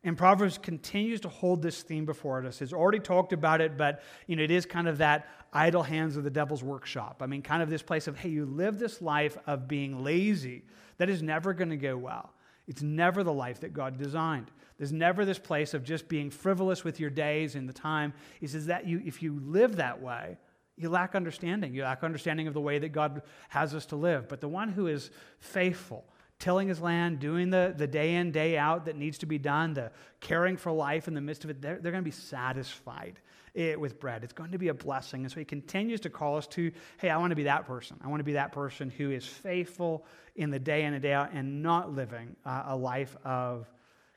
And 0.05 0.17
Proverbs 0.17 0.57
continues 0.57 1.21
to 1.21 1.29
hold 1.29 1.61
this 1.61 1.83
theme 1.83 2.07
before 2.07 2.43
us. 2.47 2.63
It's 2.63 2.73
already 2.73 2.99
talked 2.99 3.35
about 3.35 3.61
it, 3.61 3.77
but 3.77 4.03
you 4.27 4.37
know, 4.37 4.43
it 4.43 4.51
is 4.51 4.65
kind 4.65 4.89
of 4.89 4.97
that 4.99 5.29
idle 5.53 5.83
hands 5.83 6.17
of 6.17 6.25
the 6.25 6.31
devil's 6.31 6.63
workshop. 6.63 7.21
I 7.21 7.27
mean, 7.27 7.43
kind 7.43 7.63
of 7.63 7.69
this 7.69 7.83
place 7.83 8.07
of, 8.09 8.17
hey, 8.17 8.31
you 8.31 8.47
live 8.47 8.79
this 8.79 9.03
life 9.03 9.37
of 9.47 9.69
being 9.69 10.03
lazy 10.03 10.63
that 10.97 11.11
is 11.11 11.23
never 11.23 11.53
going 11.53 11.69
to 11.69 11.77
go 11.77 11.99
well. 11.99 12.33
It's 12.67 12.81
never 12.81 13.23
the 13.23 13.35
life 13.35 13.61
that 13.61 13.75
God 13.75 13.99
designed. 13.99 14.51
There's 14.79 14.93
never 14.93 15.25
this 15.25 15.39
place 15.39 15.75
of 15.75 15.85
just 15.85 16.09
being 16.09 16.31
frivolous 16.31 16.83
with 16.83 16.99
your 16.99 17.11
days 17.11 17.55
and 17.55 17.69
the 17.69 17.73
time. 17.73 18.13
He 18.41 18.47
says 18.47 18.67
that 18.67 18.87
you, 18.87 19.01
if 19.05 19.23
you 19.23 19.41
live 19.45 19.77
that 19.77 20.03
way, 20.03 20.37
you 20.77 20.91
lack 20.91 21.15
understanding. 21.15 21.75
You 21.75 21.85
lack 21.85 22.03
understanding 22.03 22.49
of 22.49 22.55
the 22.55 22.61
way 22.61 22.79
that 22.79 22.91
God 22.91 23.23
has 23.49 23.75
us 23.75 23.87
to 23.87 23.97
live. 23.97 24.29
But 24.29 24.41
the 24.41 24.49
one 24.49 24.69
who 24.69 24.89
is 24.89 25.11
faithful, 25.39 26.05
tilling 26.41 26.67
his 26.67 26.81
land, 26.81 27.21
doing 27.21 27.51
the, 27.51 27.73
the 27.77 27.87
day 27.87 28.17
in, 28.17 28.33
day 28.33 28.59
out 28.59 28.87
that 28.87 28.97
needs 28.97 29.19
to 29.19 29.27
be 29.27 29.39
done, 29.39 29.75
the 29.75 29.93
caring 30.21 30.57
for 30.57 30.73
life 30.73 31.07
in 31.07 31.15
the 31.15 31.21
midst 31.21 31.45
of 31.45 31.51
it, 31.51 31.63
they're, 31.63 31.79
they're 31.79 31.93
going 31.93 32.03
to 32.03 32.11
be 32.11 32.11
satisfied 32.11 33.21
it 33.55 33.79
with 33.79 34.01
bread. 34.01 34.25
It's 34.25 34.33
going 34.33 34.51
to 34.51 34.59
be 34.59 34.69
a 34.69 34.75
blessing. 34.75 35.23
And 35.23 35.31
so 35.31 35.39
he 35.39 35.45
continues 35.45 36.01
to 36.01 36.11
call 36.11 36.37
us 36.37 36.47
to, 36.49 36.73
hey, 36.99 37.11
I 37.11 37.17
want 37.19 37.31
to 37.31 37.37
be 37.37 37.45
that 37.45 37.67
person. 37.67 37.99
I 38.05 38.09
want 38.09 38.19
to 38.19 38.25
be 38.25 38.33
that 38.33 38.51
person 38.51 38.91
who 38.91 39.13
is 39.13 39.25
faithful 39.25 40.05
in 40.35 40.51
the 40.51 40.59
day 40.59 40.83
in 40.83 40.93
and 40.93 41.01
day 41.01 41.13
out 41.13 41.31
and 41.33 41.63
not 41.63 41.95
living 41.95 42.35
uh, 42.45 42.65
a 42.67 42.77
life 42.77 43.17
of 43.25 43.73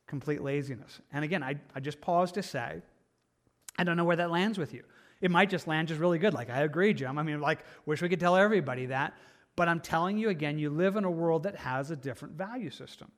complete 0.07 0.41
laziness. 0.41 0.99
And 1.13 1.23
again, 1.23 1.43
I, 1.43 1.55
I 1.75 1.79
just 1.79 2.01
pause 2.01 2.31
to 2.33 2.43
say, 2.43 2.81
I 3.77 3.83
don't 3.83 3.97
know 3.97 4.05
where 4.05 4.15
that 4.15 4.31
lands 4.31 4.57
with 4.57 4.73
you. 4.73 4.83
It 5.21 5.31
might 5.31 5.49
just 5.49 5.67
land 5.67 5.89
just 5.89 5.99
really 5.99 6.19
good. 6.19 6.33
Like, 6.33 6.49
I 6.49 6.61
agree, 6.61 6.93
Jim. 6.93 7.17
I 7.17 7.23
mean, 7.23 7.41
like, 7.41 7.59
wish 7.85 8.01
we 8.01 8.09
could 8.09 8.19
tell 8.19 8.35
everybody 8.35 8.87
that. 8.87 9.13
But 9.55 9.67
I'm 9.67 9.79
telling 9.79 10.17
you 10.17 10.29
again, 10.29 10.59
you 10.59 10.69
live 10.69 10.95
in 10.95 11.03
a 11.03 11.11
world 11.11 11.43
that 11.43 11.55
has 11.55 11.91
a 11.91 11.95
different 11.95 12.35
value 12.35 12.69
system. 12.69 13.11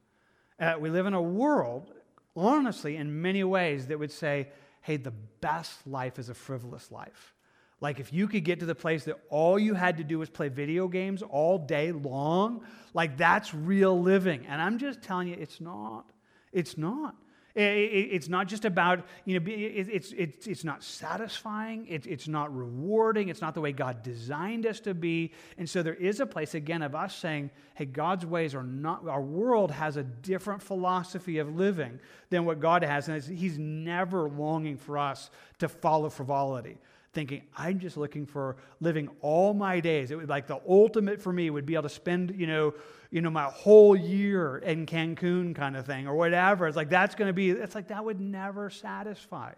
Uh, 0.60 0.75
we 0.80 0.89
live 0.89 1.06
in 1.06 1.13
a 1.13 1.21
world, 1.21 1.93
honestly, 2.36 2.95
in 2.95 3.21
many 3.21 3.43
ways, 3.43 3.88
that 3.88 3.99
would 3.99 4.12
say, 4.12 4.47
hey, 4.82 4.97
the 4.97 5.13
best 5.41 5.86
life 5.86 6.17
is 6.17 6.30
a 6.30 6.34
frivolous 6.34 6.91
life. 6.91 7.34
Like 7.82 7.99
if 7.99 8.12
you 8.12 8.28
could 8.28 8.43
get 8.43 8.60
to 8.60 8.65
the 8.65 8.75
place 8.75 9.06
that 9.06 9.19
all 9.30 9.58
you 9.58 9.73
had 9.73 9.97
to 9.97 10.04
do 10.04 10.19
was 10.19 10.30
play 10.30 10.49
video 10.49 10.88
games 10.88 11.21
all 11.21 11.58
day 11.58 11.91
long, 11.91 12.62
like 12.93 13.17
that's 13.17 13.54
real 13.54 13.99
living. 13.99 14.45
And 14.47 14.62
I'm 14.62 14.78
just 14.78 15.02
telling 15.02 15.30
you, 15.30 15.36
it's 15.39 15.62
not. 15.62 16.06
It's 16.52 16.78
not. 16.78 17.16
It's 17.56 18.30
not 18.30 18.48
just 18.48 18.64
about, 18.64 19.06
you 19.26 19.40
know, 19.40 19.46
it's, 19.48 20.14
it's, 20.16 20.48
it's 20.48 20.64
not 20.64 20.84
satisfying. 20.84 21.88
It's 21.90 22.06
it's 22.06 22.28
not 22.28 22.56
rewarding. 22.56 23.30
It's 23.30 23.42
not 23.42 23.56
the 23.56 23.62
way 23.62 23.72
God 23.72 24.04
designed 24.04 24.66
us 24.68 24.80
to 24.82 24.94
be. 24.94 25.34
And 25.58 25.68
so 25.68 25.82
there 25.82 25.96
is 25.96 26.20
a 26.20 26.26
place, 26.26 26.54
again, 26.54 26.84
of 26.84 26.94
us 26.94 27.16
saying, 27.16 27.50
hey, 27.74 27.86
God's 27.86 28.26
ways 28.26 28.54
are 28.54 28.64
not, 28.64 29.08
our 29.08 29.22
world 29.22 29.72
has 29.72 29.98
a 29.98 30.04
different 30.04 30.62
philosophy 30.62 31.40
of 31.40 31.56
living 31.56 32.00
than 32.30 32.46
what 32.46 32.60
God 32.60 32.84
has. 32.84 33.10
And 33.10 33.22
He's 33.22 33.58
never 33.58 34.30
longing 34.30 34.78
for 34.78 34.98
us 34.98 35.32
to 35.58 35.68
follow 35.68 36.10
frivolity 36.10 36.78
thinking, 37.13 37.43
I'm 37.58 37.80
just 37.80 37.98
looking 37.98 38.26
for 38.26 38.58
living 38.80 39.10
all 39.22 39.54
my 39.54 39.80
days. 39.80 40.12
It 40.12 40.15
would 40.15 40.30
like 40.30 40.48
the 40.48 40.62
ultimate 40.67 41.22
for 41.22 41.34
me 41.34 41.50
would 41.50 41.65
be 41.65 41.74
able 41.74 41.84
to 41.84 41.89
spend, 41.89 42.36
you 42.38 42.48
know, 42.48 42.74
you 43.12 43.22
know, 43.22 43.32
my 43.32 43.45
whole 43.45 43.95
year 43.95 44.58
in 44.58 44.86
Cancun 44.86 45.56
kind 45.56 45.76
of 45.76 45.86
thing 45.86 46.08
or 46.08 46.15
whatever. 46.15 46.67
It's 46.67 46.78
like 46.78 46.89
that's 46.89 47.15
going 47.15 47.28
to 47.28 47.34
be, 47.34 47.50
it's 47.50 47.74
like 47.74 47.88
that 47.88 48.06
would 48.06 48.19
never 48.19 48.69
satisfy. 48.69 49.54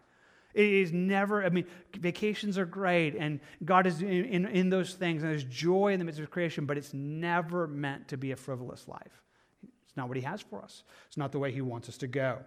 It 0.53 0.65
is 0.65 0.91
never, 0.91 1.43
I 1.43 1.49
mean, 1.49 1.65
vacations 1.97 2.57
are 2.57 2.65
great 2.65 3.15
and 3.15 3.39
God 3.63 3.87
is 3.87 4.01
in, 4.01 4.25
in, 4.25 4.45
in 4.47 4.69
those 4.69 4.93
things 4.93 5.23
and 5.23 5.31
there's 5.31 5.43
joy 5.43 5.93
in 5.93 5.99
the 5.99 6.05
midst 6.05 6.19
of 6.19 6.29
creation, 6.29 6.65
but 6.65 6.77
it's 6.77 6.93
never 6.93 7.67
meant 7.67 8.09
to 8.09 8.17
be 8.17 8.31
a 8.31 8.35
frivolous 8.35 8.87
life. 8.87 9.21
It's 9.63 9.97
not 9.97 10.07
what 10.07 10.17
He 10.17 10.23
has 10.23 10.41
for 10.41 10.61
us, 10.63 10.83
it's 11.07 11.17
not 11.17 11.31
the 11.31 11.39
way 11.39 11.51
He 11.51 11.61
wants 11.61 11.89
us 11.89 11.97
to 11.97 12.07
go. 12.07 12.39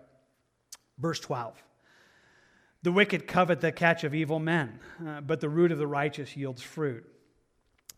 Verse 0.99 1.21
12. 1.21 1.63
The 2.85 2.93
wicked 2.93 3.27
covet 3.27 3.63
the 3.63 3.73
catch 3.73 4.05
of 4.05 4.15
evil 4.15 4.39
men, 4.39 4.79
uh, 5.07 5.23
but 5.23 5.41
the 5.41 5.49
root 5.49 5.73
of 5.73 5.79
the 5.79 5.87
righteous 5.87 6.37
yields 6.37 6.61
fruit. 6.61 7.03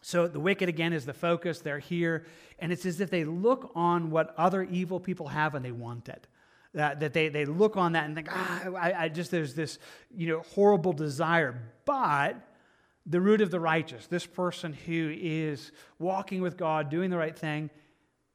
So 0.01 0.29
the 0.29 0.39
wicked, 0.39 0.69
again, 0.69 0.93
is 0.93 1.05
the 1.05 1.13
focus. 1.13 1.59
They're 1.59 1.81
here. 1.81 2.25
And 2.61 2.71
it's 2.71 2.87
as 2.87 3.01
if 3.01 3.11
they 3.11 3.25
look 3.25 3.73
on 3.75 4.13
what 4.13 4.33
other 4.39 4.63
evil 4.63 5.01
people 5.01 5.27
have 5.27 5.57
and 5.57 5.65
they 5.65 5.73
want 5.73 6.09
it. 6.09 6.29
That, 6.73 7.01
that 7.01 7.13
they, 7.13 7.29
they 7.31 7.47
look 7.47 7.77
on 7.77 7.93
that 7.95 8.05
and 8.05 8.15
think, 8.15 8.29
ah, 8.31 8.71
I, 8.77 8.93
I 8.93 9.09
just, 9.09 9.33
there's 9.33 9.55
this, 9.55 9.81
you 10.15 10.29
know, 10.29 10.43
horrible 10.55 10.93
desire. 10.93 11.61
But 11.85 12.37
the 13.07 13.21
root 13.21 13.41
of 13.41 13.51
the 13.51 13.59
righteous, 13.59 14.07
this 14.07 14.25
person 14.25 14.73
who 14.73 15.13
is 15.21 15.73
walking 15.99 16.43
with 16.43 16.57
God, 16.57 16.91
doing 16.91 17.11
the 17.11 17.19
right 17.19 17.37
thing, 17.37 17.71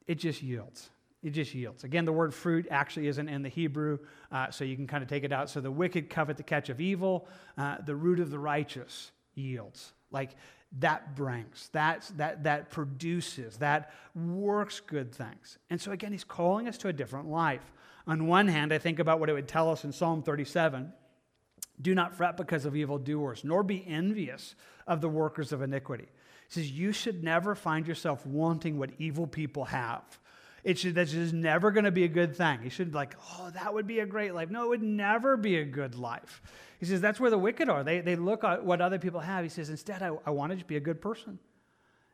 it 0.06 0.16
just 0.16 0.44
yields. 0.44 0.90
It 1.24 1.32
just 1.32 1.54
yields. 1.54 1.84
Again, 1.84 2.06
the 2.06 2.12
word 2.12 2.34
fruit 2.34 2.68
actually 2.72 3.08
isn't 3.08 3.30
in 3.30 3.44
the 3.44 3.50
Hebrew, 3.50 4.00
uh, 4.32 4.50
so 4.50 4.64
you 4.64 4.76
can 4.76 4.88
kind 4.88 5.04
of 5.04 5.10
take 5.10 5.24
it 5.24 5.32
out. 5.32 5.50
So 5.50 5.62
the 5.62 5.70
wicked 5.70 6.10
covet 6.10 6.38
the 6.38 6.44
catch 6.44 6.70
of 6.70 6.82
evil, 6.82 7.28
uh, 7.58 7.78
the 7.86 7.96
root 7.96 8.20
of 8.20 8.32
the 8.32 8.40
righteous 8.40 9.12
yields. 9.36 9.94
Like 10.10 10.32
that 10.80 11.16
brings, 11.16 11.70
that, 11.74 12.10
that, 12.18 12.44
that 12.44 12.72
produces, 12.72 13.58
that 13.58 13.94
works 14.16 14.80
good 14.80 15.14
things. 15.14 15.60
And 15.70 15.80
so, 15.80 15.92
again, 15.92 16.12
he's 16.12 16.24
calling 16.24 16.68
us 16.68 16.78
to 16.80 16.88
a 16.88 16.94
different 16.94 17.28
life. 17.28 17.72
On 18.08 18.26
one 18.26 18.48
hand, 18.48 18.74
I 18.74 18.80
think 18.80 19.00
about 19.00 19.20
what 19.20 19.30
it 19.30 19.34
would 19.34 19.48
tell 19.48 19.70
us 19.70 19.84
in 19.84 19.92
Psalm 19.92 20.24
37 20.24 20.92
do 21.82 21.96
not 21.96 22.14
fret 22.14 22.38
because 22.38 22.66
of 22.66 22.76
evildoers, 22.76 23.44
nor 23.44 23.64
be 23.64 23.84
envious 23.88 24.56
of 24.86 25.02
the 25.02 25.10
workers 25.10 25.52
of 25.52 25.62
iniquity. 25.62 26.08
He 26.48 26.54
says, 26.54 26.72
You 26.72 26.92
should 26.92 27.24
never 27.24 27.56
find 27.56 27.88
yourself 27.88 28.26
wanting 28.26 28.78
what 28.78 28.92
evil 29.00 29.26
people 29.26 29.66
have. 29.66 30.20
It 30.64 30.78
should, 30.78 30.96
that's 30.96 31.12
just 31.12 31.34
never 31.34 31.72
going 31.72 31.86
to 31.86 31.92
be 31.92 32.04
a 32.04 32.08
good 32.08 32.36
thing. 32.36 32.60
You 32.64 32.70
should 32.70 32.92
be 32.92 32.96
like, 32.96 33.16
oh, 33.34 33.50
that 33.52 33.74
would 33.74 33.88
be 33.88 34.00
a 34.00 34.06
great 34.06 34.34
life. 34.34 34.50
No, 34.50 34.66
it 34.66 34.70
would 34.70 34.84
never 34.84 35.38
be 35.38 35.58
a 35.58 35.66
good 35.66 35.96
life. 35.96 36.42
He 36.80 36.86
says 36.86 37.02
that's 37.02 37.20
where 37.20 37.30
the 37.32 37.38
wicked 37.38 37.70
are. 37.70 37.84
They, 37.84 38.02
they 38.02 38.16
look 38.16 38.44
at 38.44 38.64
what 38.64 38.82
other 38.82 39.00
people 39.00 39.20
have. 39.20 39.44
He 39.44 39.50
says, 39.50 39.70
instead, 39.70 40.02
I, 40.02 40.12
I 40.26 40.32
want 40.32 40.52
to 40.52 40.56
just 40.56 40.68
be 40.68 40.78
a 40.78 40.82
good 40.82 41.02
person. 41.02 41.40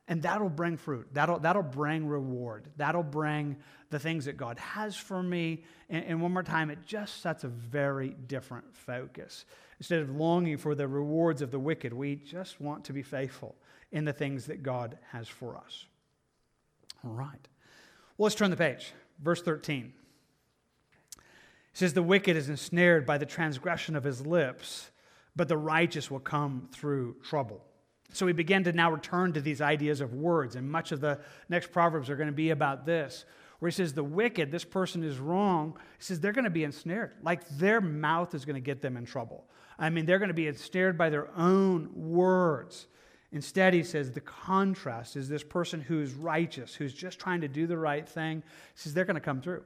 And 0.06 0.22
that'll 0.22 0.48
bring 0.48 0.78
fruit. 0.78 1.08
That'll, 1.12 1.38
that'll 1.38 1.62
bring 1.62 2.06
reward. 2.06 2.68
That'll 2.78 3.02
bring 3.02 3.56
the 3.90 3.98
things 3.98 4.24
that 4.24 4.38
God 4.38 4.58
has 4.58 4.96
for 4.96 5.22
me. 5.22 5.64
And, 5.90 6.04
and 6.06 6.22
one 6.22 6.32
more 6.32 6.42
time, 6.42 6.70
it 6.70 6.78
just 6.86 7.20
sets 7.20 7.44
a 7.44 7.48
very 7.48 8.16
different 8.26 8.74
focus. 8.74 9.44
Instead 9.78 10.00
of 10.00 10.10
longing 10.10 10.56
for 10.56 10.74
the 10.74 10.88
rewards 10.88 11.42
of 11.42 11.50
the 11.50 11.58
wicked, 11.58 11.92
we 11.92 12.16
just 12.16 12.60
want 12.60 12.84
to 12.86 12.94
be 12.94 13.02
faithful 13.02 13.54
in 13.92 14.04
the 14.04 14.12
things 14.12 14.46
that 14.46 14.62
God 14.62 14.98
has 15.12 15.28
for 15.28 15.56
us. 15.56 15.84
All 17.04 17.12
right. 17.12 17.48
Well, 18.18 18.24
let's 18.24 18.34
turn 18.34 18.50
the 18.50 18.56
page. 18.56 18.92
Verse 19.22 19.40
13 19.42 19.92
says, 21.72 21.92
The 21.92 22.02
wicked 22.02 22.36
is 22.36 22.48
ensnared 22.48 23.06
by 23.06 23.16
the 23.16 23.26
transgression 23.26 23.94
of 23.94 24.02
his 24.02 24.26
lips, 24.26 24.90
but 25.36 25.46
the 25.46 25.56
righteous 25.56 26.10
will 26.10 26.18
come 26.18 26.68
through 26.72 27.14
trouble. 27.22 27.64
So 28.12 28.26
we 28.26 28.32
begin 28.32 28.64
to 28.64 28.72
now 28.72 28.90
return 28.90 29.32
to 29.34 29.40
these 29.40 29.60
ideas 29.60 30.00
of 30.00 30.14
words, 30.14 30.56
and 30.56 30.68
much 30.68 30.90
of 30.90 31.00
the 31.00 31.20
next 31.48 31.70
Proverbs 31.70 32.10
are 32.10 32.16
going 32.16 32.28
to 32.28 32.32
be 32.32 32.50
about 32.50 32.84
this, 32.84 33.24
where 33.60 33.68
he 33.68 33.74
says, 33.74 33.92
The 33.92 34.02
wicked, 34.02 34.50
this 34.50 34.64
person 34.64 35.04
is 35.04 35.18
wrong. 35.18 35.78
He 35.98 36.04
says, 36.04 36.18
they're 36.18 36.32
going 36.32 36.44
to 36.44 36.50
be 36.50 36.64
ensnared. 36.64 37.12
Like 37.22 37.48
their 37.50 37.80
mouth 37.80 38.34
is 38.34 38.44
going 38.44 38.54
to 38.54 38.60
get 38.60 38.82
them 38.82 38.96
in 38.96 39.04
trouble. 39.04 39.44
I 39.78 39.90
mean, 39.90 40.06
they're 40.06 40.18
going 40.18 40.28
to 40.28 40.34
be 40.34 40.48
ensnared 40.48 40.98
by 40.98 41.10
their 41.10 41.28
own 41.36 41.90
words. 41.94 42.88
Instead, 43.30 43.74
he 43.74 43.82
says 43.82 44.12
the 44.12 44.20
contrast 44.20 45.16
is 45.16 45.28
this 45.28 45.44
person 45.44 45.80
who's 45.80 46.14
righteous, 46.14 46.74
who's 46.74 46.94
just 46.94 47.18
trying 47.18 47.42
to 47.42 47.48
do 47.48 47.66
the 47.66 47.76
right 47.76 48.08
thing. 48.08 48.42
He 48.74 48.80
says 48.80 48.94
they're 48.94 49.04
going 49.04 49.14
to 49.14 49.20
come 49.20 49.40
through 49.40 49.64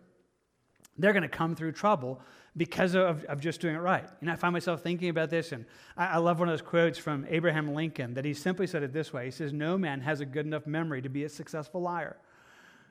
they're 0.98 1.12
going 1.12 1.22
to 1.22 1.28
come 1.28 1.54
through 1.54 1.72
trouble 1.72 2.20
because 2.56 2.94
of, 2.94 3.24
of 3.24 3.40
just 3.40 3.60
doing 3.60 3.74
it 3.74 3.78
right. 3.78 4.04
And 4.20 4.30
I 4.30 4.36
find 4.36 4.52
myself 4.52 4.82
thinking 4.82 5.08
about 5.08 5.30
this, 5.30 5.52
and 5.52 5.64
I, 5.96 6.06
I, 6.06 6.16
love 6.18 6.38
one 6.38 6.48
of 6.48 6.52
those 6.52 6.66
quotes 6.66 6.98
from 6.98 7.26
Abraham 7.30 7.74
Lincoln 7.74 8.12
that 8.14 8.26
he 8.26 8.34
simply 8.34 8.66
said 8.66 8.82
it 8.82 8.92
this 8.92 9.12
way 9.12 9.24
He 9.24 9.30
says, 9.30 9.52
No 9.52 9.78
man 9.78 10.00
has 10.02 10.20
a 10.20 10.26
good 10.26 10.44
enough 10.44 10.66
memory 10.66 11.00
to 11.02 11.08
be 11.08 11.24
a 11.24 11.28
successful 11.28 11.80
liar. 11.80 12.16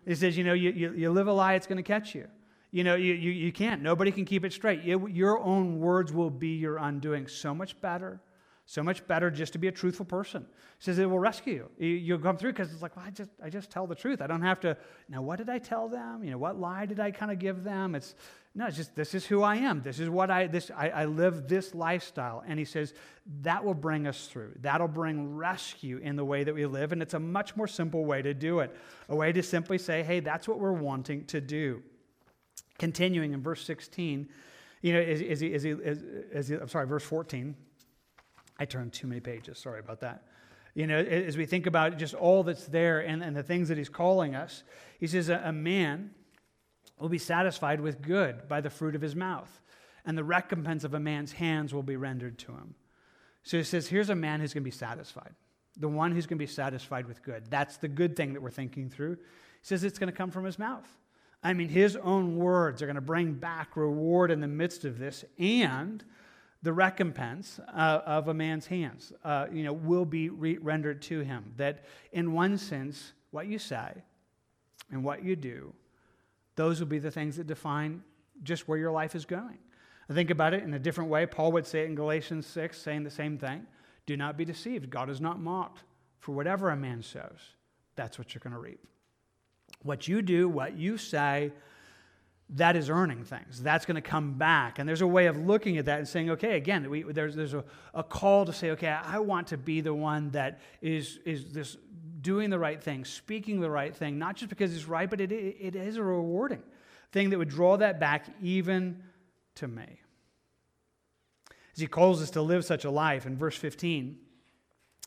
He 0.06 0.16
says, 0.16 0.36
You 0.36 0.44
know, 0.44 0.54
you, 0.54 0.72
you, 0.72 0.94
you 0.94 1.12
live 1.12 1.28
a 1.28 1.34
lie, 1.34 1.54
it's 1.54 1.68
going 1.68 1.78
to 1.78 1.84
catch 1.84 2.16
you. 2.16 2.28
You 2.72 2.84
know, 2.84 2.96
you, 2.96 3.14
you, 3.14 3.32
you 3.32 3.52
can't. 3.52 3.82
Nobody 3.82 4.12
can 4.12 4.26
keep 4.26 4.46
it 4.46 4.54
straight. 4.54 4.82
You, 4.82 5.08
your 5.08 5.38
own 5.40 5.80
words 5.80 6.12
will 6.14 6.30
be 6.30 6.56
your 6.56 6.78
undoing. 6.78 7.28
So 7.28 7.54
much 7.54 7.80
better 7.82 8.20
so 8.72 8.82
much 8.82 9.06
better 9.06 9.30
just 9.30 9.52
to 9.52 9.60
be 9.60 9.68
a 9.68 9.72
truthful 9.72 10.06
person. 10.06 10.46
He 10.80 10.86
says 10.86 10.98
it 10.98 11.06
will 11.06 11.20
rescue 11.20 11.68
you. 11.78 11.88
You'll 11.88 12.20
come 12.20 12.38
through 12.38 12.54
because 12.54 12.72
it's 12.72 12.82
like, 12.82 12.96
well, 12.96 13.04
I 13.06 13.10
just, 13.10 13.30
I 13.44 13.50
just 13.50 13.70
tell 13.70 13.86
the 13.86 13.96
truth. 13.96 14.22
I 14.22 14.28
don't 14.28 14.44
have 14.44 14.62
to, 14.62 14.78
now 15.10 15.22
what 15.22 15.40
did 15.40 15.50
I 15.50 15.58
tell 15.58 15.90
them? 15.90 16.24
You 16.24 16.32
know, 16.32 16.38
what 16.38 16.58
lie 16.58 16.86
did 16.86 16.98
I 16.98 17.12
kind 17.12 17.34
of 17.34 17.38
give 17.38 17.66
them? 17.66 17.96
It's, 17.96 18.16
no, 18.56 18.68
it's 18.68 18.78
just, 18.78 18.96
this 18.96 19.14
is 19.14 19.26
who 19.26 19.44
I 19.44 19.58
am. 19.58 19.82
This 19.82 20.00
is 20.00 20.10
what 20.10 20.32
I, 20.32 20.48
this, 20.48 20.72
I, 20.74 20.88
I 20.88 21.04
live 21.04 21.50
this 21.50 21.76
lifestyle. 21.76 22.46
And 22.48 22.58
he 22.58 22.64
says 22.64 22.94
that 23.42 23.62
will 23.62 23.74
bring 23.74 24.08
us 24.08 24.28
through. 24.28 24.54
That'll 24.62 24.88
bring 24.88 25.36
rescue 25.36 25.98
in 25.98 26.16
the 26.16 26.24
way 26.24 26.46
that 26.46 26.56
we 26.56 26.66
live. 26.66 26.94
And 26.94 27.02
it's 27.02 27.14
a 27.14 27.20
much 27.20 27.58
more 27.58 27.68
simple 27.68 28.06
way 28.06 28.22
to 28.22 28.34
do 28.34 28.60
it. 28.60 28.74
A 29.10 29.16
way 29.18 29.34
to 29.34 29.44
simply 29.44 29.80
say, 29.80 30.02
hey, 30.02 30.22
that's 30.22 30.48
what 30.48 30.60
we're 30.60 30.72
wanting 30.72 31.26
to 31.26 31.42
do. 31.42 31.84
Continuing 32.80 33.34
in 33.34 33.42
verse 33.42 33.66
16, 33.66 34.30
You 34.82 34.94
know, 34.94 35.02
is, 35.02 35.20
is 35.20 35.42
he, 35.42 35.48
is 35.48 35.64
he, 35.64 35.72
is, 35.72 36.02
is 36.32 36.48
he, 36.48 36.56
I'm 36.56 36.70
sorry, 36.70 36.88
verse 36.88 37.04
14. 37.04 37.54
I 38.62 38.66
turned 38.66 38.94
too 38.94 39.08
many 39.08 39.20
pages. 39.20 39.58
Sorry 39.58 39.80
about 39.80 40.02
that. 40.02 40.22
You 40.76 40.86
know, 40.86 41.00
as 41.00 41.36
we 41.36 41.48
think 41.48 41.66
about 41.66 41.98
just 41.98 42.14
all 42.14 42.44
that's 42.44 42.68
there 42.68 43.00
and, 43.00 43.24
and 43.24 43.36
the 43.36 43.42
things 43.42 43.70
that 43.70 43.78
he's 43.80 43.90
calling 43.90 44.36
us, 44.36 44.62
he 45.00 45.08
says, 45.08 45.30
a, 45.30 45.52
man 45.52 46.12
will 47.00 47.10
be 47.10 47.18
satisfied 47.18 47.82
with 47.82 48.04
good 48.04 48.48
by 48.48 48.62
the 48.62 48.70
fruit 48.70 48.94
of 48.94 49.02
his 49.02 49.16
mouth, 49.16 49.50
and 50.06 50.16
the 50.16 50.24
recompense 50.24 50.84
of 50.84 50.94
a 50.94 51.00
man's 51.00 51.32
hands 51.32 51.74
will 51.74 51.82
be 51.82 51.96
rendered 51.96 52.38
to 52.38 52.52
him. 52.52 52.76
So 53.42 53.58
he 53.58 53.64
says, 53.64 53.88
here's 53.88 54.12
a 54.12 54.16
man 54.16 54.40
who's 54.40 54.54
going 54.54 54.64
to 54.64 54.70
be 54.70 54.70
satisfied, 54.70 55.34
the 55.76 55.88
one 55.88 56.12
who's 56.12 56.28
going 56.28 56.38
to 56.38 56.46
be 56.46 56.46
satisfied 56.46 57.08
with 57.08 57.24
good. 57.24 57.50
That's 57.50 57.78
the 57.78 57.88
good 57.88 58.16
thing 58.16 58.34
that 58.34 58.44
we're 58.44 58.52
thinking 58.52 58.92
through. 58.92 59.16
He 59.16 59.64
says 59.64 59.84
it's 59.84 59.98
going 59.98 60.12
to 60.12 60.16
come 60.16 60.30
from 60.30 60.46
his 60.46 60.60
mouth. 60.60 60.88
I 61.42 61.54
mean, 61.54 61.70
his 61.70 61.96
own 61.96 62.38
words 62.38 62.84
are 62.84 62.86
going 62.86 62.94
to 62.94 63.02
bring 63.02 63.34
back 63.34 63.76
reward 63.76 64.30
in 64.30 64.40
the 64.40 64.48
midst 64.48 64.86
of 64.86 65.00
this, 65.00 65.26
and 65.40 66.04
the 66.64 66.74
recompense 66.74 67.60
uh, 67.74 68.02
of 68.06 68.28
a 68.28 68.34
man's 68.34 68.68
hands, 68.68 69.12
uh, 69.24 69.48
you 69.52 69.64
know, 69.64 69.74
will 69.74 70.06
be 70.06 70.30
re- 70.30 70.58
rendered 70.58 71.02
to 71.04 71.22
him. 71.22 71.54
That, 71.58 71.86
in 72.12 72.34
one 72.34 72.58
sense, 72.58 73.14
what 73.32 73.48
you 73.48 73.58
say 73.58 73.94
and 74.92 75.04
what 75.04 75.24
you 75.24 75.36
do, 75.36 75.74
those 76.56 76.80
will 76.80 76.88
be 76.88 77.00
the 77.00 77.12
things 77.12 77.38
that 77.38 77.48
define 77.48 78.04
just 78.44 78.68
where 78.68 78.78
your 78.78 78.92
life 78.92 79.16
is 79.16 79.26
going. 79.26 79.58
I 80.10 80.14
think 80.14 80.30
about 80.30 80.54
it 80.54 80.64
in 80.64 80.74
a 80.74 80.80
different 80.80 81.10
way. 81.10 81.26
Paul 81.26 81.52
would 81.54 81.66
say 81.66 81.84
it 81.84 81.86
in 81.86 81.96
Galatians 81.96 82.46
6, 82.48 82.80
saying 82.80 83.04
the 83.04 83.10
same 83.10 83.38
thing. 83.38 83.66
Do 84.06 84.18
not 84.18 84.38
be 84.38 84.46
deceived. 84.46 84.90
God 84.90 85.10
is 85.10 85.22
not 85.22 85.40
mocked. 85.40 85.84
For 86.20 86.34
whatever 86.34 86.70
a 86.70 86.76
man 86.76 87.02
sows, 87.02 87.56
that's 87.96 88.20
what 88.20 88.34
you're 88.34 88.42
going 88.44 88.54
to 88.54 88.60
reap. 88.60 88.80
What 89.84 90.08
you 90.08 90.22
do, 90.22 90.48
what 90.48 90.78
you 90.78 90.98
say, 90.98 91.52
that 92.56 92.76
is 92.76 92.90
earning 92.90 93.24
things. 93.24 93.62
That's 93.62 93.86
going 93.86 93.96
to 93.96 94.02
come 94.02 94.34
back. 94.34 94.78
And 94.78 94.88
there's 94.88 95.02
a 95.02 95.08
way 95.08 95.28
of 95.28 95.38
looking 95.38 95.78
at 95.78 95.86
that 95.86 96.00
and 96.00 96.08
saying, 96.08 96.30
okay, 96.32 96.58
again, 96.58 96.90
we, 96.90 97.04
there's, 97.04 97.34
there's 97.34 97.54
a, 97.54 97.64
a 97.94 98.04
call 98.04 98.46
to 98.46 98.52
say, 98.52 98.72
okay, 98.72 98.90
I 98.90 99.20
want 99.20 99.48
to 99.48 99.58
be 99.58 99.80
the 99.80 99.94
one 99.94 100.32
that 100.32 100.60
is, 100.82 101.20
is 101.26 101.46
this 101.54 101.78
doing 102.22 102.50
the 102.50 102.60
right 102.60 102.82
thing, 102.82 103.06
speaking 103.06 103.62
the 103.62 103.70
right 103.70 103.96
thing, 103.96 104.20
not 104.20 104.36
just 104.36 104.50
because 104.50 104.76
it's 104.76 104.86
right, 104.86 105.10
but 105.10 105.22
it, 105.22 105.32
it 105.32 105.76
is 105.76 105.96
a 105.96 106.04
rewarding 106.04 106.62
thing 107.14 107.30
that 107.30 107.38
would 107.38 107.50
draw 107.50 107.78
that 107.78 108.00
back 108.00 108.26
even 108.42 109.02
to 109.56 109.68
me. 109.68 110.02
As 111.74 111.80
he 111.80 111.88
calls 111.88 112.22
us 112.22 112.32
to 112.32 112.42
live 112.42 112.66
such 112.66 112.84
a 112.84 112.92
life 112.92 113.26
in 113.26 113.38
verse 113.38 113.56
15, 113.56 114.18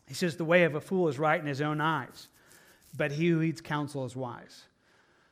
he 0.07 0.13
says, 0.15 0.35
The 0.35 0.45
way 0.45 0.63
of 0.63 0.73
a 0.73 0.81
fool 0.81 1.07
is 1.07 1.19
right 1.19 1.39
in 1.39 1.45
his 1.45 1.61
own 1.61 1.79
eyes, 1.79 2.27
but 2.97 3.11
he 3.11 3.27
who 3.27 3.39
heeds 3.39 3.61
counsel 3.61 4.03
is 4.03 4.15
wise. 4.15 4.63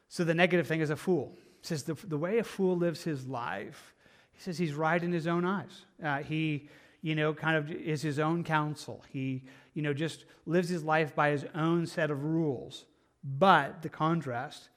So 0.10 0.23
the 0.23 0.36
negative 0.36 0.67
thing 0.67 0.82
is 0.82 0.91
a 0.91 0.95
fool. 0.95 1.36
Says, 1.63 1.84
The, 1.84 1.95
the 1.95 2.17
way 2.17 2.38
a 2.38 2.43
fool 2.43 2.78
lives 2.78 3.04
his 3.04 3.26
life, 3.28 3.95
he 4.32 4.41
says 4.41 4.58
he's 4.58 4.73
right 4.73 5.02
in 5.02 5.12
his 5.12 5.28
own 5.28 5.45
eyes. 5.45 5.86
Uh, 6.04 6.19
he, 6.19 6.69
you 7.02 7.15
know, 7.15 7.34
kind 7.34 7.58
of 7.58 7.71
is 7.71 8.02
his 8.02 8.19
own 8.19 8.43
counsel. 8.43 9.04
He, 9.12 9.43
you 9.73 9.82
know, 9.82 9.93
just 9.93 10.26
lives 10.45 10.69
his 10.69 10.84
life 10.84 11.15
by 11.15 11.32
his 11.32 11.45
own 11.56 11.86
set 11.86 12.12
of 12.12 12.23
rules. 12.23 12.86
But 13.23 13.82
the 13.82 13.89
contrast, 13.89 14.69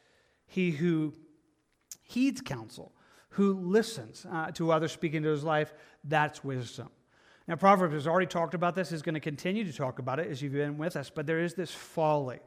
he 0.47 0.71
who 0.71 1.13
heeds 2.03 2.41
counsel, 2.41 2.93
who 3.31 3.55
listens 3.55 4.27
uh, 4.31 4.51
to 4.53 4.73
others 4.73 4.93
speaking 4.93 5.23
to 5.23 5.29
his 5.29 5.45
life, 5.45 5.75
that's 6.05 6.43
wisdom. 6.43 6.89
Now, 7.49 7.57
Proverbs 7.57 7.95
has 7.95 8.07
already 8.07 8.27
talked 8.27 8.55
about 8.55 8.75
this, 8.75 8.91
is 8.91 9.03
going 9.03 9.15
to 9.15 9.21
continue 9.21 9.65
to 9.65 9.73
talk 9.73 9.99
about 9.99 10.19
it 10.19 10.29
as 10.29 10.43
you've 10.43 10.53
been 10.53 10.79
with 10.79 10.97
us, 10.97 11.11
but 11.11 11.27
there 11.27 11.41
is 11.41 11.55
this 11.55 11.71
folly 11.71 12.41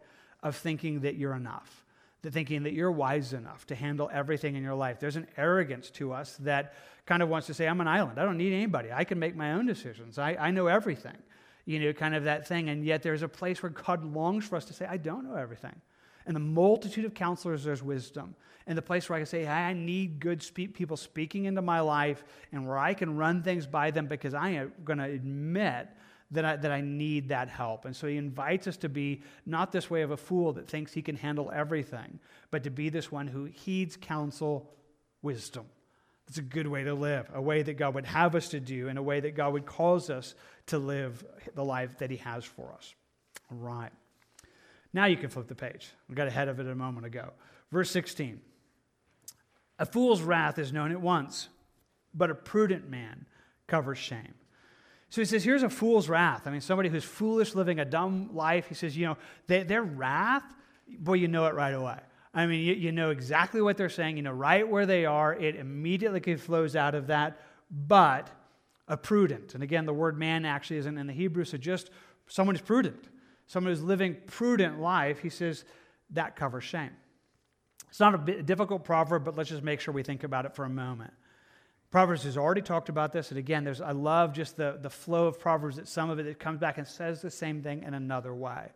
of 0.43 0.55
thinking 0.55 1.01
that 1.01 1.15
you're 1.15 1.35
enough, 1.35 1.85
that 2.21 2.33
thinking 2.33 2.63
that 2.63 2.73
you're 2.73 2.91
wise 2.91 3.33
enough 3.33 3.65
to 3.67 3.75
handle 3.75 4.09
everything 4.11 4.55
in 4.55 4.63
your 4.63 4.75
life. 4.75 4.99
There's 4.99 5.15
an 5.15 5.27
arrogance 5.37 5.89
to 5.91 6.11
us 6.11 6.37
that 6.41 6.73
kind 7.05 7.23
of 7.23 7.29
wants 7.29 7.47
to 7.47 7.53
say, 7.53 7.67
I'm 7.67 7.79
an 7.81 7.87
island. 7.87 8.19
I 8.19 8.25
don't 8.25 8.37
need 8.37 8.53
anybody. 8.53 8.89
I 8.91 9.03
can 9.03 9.19
make 9.19 9.35
my 9.35 9.53
own 9.53 9.65
decisions. 9.65 10.17
I, 10.17 10.35
I 10.39 10.51
know 10.51 10.67
everything. 10.67 11.15
You 11.65 11.79
know, 11.79 11.93
kind 11.93 12.15
of 12.15 12.25
that 12.25 12.47
thing. 12.47 12.69
And 12.69 12.83
yet 12.83 13.03
there's 13.03 13.21
a 13.21 13.27
place 13.27 13.63
where 13.63 13.69
God 13.69 14.03
longs 14.03 14.45
for 14.45 14.55
us 14.55 14.65
to 14.65 14.73
say, 14.73 14.85
I 14.85 14.97
don't 14.97 15.23
know 15.23 15.35
everything. 15.35 15.75
And 16.25 16.35
the 16.35 16.41
multitude 16.41 17.05
of 17.05 17.13
counselors, 17.13 17.63
there's 17.63 17.81
wisdom. 17.81 18.35
And 18.67 18.77
the 18.77 18.83
place 18.83 19.09
where 19.09 19.15
I 19.15 19.19
can 19.19 19.25
say, 19.25 19.47
I 19.47 19.73
need 19.73 20.19
good 20.19 20.43
spe- 20.43 20.73
people 20.73 20.97
speaking 20.97 21.45
into 21.45 21.61
my 21.61 21.79
life 21.79 22.23
and 22.51 22.67
where 22.67 22.77
I 22.77 22.93
can 22.93 23.15
run 23.15 23.41
things 23.41 23.65
by 23.65 23.91
them 23.91 24.05
because 24.05 24.33
I 24.33 24.49
am 24.49 24.73
going 24.83 24.99
to 24.99 25.05
admit 25.05 25.87
that 26.31 26.45
I, 26.45 26.55
that 26.57 26.71
I 26.71 26.81
need 26.81 27.29
that 27.29 27.49
help. 27.49 27.85
And 27.85 27.95
so 27.95 28.07
he 28.07 28.17
invites 28.17 28.67
us 28.67 28.77
to 28.77 28.89
be 28.89 29.21
not 29.45 29.71
this 29.71 29.89
way 29.89 30.03
of 30.03 30.11
a 30.11 30.17
fool 30.17 30.53
that 30.53 30.67
thinks 30.67 30.93
he 30.93 31.01
can 31.01 31.15
handle 31.15 31.51
everything, 31.53 32.19
but 32.51 32.63
to 32.63 32.69
be 32.69 32.89
this 32.89 33.11
one 33.11 33.27
who 33.27 33.45
heeds 33.45 33.97
counsel, 33.99 34.71
wisdom. 35.21 35.65
It's 36.27 36.37
a 36.37 36.43
good 36.43 36.67
way 36.67 36.83
to 36.83 36.93
live, 36.93 37.27
a 37.33 37.41
way 37.41 37.63
that 37.63 37.77
God 37.77 37.95
would 37.95 38.05
have 38.05 38.35
us 38.35 38.49
to 38.49 38.59
do, 38.59 38.87
and 38.87 38.99
a 38.99 39.03
way 39.03 39.19
that 39.19 39.35
God 39.35 39.53
would 39.53 39.65
cause 39.65 40.11
us 40.11 40.35
to 40.67 40.77
live 40.77 41.25
the 41.55 41.65
life 41.65 41.97
that 41.97 42.11
he 42.11 42.17
has 42.17 42.45
for 42.45 42.71
us. 42.73 42.93
All 43.51 43.57
right. 43.57 43.91
Now 44.93 45.05
you 45.05 45.17
can 45.17 45.29
flip 45.29 45.47
the 45.47 45.55
page. 45.55 45.89
We 46.07 46.13
got 46.13 46.27
ahead 46.27 46.47
of 46.47 46.59
it 46.59 46.67
a 46.67 46.75
moment 46.75 47.07
ago. 47.07 47.31
Verse 47.71 47.89
16 47.89 48.39
A 49.79 49.85
fool's 49.87 50.21
wrath 50.21 50.59
is 50.59 50.71
known 50.71 50.91
at 50.91 51.01
once, 51.01 51.49
but 52.13 52.29
a 52.29 52.35
prudent 52.35 52.87
man 52.87 53.25
covers 53.65 53.97
shame. 53.97 54.35
So 55.09 55.21
he 55.21 55.25
says, 55.25 55.43
here's 55.43 55.63
a 55.63 55.69
fool's 55.69 56.07
wrath. 56.07 56.43
I 56.45 56.51
mean, 56.51 56.61
somebody 56.61 56.89
who's 56.89 57.03
foolish, 57.03 57.55
living 57.55 57.79
a 57.79 57.85
dumb 57.85 58.29
life. 58.33 58.67
He 58.67 58.75
says, 58.75 58.95
you 58.95 59.07
know, 59.07 59.17
they, 59.47 59.63
their 59.63 59.83
wrath, 59.83 60.43
boy, 60.87 61.13
you 61.13 61.27
know 61.27 61.45
it 61.47 61.55
right 61.55 61.73
away. 61.73 61.99
I 62.33 62.45
mean, 62.45 62.63
you, 62.63 62.75
you 62.75 62.91
know 62.91 63.09
exactly 63.09 63.61
what 63.61 63.75
they're 63.75 63.89
saying. 63.89 64.17
You 64.17 64.23
know 64.23 64.31
right 64.31 64.67
where 64.67 64.85
they 64.85 65.05
are. 65.05 65.33
It 65.33 65.55
immediately 65.55 66.35
flows 66.35 66.75
out 66.75 66.93
of 66.93 67.07
that. 67.07 67.39
But 67.71 68.29
a 68.87 68.97
prudent, 68.97 69.55
and 69.55 69.63
again, 69.63 69.85
the 69.85 69.93
word 69.93 70.17
man 70.17 70.45
actually 70.45 70.77
isn't 70.77 70.97
in 70.97 71.07
the 71.07 71.13
Hebrew, 71.13 71.43
so 71.43 71.57
just 71.57 71.89
someone 72.27 72.55
who's 72.55 72.61
prudent 72.61 73.07
someone 73.49 73.73
who's 73.73 73.81
living 73.81 74.15
prudent 74.27 74.79
life, 74.79 75.19
he 75.19 75.29
says 75.29 75.65
that 76.11 76.35
covers 76.35 76.63
shame. 76.63 76.91
It's 77.89 77.99
not 77.99 78.29
a 78.29 78.43
difficult 78.43 78.83
proverb, 78.83 79.25
but 79.25 79.35
let's 79.35 79.49
just 79.49 79.63
make 79.63 79.79
sure 79.79 79.91
we 79.91 80.03
think 80.03 80.23
about 80.23 80.45
it 80.45 80.55
for 80.55 80.65
a 80.65 80.69
moment. 80.69 81.11
Proverbs 81.91 82.23
has 82.23 82.37
already 82.37 82.61
talked 82.61 82.89
about 82.89 83.11
this, 83.11 83.29
and 83.29 83.37
again, 83.39 83.63
there's 83.63 83.81
I 83.81 83.91
love 83.91 84.33
just 84.33 84.57
the, 84.57 84.77
the 84.81 84.89
flow 84.89 85.27
of 85.27 85.39
Proverbs 85.39 85.77
that 85.77 85.87
some 85.87 86.09
of 86.09 86.19
it, 86.19 86.27
it 86.27 86.39
comes 86.39 86.59
back 86.59 86.77
and 86.77 86.87
says 86.87 87.21
the 87.21 87.31
same 87.31 87.61
thing 87.61 87.83
in 87.83 87.93
another 87.93 88.33
way. 88.33 88.67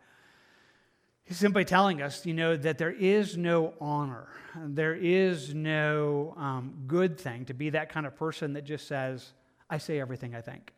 He's 1.24 1.38
simply 1.38 1.64
telling 1.64 2.02
us, 2.02 2.26
you 2.26 2.34
know, 2.34 2.58
that 2.58 2.78
there 2.78 2.92
is 2.92 3.38
no 3.38 3.74
honor, 3.80 4.28
there 4.56 4.96
is 4.96 5.54
no 5.54 6.34
um, 6.38 6.74
good 6.88 7.20
thing 7.20 7.46
to 7.46 7.54
be 7.54 7.70
that 7.70 7.90
kind 7.90 8.06
of 8.06 8.16
person 8.16 8.54
that 8.54 8.64
just 8.64 8.88
says, 8.88 9.32
I 9.70 9.78
say 9.78 10.00
everything 10.00 10.36
I 10.36 10.42
think. 10.42 10.74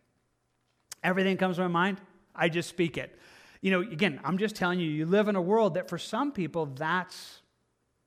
Everything 1.04 1.38
comes 1.38 1.56
to 1.56 1.64
my 1.64 1.68
mind, 1.68 2.02
I 2.36 2.50
just 2.50 2.70
speak 2.70 2.98
it 2.98 3.18
you 3.66 3.72
know, 3.72 3.82
again, 3.82 4.20
I'm 4.24 4.38
just 4.38 4.56
telling 4.56 4.80
you, 4.80 4.88
you 4.88 5.08
live 5.08 5.28
in 5.28 5.36
a 5.36 5.42
world 5.42 5.74
that 5.74 5.90
for 5.90 5.98
some 5.98 6.32
people, 6.32 6.68
that's 6.68 7.42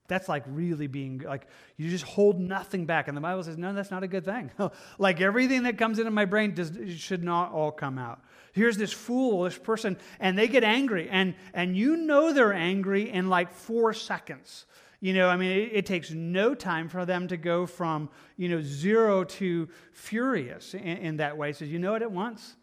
that's 0.09 0.29
like 0.29 0.43
really 0.49 0.87
being 0.87 1.19
like 1.19 1.47
you 1.77 1.91
just 1.91 2.05
hold 2.05 2.41
nothing 2.41 2.87
back. 2.87 3.09
And 3.09 3.17
the 3.17 3.21
bible 3.21 3.43
says 3.45 3.57
no 3.57 3.73
that's 3.73 3.91
not 3.91 4.03
a 4.03 4.09
good 4.09 4.25
thing. 4.25 4.51
Like 4.99 5.21
everything 5.21 5.63
that 5.65 5.79
comes 5.79 5.99
into 5.99 6.11
my 6.11 6.25
brain 6.25 6.55
does, 6.55 6.73
should 6.97 7.23
not 7.23 7.53
all 7.53 7.71
come 7.71 7.99
out. 7.99 8.21
Here's 8.53 8.77
this 8.77 8.93
fool 8.93 9.45
this 9.45 9.57
person 9.57 9.97
and 10.19 10.37
they 10.37 10.49
get 10.49 10.65
angry. 10.65 11.09
And 11.09 11.35
and 11.55 11.77
you 11.77 11.97
know 11.97 12.33
they're 12.33 12.53
angry 12.53 13.11
in 13.11 13.29
like 13.29 13.53
four 13.53 13.93
seconds. 13.93 14.67
You 15.01 15.15
know 15.15 15.29
i 15.29 15.37
mean 15.37 15.53
it, 15.53 15.71
it 15.73 15.87
takes 15.87 16.11
no 16.11 16.55
time 16.55 16.89
for 16.89 17.05
them 17.05 17.29
to 17.29 17.37
go 17.37 17.67
from 17.67 18.09
you 18.37 18.49
know 18.49 18.61
zero 18.63 19.23
to 19.23 19.69
furious 19.93 20.75
in, 20.75 20.81
in 20.81 21.17
that 21.19 21.37
way. 21.37 21.53
Says 21.53 21.69
you 21.69 21.79
know 21.79 21.93
what 21.93 22.03
it 22.03 22.07
at 22.07 22.13
once. 22.13 22.57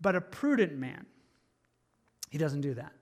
But 0.00 0.16
a 0.16 0.20
prudent 0.20 0.76
man 0.76 1.06
he 2.30 2.38
doesn't 2.38 2.62
do 2.62 2.74
that. 2.74 2.92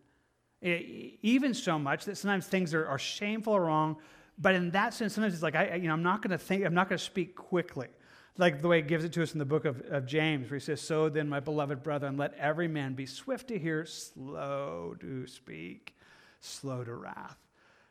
Even 0.65 1.53
so 1.55 1.79
much 1.79 2.07
that 2.07 2.17
sometimes 2.17 2.47
things 2.47 2.73
are, 2.73 2.87
are, 2.87 2.99
shameful 2.99 3.53
or 3.53 3.65
wrong, 3.65 3.97
but 4.39 4.55
in 4.55 4.71
that 4.71 4.95
sense, 4.95 5.15
sometimes 5.15 5.35
it's 5.35 5.43
like, 5.43 5.55
I, 5.55 5.75
you 5.75 5.89
know, 5.89 5.93
I'm 5.93 6.03
not 6.03 6.23
going 6.23 6.31
to 6.31 6.39
think, 6.39 6.65
I'm 6.65 6.75
not 6.75 6.89
going 6.89 6.99
to 6.99 7.05
speak 7.05 7.37
quickly. 7.37 7.89
Like 8.37 8.63
the 8.63 8.69
way 8.69 8.79
it 8.79 8.89
gives 8.89 9.05
it 9.05 9.13
to 9.13 9.23
us 9.23 9.33
in 9.33 9.39
the 9.39 9.45
book 9.45 9.65
of, 9.65 9.81
of 9.83 10.07
James, 10.07 10.51
where 10.51 10.59
he 10.59 10.65
says, 10.65 10.81
So 10.81 11.09
then, 11.09 11.29
my 11.29 11.39
beloved 11.39 11.83
brethren, 11.83 12.17
let 12.17 12.35
every 12.35 12.67
man 12.67 12.95
be 12.95 13.07
swift 13.07 13.49
to 13.49 13.59
hear, 13.59 13.87
slow 13.87 14.97
to 15.01 15.27
speak, 15.27 15.95
slow 16.41 16.83
to 16.83 16.95
wrath. 16.95 17.37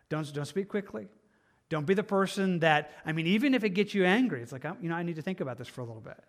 Don't, 0.10 0.34
don't 0.34 0.45
speak 0.45 0.68
quickly. 0.68 1.08
Don't 1.70 1.86
be 1.86 1.93
the 1.93 2.04
person 2.04 2.60
that, 2.60 2.91
I 3.06 3.14
mean, 3.14 3.26
even 3.28 3.54
if 3.54 3.64
it 3.64 3.70
gets 3.70 3.93
you 3.93 4.04
angry, 4.04 4.41
it's 4.41 4.52
like, 4.52 4.66
you 4.82 4.89
know, 4.89 4.95
I 4.95 5.04
need 5.04 5.16
to 5.16 5.22
think 5.22 5.39
about 5.39 5.58
this 5.58 5.68
for 5.68 5.82
a 5.82 5.86
little 5.86 6.02
bit. 6.02 6.22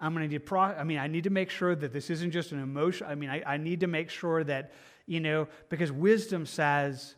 I'm 0.00 0.14
going 0.14 0.30
to 0.30 0.38
pro- 0.38 0.60
I 0.60 0.84
mean, 0.84 0.98
I 0.98 1.08
need 1.08 1.24
to 1.24 1.30
make 1.30 1.50
sure 1.50 1.74
that 1.74 1.92
this 1.92 2.10
isn't 2.10 2.30
just 2.30 2.52
an 2.52 2.62
emotion. 2.62 3.06
I 3.08 3.16
mean, 3.16 3.30
I, 3.30 3.42
I 3.44 3.56
need 3.56 3.80
to 3.80 3.88
make 3.88 4.10
sure 4.10 4.44
that, 4.44 4.72
you 5.08 5.18
know, 5.18 5.48
because 5.68 5.90
wisdom 5.90 6.46
says, 6.46 7.16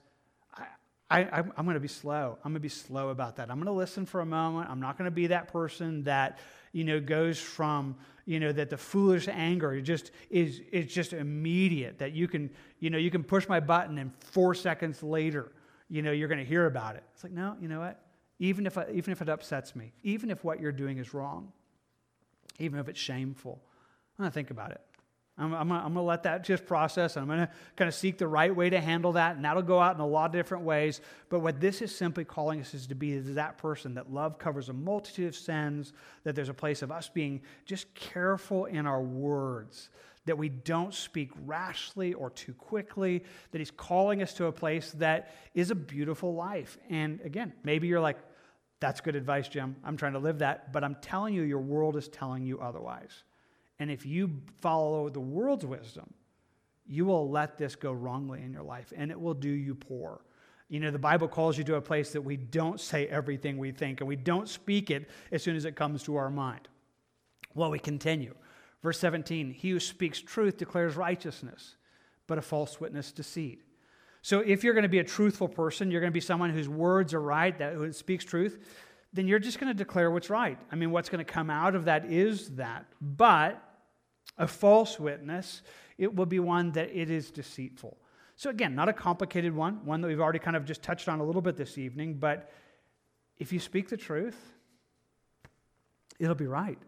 I, 1.11 1.23
I, 1.25 1.39
I'm 1.41 1.65
going 1.65 1.75
to 1.75 1.81
be 1.81 1.89
slow. 1.89 2.39
I'm 2.45 2.53
going 2.53 2.55
to 2.55 2.61
be 2.61 2.69
slow 2.69 3.11
about 3.11 3.37
that. 3.37 3.51
I'm 3.51 3.57
going 3.57 3.67
to 3.67 3.73
listen 3.73 4.07
for 4.07 4.21
a 4.21 4.27
moment. 4.27 4.71
I'm 4.71 4.81
not 4.81 4.97
going 4.97 5.07
to 5.07 5.15
be 5.15 5.27
that 5.27 5.49
person 5.49 6.05
that, 6.05 6.39
you 6.73 6.85
know, 6.85 7.01
goes 7.01 7.39
from, 7.39 7.97
you 8.25 8.41
know, 8.41 8.53
that 8.53 8.71
the 8.71 8.79
foolish 8.79 9.29
anger 9.29 9.79
just 9.83 10.13
is, 10.31 10.63
is 10.73 10.87
just 10.87 11.13
immediate, 11.13 11.99
that 11.99 12.13
you 12.13 12.29
can, 12.29 12.49
you 12.79 12.89
know, 12.89 12.99
you 12.99 13.11
can 13.11 13.25
push 13.25 13.49
my 13.49 13.61
button 13.61 13.99
and 13.99 14.13
four 14.21 14.55
seconds 14.55 15.03
later, 15.03 15.53
you 15.89 16.01
know, 16.01 16.13
you're 16.13 16.29
going 16.29 16.39
to 16.39 16.45
hear 16.45 16.67
about 16.67 16.95
it. 16.95 17.03
It's 17.13 17.25
like, 17.25 17.33
no, 17.33 17.57
you 17.61 17.69
know 17.69 17.81
what? 17.81 18.01
even 18.41 18.67
if, 18.67 18.79
I, 18.79 18.87
even 18.93 19.13
if 19.13 19.23
it 19.23 19.29
upsets 19.29 19.77
me, 19.77 19.93
even 20.03 20.31
if 20.31 20.43
what 20.43 20.61
you're 20.61 20.73
doing 20.73 20.99
is 20.99 21.15
wrong, 21.15 21.53
even 22.59 22.81
if 22.81 22.89
it's 22.89 22.99
shameful. 22.99 23.61
I'm 24.19 24.25
going 24.25 24.31
to 24.31 24.35
think 24.35 24.51
about 24.51 24.73
it. 24.73 24.81
I'm, 25.41 25.55
I'm, 25.55 25.69
going 25.69 25.95
to 25.95 26.03
let 26.03 26.25
that 26.25 26.45
just 26.45 26.67
process. 26.67 27.17
I'm 27.17 27.27
going 27.27 27.39
to 27.39 27.49
kind 27.75 27.89
of 27.89 27.95
seek 27.95 28.19
the 28.19 28.29
right 28.29 28.55
way 28.55 28.69
to 28.69 28.79
handle 28.79 29.13
that, 29.13 29.37
and 29.37 29.45
that'll 29.45 29.63
go 29.63 29.81
out 29.81 29.95
in 29.95 30.01
a 30.01 30.07
lot 30.07 30.27
of 30.27 30.33
different 30.33 30.65
ways. 30.65 31.01
But 31.31 31.41
what 31.41 31.61
this 31.61 31.81
is 31.81 31.95
simply 31.95 32.27
calling 32.27 32.61
us 32.61 32.75
is 32.75 32.87
to 32.89 32.95
be 32.95 33.19
that 33.19 33.57
person 33.57 33.95
that 33.95 34.13
love 34.13 34.39
covers 34.39 34.69
a 34.69 34.75
multitude 34.75 35.29
of 35.29 35.35
sins, 35.35 35.95
that 36.25 36.35
there's 36.35 36.51
a 36.51 36.55
place 36.55 36.83
of 36.83 36.93
us 36.93 37.09
being 37.09 37.41
just 37.65 37.93
careful 37.95 38.67
in 38.67 38.87
our 38.87 39.01
words, 39.01 39.89
that 40.27 40.37
we 40.37 40.51
don't 40.51 40.93
speak 40.93 41.31
rashly 41.47 42.13
or 42.13 42.29
too 42.29 42.53
quickly, 42.53 43.25
that 43.53 43.59
He's 43.59 43.71
calling 43.71 44.23
us 44.23 44.35
to 44.35 44.47
a 44.47 44.53
place 44.53 44.91
that 44.99 45.35
is 45.55 45.71
a 45.71 45.75
beautiful 45.75 46.35
life. 46.35 46.77
And 46.91 47.19
again, 47.23 47.55
maybe 47.65 47.89
you're 47.89 48.01
like, 48.01 48.19
that's 48.79 49.01
good 49.01 49.17
advice, 49.17 49.49
Jim. 49.49 49.77
I'm 49.85 49.97
trying 49.97 50.13
to 50.13 50.19
live 50.19 50.41
that. 50.41 50.73
But 50.73 50.85
I'm 50.85 50.97
telling 50.97 51.35
you, 51.35 51.43
your 51.43 51.61
world 51.61 51.97
is 51.97 52.09
telling 52.09 52.45
you 52.45 52.61
otherwise. 52.61 53.25
And 53.81 53.91
if 53.91 54.07
you 54.07 54.31
follow 54.61 55.09
the 55.09 55.21
world's 55.21 55.67
wisdom, 55.67 56.13
you 56.87 57.07
will 57.07 57.29
let 57.29 57.57
this 57.57 57.75
go 57.75 57.93
wrongly 57.93 58.43
in 58.43 58.53
your 58.53 58.63
life 58.63 58.93
and 58.97 59.11
it 59.11 59.21
will 59.21 59.35
do 59.35 59.49
you 59.49 59.75
poor. 59.75 60.21
You 60.69 60.81
know, 60.81 60.91
the 60.91 60.99
Bible 60.99 61.27
calls 61.27 61.59
you 61.59 61.65
to 61.65 61.77
a 61.77 61.81
place 61.81 62.13
that 62.13 62.21
we 62.21 62.37
don't 62.37 62.79
say 62.79 63.07
everything 63.07 63.59
we 63.59 63.73
think 63.73 64.01
and 64.01 64.07
we 64.07 64.17
don't 64.17 64.49
speak 64.49 64.91
it 64.91 65.09
as 65.33 65.43
soon 65.43 65.57
as 65.57 65.65
it 65.65 65.75
comes 65.75 66.03
to 66.05 66.17
our 66.17 66.31
mind. 66.31 66.69
Well, 67.55 67.71
we 67.71 67.79
continue. 67.79 68.35
Verse 68.83 68.99
17 68.99 69.53
He 69.53 69.71
who 69.71 69.81
speaks 69.81 70.21
truth 70.21 70.59
declares 70.59 70.95
righteousness, 70.95 71.77
but 72.27 72.39
a 72.39 72.43
false 72.43 72.81
witness 72.81 73.11
deceit. 73.11 73.63
So 74.23 74.41
if 74.41 74.63
you're 74.63 74.75
going 74.75 74.83
to 74.83 74.89
be 74.89 74.99
a 74.99 75.05
truthful 75.05 75.49
person, 75.49 75.91
you're 75.91 76.01
going 76.01 76.13
to 76.13 76.15
be 76.15 76.21
someone 76.21 76.51
whose 76.51 76.69
words 76.69 77.15
are 77.15 77.23
right, 77.23 77.57
that 77.59 77.73
who 77.73 77.91
speaks 77.93 78.25
truth, 78.25 78.59
then 79.13 79.27
you're 79.27 79.39
just 79.39 79.59
going 79.59 79.73
to 79.73 79.77
declare 79.77 80.11
what's 80.11 80.31
right. 80.31 80.59
I 80.71 80.77
mean, 80.77 80.91
what's 80.91 81.09
going 81.09 81.25
to 81.25 81.31
come 81.31 81.51
out 81.51 81.75
of 81.75 81.87
that 81.87 82.05
is 82.05 82.51
that. 82.51 82.87
But 83.01 83.63
a 84.39 84.47
false 84.47 84.99
witness, 84.99 85.63
it 85.99 86.15
will 86.15 86.27
be 86.27 86.39
one 86.39 86.73
that 86.73 86.91
it 86.91 87.11
is 87.11 87.31
deceitful. 87.31 87.97
So, 88.37 88.49
again, 88.49 88.75
not 88.75 88.89
a 88.89 88.93
complicated 88.93 89.55
one, 89.55 89.85
one 89.85 90.01
that 90.01 90.09
we've 90.09 90.21
already 90.21 90.39
kind 90.39 90.57
of 90.57 90.65
just 90.65 90.83
touched 90.83 91.09
on 91.09 91.21
a 91.21 91.25
little 91.25 91.43
bit 91.43 91.57
this 91.57 91.77
evening, 91.77 92.15
but 92.15 92.51
if 93.37 93.53
you 93.53 93.61
speak 93.61 93.89
the 93.89 93.97
truth, 93.97 94.39
it'll 96.19 96.35
be 96.35 96.47
right. 96.47 96.79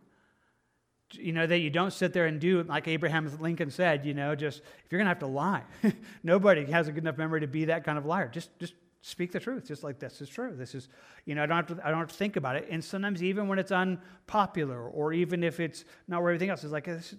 You 1.12 1.32
know, 1.32 1.46
that 1.46 1.58
you 1.58 1.68
don't 1.68 1.92
sit 1.92 2.14
there 2.14 2.24
and 2.24 2.40
do, 2.40 2.62
like 2.62 2.88
Abraham 2.88 3.30
Lincoln 3.38 3.70
said, 3.70 4.06
you 4.06 4.14
know, 4.14 4.34
just 4.34 4.60
if 4.60 4.90
you're 4.90 4.98
going 4.98 5.06
to 5.06 5.10
have 5.10 5.18
to 5.18 5.26
lie, 5.26 5.64
nobody 6.22 6.64
has 6.66 6.88
a 6.88 6.92
good 6.92 7.04
enough 7.04 7.18
memory 7.18 7.40
to 7.40 7.46
be 7.46 7.66
that 7.66 7.84
kind 7.84 7.98
of 7.98 8.06
liar. 8.06 8.28
Just, 8.28 8.58
just 8.58 8.72
speak 9.02 9.32
the 9.32 9.40
truth, 9.40 9.66
just 9.66 9.82
like 9.82 9.98
this 9.98 10.20
is 10.22 10.28
true. 10.28 10.54
This 10.56 10.74
is, 10.74 10.88
you 11.26 11.34
know, 11.34 11.42
I 11.42 11.46
don't, 11.46 11.56
have 11.56 11.76
to, 11.76 11.86
I 11.86 11.90
don't 11.90 11.98
have 11.98 12.08
to 12.08 12.14
think 12.14 12.36
about 12.36 12.56
it. 12.56 12.68
And 12.70 12.82
sometimes, 12.82 13.22
even 13.22 13.48
when 13.48 13.58
it's 13.58 13.72
unpopular, 13.72 14.88
or 14.88 15.12
even 15.12 15.44
if 15.44 15.60
it's 15.60 15.84
not 16.08 16.22
where 16.22 16.30
everything 16.30 16.48
else 16.48 16.64
is, 16.64 16.72
like, 16.72 16.84
this, 16.84 17.14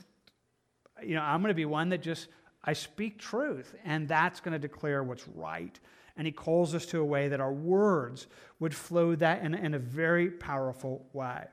you 1.05 1.15
know, 1.15 1.21
I'm 1.21 1.41
going 1.41 1.49
to 1.49 1.55
be 1.55 1.65
one 1.65 1.89
that 1.89 2.01
just, 2.01 2.27
I 2.63 2.73
speak 2.73 3.19
truth, 3.19 3.75
and 3.83 4.07
that's 4.07 4.39
going 4.39 4.53
to 4.53 4.59
declare 4.59 5.03
what's 5.03 5.27
right. 5.27 5.77
And 6.15 6.27
he 6.27 6.31
calls 6.31 6.75
us 6.75 6.85
to 6.87 6.99
a 6.99 7.05
way 7.05 7.29
that 7.29 7.41
our 7.41 7.51
words 7.51 8.27
would 8.59 8.75
flow 8.75 9.15
that 9.15 9.43
in, 9.43 9.53
in 9.55 9.73
a 9.73 9.79
very 9.79 10.29
powerful 10.29 11.05
way. 11.13 11.45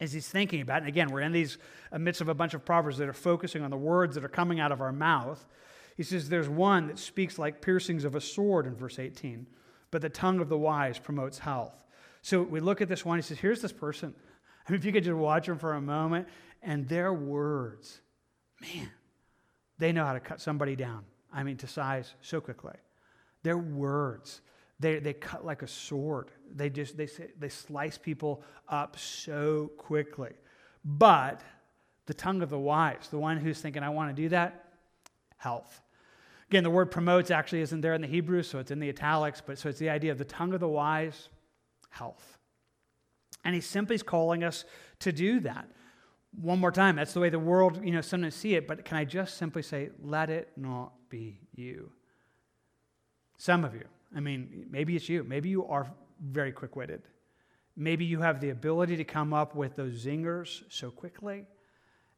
As 0.00 0.12
he's 0.12 0.28
thinking 0.28 0.60
about 0.60 0.76
it, 0.76 0.78
and 0.78 0.88
again, 0.88 1.10
we're 1.10 1.20
in 1.20 1.32
these 1.32 1.56
uh, 1.92 1.96
amidst 1.96 2.20
of 2.20 2.28
a 2.28 2.34
bunch 2.34 2.54
of 2.54 2.64
proverbs 2.64 2.98
that 2.98 3.08
are 3.08 3.12
focusing 3.12 3.62
on 3.62 3.70
the 3.70 3.76
words 3.76 4.14
that 4.14 4.24
are 4.24 4.28
coming 4.28 4.58
out 4.58 4.72
of 4.72 4.80
our 4.80 4.92
mouth. 4.92 5.46
He 5.96 6.02
says, 6.02 6.28
There's 6.28 6.48
one 6.48 6.86
that 6.88 6.98
speaks 6.98 7.38
like 7.38 7.60
piercings 7.60 8.04
of 8.04 8.14
a 8.14 8.20
sword 8.20 8.66
in 8.66 8.74
verse 8.74 8.98
18, 8.98 9.46
but 9.90 10.00
the 10.00 10.08
tongue 10.08 10.40
of 10.40 10.48
the 10.48 10.56
wise 10.56 10.98
promotes 10.98 11.38
health. 11.38 11.74
So 12.22 12.42
we 12.42 12.60
look 12.60 12.80
at 12.80 12.88
this 12.88 13.04
one, 13.04 13.18
he 13.18 13.22
says, 13.22 13.38
Here's 13.38 13.60
this 13.60 13.72
person. 13.72 14.14
I 14.66 14.72
mean, 14.72 14.78
if 14.78 14.84
you 14.84 14.92
could 14.92 15.04
just 15.04 15.16
watch 15.16 15.48
him 15.48 15.58
for 15.58 15.74
a 15.74 15.80
moment, 15.80 16.28
and 16.62 16.88
their 16.88 17.12
words 17.12 18.00
man, 18.60 18.90
they 19.78 19.92
know 19.92 20.04
how 20.04 20.12
to 20.12 20.20
cut 20.20 20.40
somebody 20.40 20.76
down. 20.76 21.04
I 21.32 21.42
mean, 21.42 21.56
to 21.58 21.66
size 21.66 22.14
so 22.22 22.40
quickly. 22.40 22.74
Their 23.42 23.58
words, 23.58 24.40
they, 24.78 24.98
they 24.98 25.12
cut 25.12 25.44
like 25.44 25.62
a 25.62 25.68
sword. 25.68 26.30
They 26.54 26.68
just 26.70 26.96
they, 26.96 27.08
they 27.38 27.48
slice 27.48 27.96
people 27.96 28.42
up 28.68 28.98
so 28.98 29.70
quickly. 29.78 30.32
But 30.84 31.40
the 32.06 32.14
tongue 32.14 32.42
of 32.42 32.50
the 32.50 32.58
wise, 32.58 33.08
the 33.10 33.18
one 33.18 33.36
who's 33.36 33.60
thinking, 33.60 33.82
I 33.82 33.90
want 33.90 34.14
to 34.14 34.22
do 34.22 34.28
that, 34.30 34.64
health. 35.36 35.80
Again, 36.48 36.64
the 36.64 36.70
word 36.70 36.90
promotes 36.90 37.30
actually 37.30 37.60
isn't 37.60 37.80
there 37.80 37.94
in 37.94 38.00
the 38.00 38.08
Hebrew, 38.08 38.42
so 38.42 38.58
it's 38.58 38.72
in 38.72 38.80
the 38.80 38.88
italics, 38.88 39.40
but 39.44 39.58
so 39.58 39.68
it's 39.68 39.78
the 39.78 39.90
idea 39.90 40.10
of 40.10 40.18
the 40.18 40.24
tongue 40.24 40.52
of 40.52 40.60
the 40.60 40.68
wise, 40.68 41.28
health. 41.90 42.38
And 43.44 43.54
he 43.54 43.60
simply 43.60 43.94
is 43.94 44.02
calling 44.02 44.42
us 44.42 44.64
to 44.98 45.12
do 45.12 45.40
that 45.40 45.68
one 46.32 46.58
more 46.58 46.70
time, 46.70 46.96
that's 46.96 47.12
the 47.12 47.20
way 47.20 47.28
the 47.28 47.38
world, 47.38 47.84
you 47.84 47.90
know, 47.90 48.00
sometimes 48.00 48.34
see 48.34 48.54
it, 48.54 48.68
but 48.68 48.84
can 48.84 48.96
I 48.96 49.04
just 49.04 49.36
simply 49.36 49.62
say, 49.62 49.90
let 50.02 50.30
it 50.30 50.50
not 50.56 50.92
be 51.08 51.40
you? 51.54 51.90
Some 53.36 53.64
of 53.64 53.74
you, 53.74 53.84
I 54.14 54.20
mean, 54.20 54.66
maybe 54.70 54.96
it's 54.96 55.08
you. 55.08 55.24
Maybe 55.24 55.48
you 55.48 55.66
are 55.66 55.90
very 56.20 56.52
quick 56.52 56.76
witted. 56.76 57.02
Maybe 57.76 58.04
you 58.04 58.20
have 58.20 58.40
the 58.40 58.50
ability 58.50 58.96
to 58.96 59.04
come 59.04 59.32
up 59.32 59.54
with 59.54 59.76
those 59.76 60.04
zingers 60.04 60.62
so 60.68 60.90
quickly. 60.90 61.46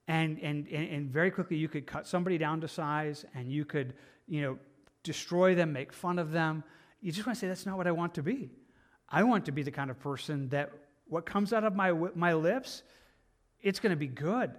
And, 0.09 0.39
and, 0.41 0.67
and 0.69 1.11
very 1.11 1.31
quickly, 1.31 1.57
you 1.57 1.69
could 1.69 1.87
cut 1.87 2.07
somebody 2.07 2.39
down 2.39 2.61
to 2.63 2.69
size 2.69 3.25
and 3.35 3.53
you 3.53 3.65
could, 3.65 3.95
you 4.27 4.43
know, 4.43 4.59
destroy 5.05 5.55
them, 5.55 5.73
make 5.73 5.93
fun 5.93 6.19
of 6.19 6.33
them. 6.33 6.65
You 7.01 7.13
just 7.13 7.27
want 7.27 7.37
to 7.37 7.41
say, 7.41 7.49
that's 7.49 7.67
not 7.67 7.77
what 7.77 7.87
I 7.87 7.93
want 7.93 8.15
to 8.15 8.23
be. 8.23 8.51
I 9.09 9.23
want 9.23 9.45
to 9.47 9.53
be 9.53 9.63
the 9.63 9.71
kind 9.71 9.91
of 9.91 10.01
person 10.01 10.49
that 10.49 10.73
what 11.07 11.27
comes 11.27 11.53
out 11.53 11.65
of 11.65 11.77
my, 11.77 11.93
my 12.15 12.33
lips 12.33 12.83
it's 13.63 13.81
going 13.81 13.91
to 13.91 13.97
be 13.97 14.07
good. 14.07 14.53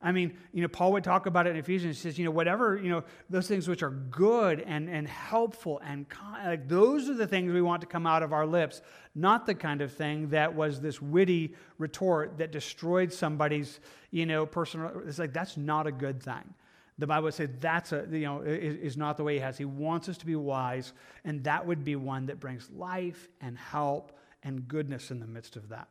I 0.00 0.12
mean, 0.12 0.36
you 0.52 0.62
know, 0.62 0.68
Paul 0.68 0.92
would 0.92 1.02
talk 1.02 1.26
about 1.26 1.48
it 1.48 1.50
in 1.50 1.56
Ephesians. 1.56 1.96
He 1.96 2.02
says, 2.02 2.18
you 2.18 2.24
know, 2.24 2.30
whatever, 2.30 2.76
you 2.76 2.88
know, 2.88 3.02
those 3.28 3.48
things 3.48 3.66
which 3.66 3.82
are 3.82 3.90
good 3.90 4.60
and, 4.60 4.88
and 4.88 5.08
helpful 5.08 5.80
and 5.84 6.06
like 6.44 6.68
those 6.68 7.10
are 7.10 7.14
the 7.14 7.26
things 7.26 7.52
we 7.52 7.62
want 7.62 7.80
to 7.80 7.86
come 7.88 8.06
out 8.06 8.22
of 8.22 8.32
our 8.32 8.46
lips, 8.46 8.80
not 9.16 9.44
the 9.44 9.56
kind 9.56 9.80
of 9.80 9.92
thing 9.92 10.28
that 10.28 10.54
was 10.54 10.80
this 10.80 11.02
witty 11.02 11.56
retort 11.78 12.38
that 12.38 12.52
destroyed 12.52 13.12
somebody's, 13.12 13.80
you 14.12 14.24
know, 14.24 14.46
personal. 14.46 15.02
It's 15.04 15.18
like 15.18 15.32
that's 15.32 15.56
not 15.56 15.88
a 15.88 15.92
good 15.92 16.22
thing. 16.22 16.54
The 16.98 17.06
Bible 17.06 17.24
would 17.24 17.34
say 17.34 17.46
that's 17.46 17.92
a, 17.92 18.06
you 18.10 18.20
know, 18.20 18.42
is, 18.42 18.76
is 18.76 18.96
not 18.96 19.16
the 19.16 19.24
way 19.24 19.34
he 19.34 19.40
has. 19.40 19.58
He 19.58 19.64
wants 19.64 20.08
us 20.08 20.18
to 20.18 20.26
be 20.26 20.34
wise, 20.34 20.92
and 21.24 21.44
that 21.44 21.64
would 21.64 21.84
be 21.84 21.94
one 21.94 22.26
that 22.26 22.40
brings 22.40 22.68
life 22.70 23.28
and 23.40 23.56
help 23.56 24.18
and 24.42 24.66
goodness 24.66 25.12
in 25.12 25.20
the 25.20 25.26
midst 25.26 25.56
of 25.56 25.68
that. 25.68 25.88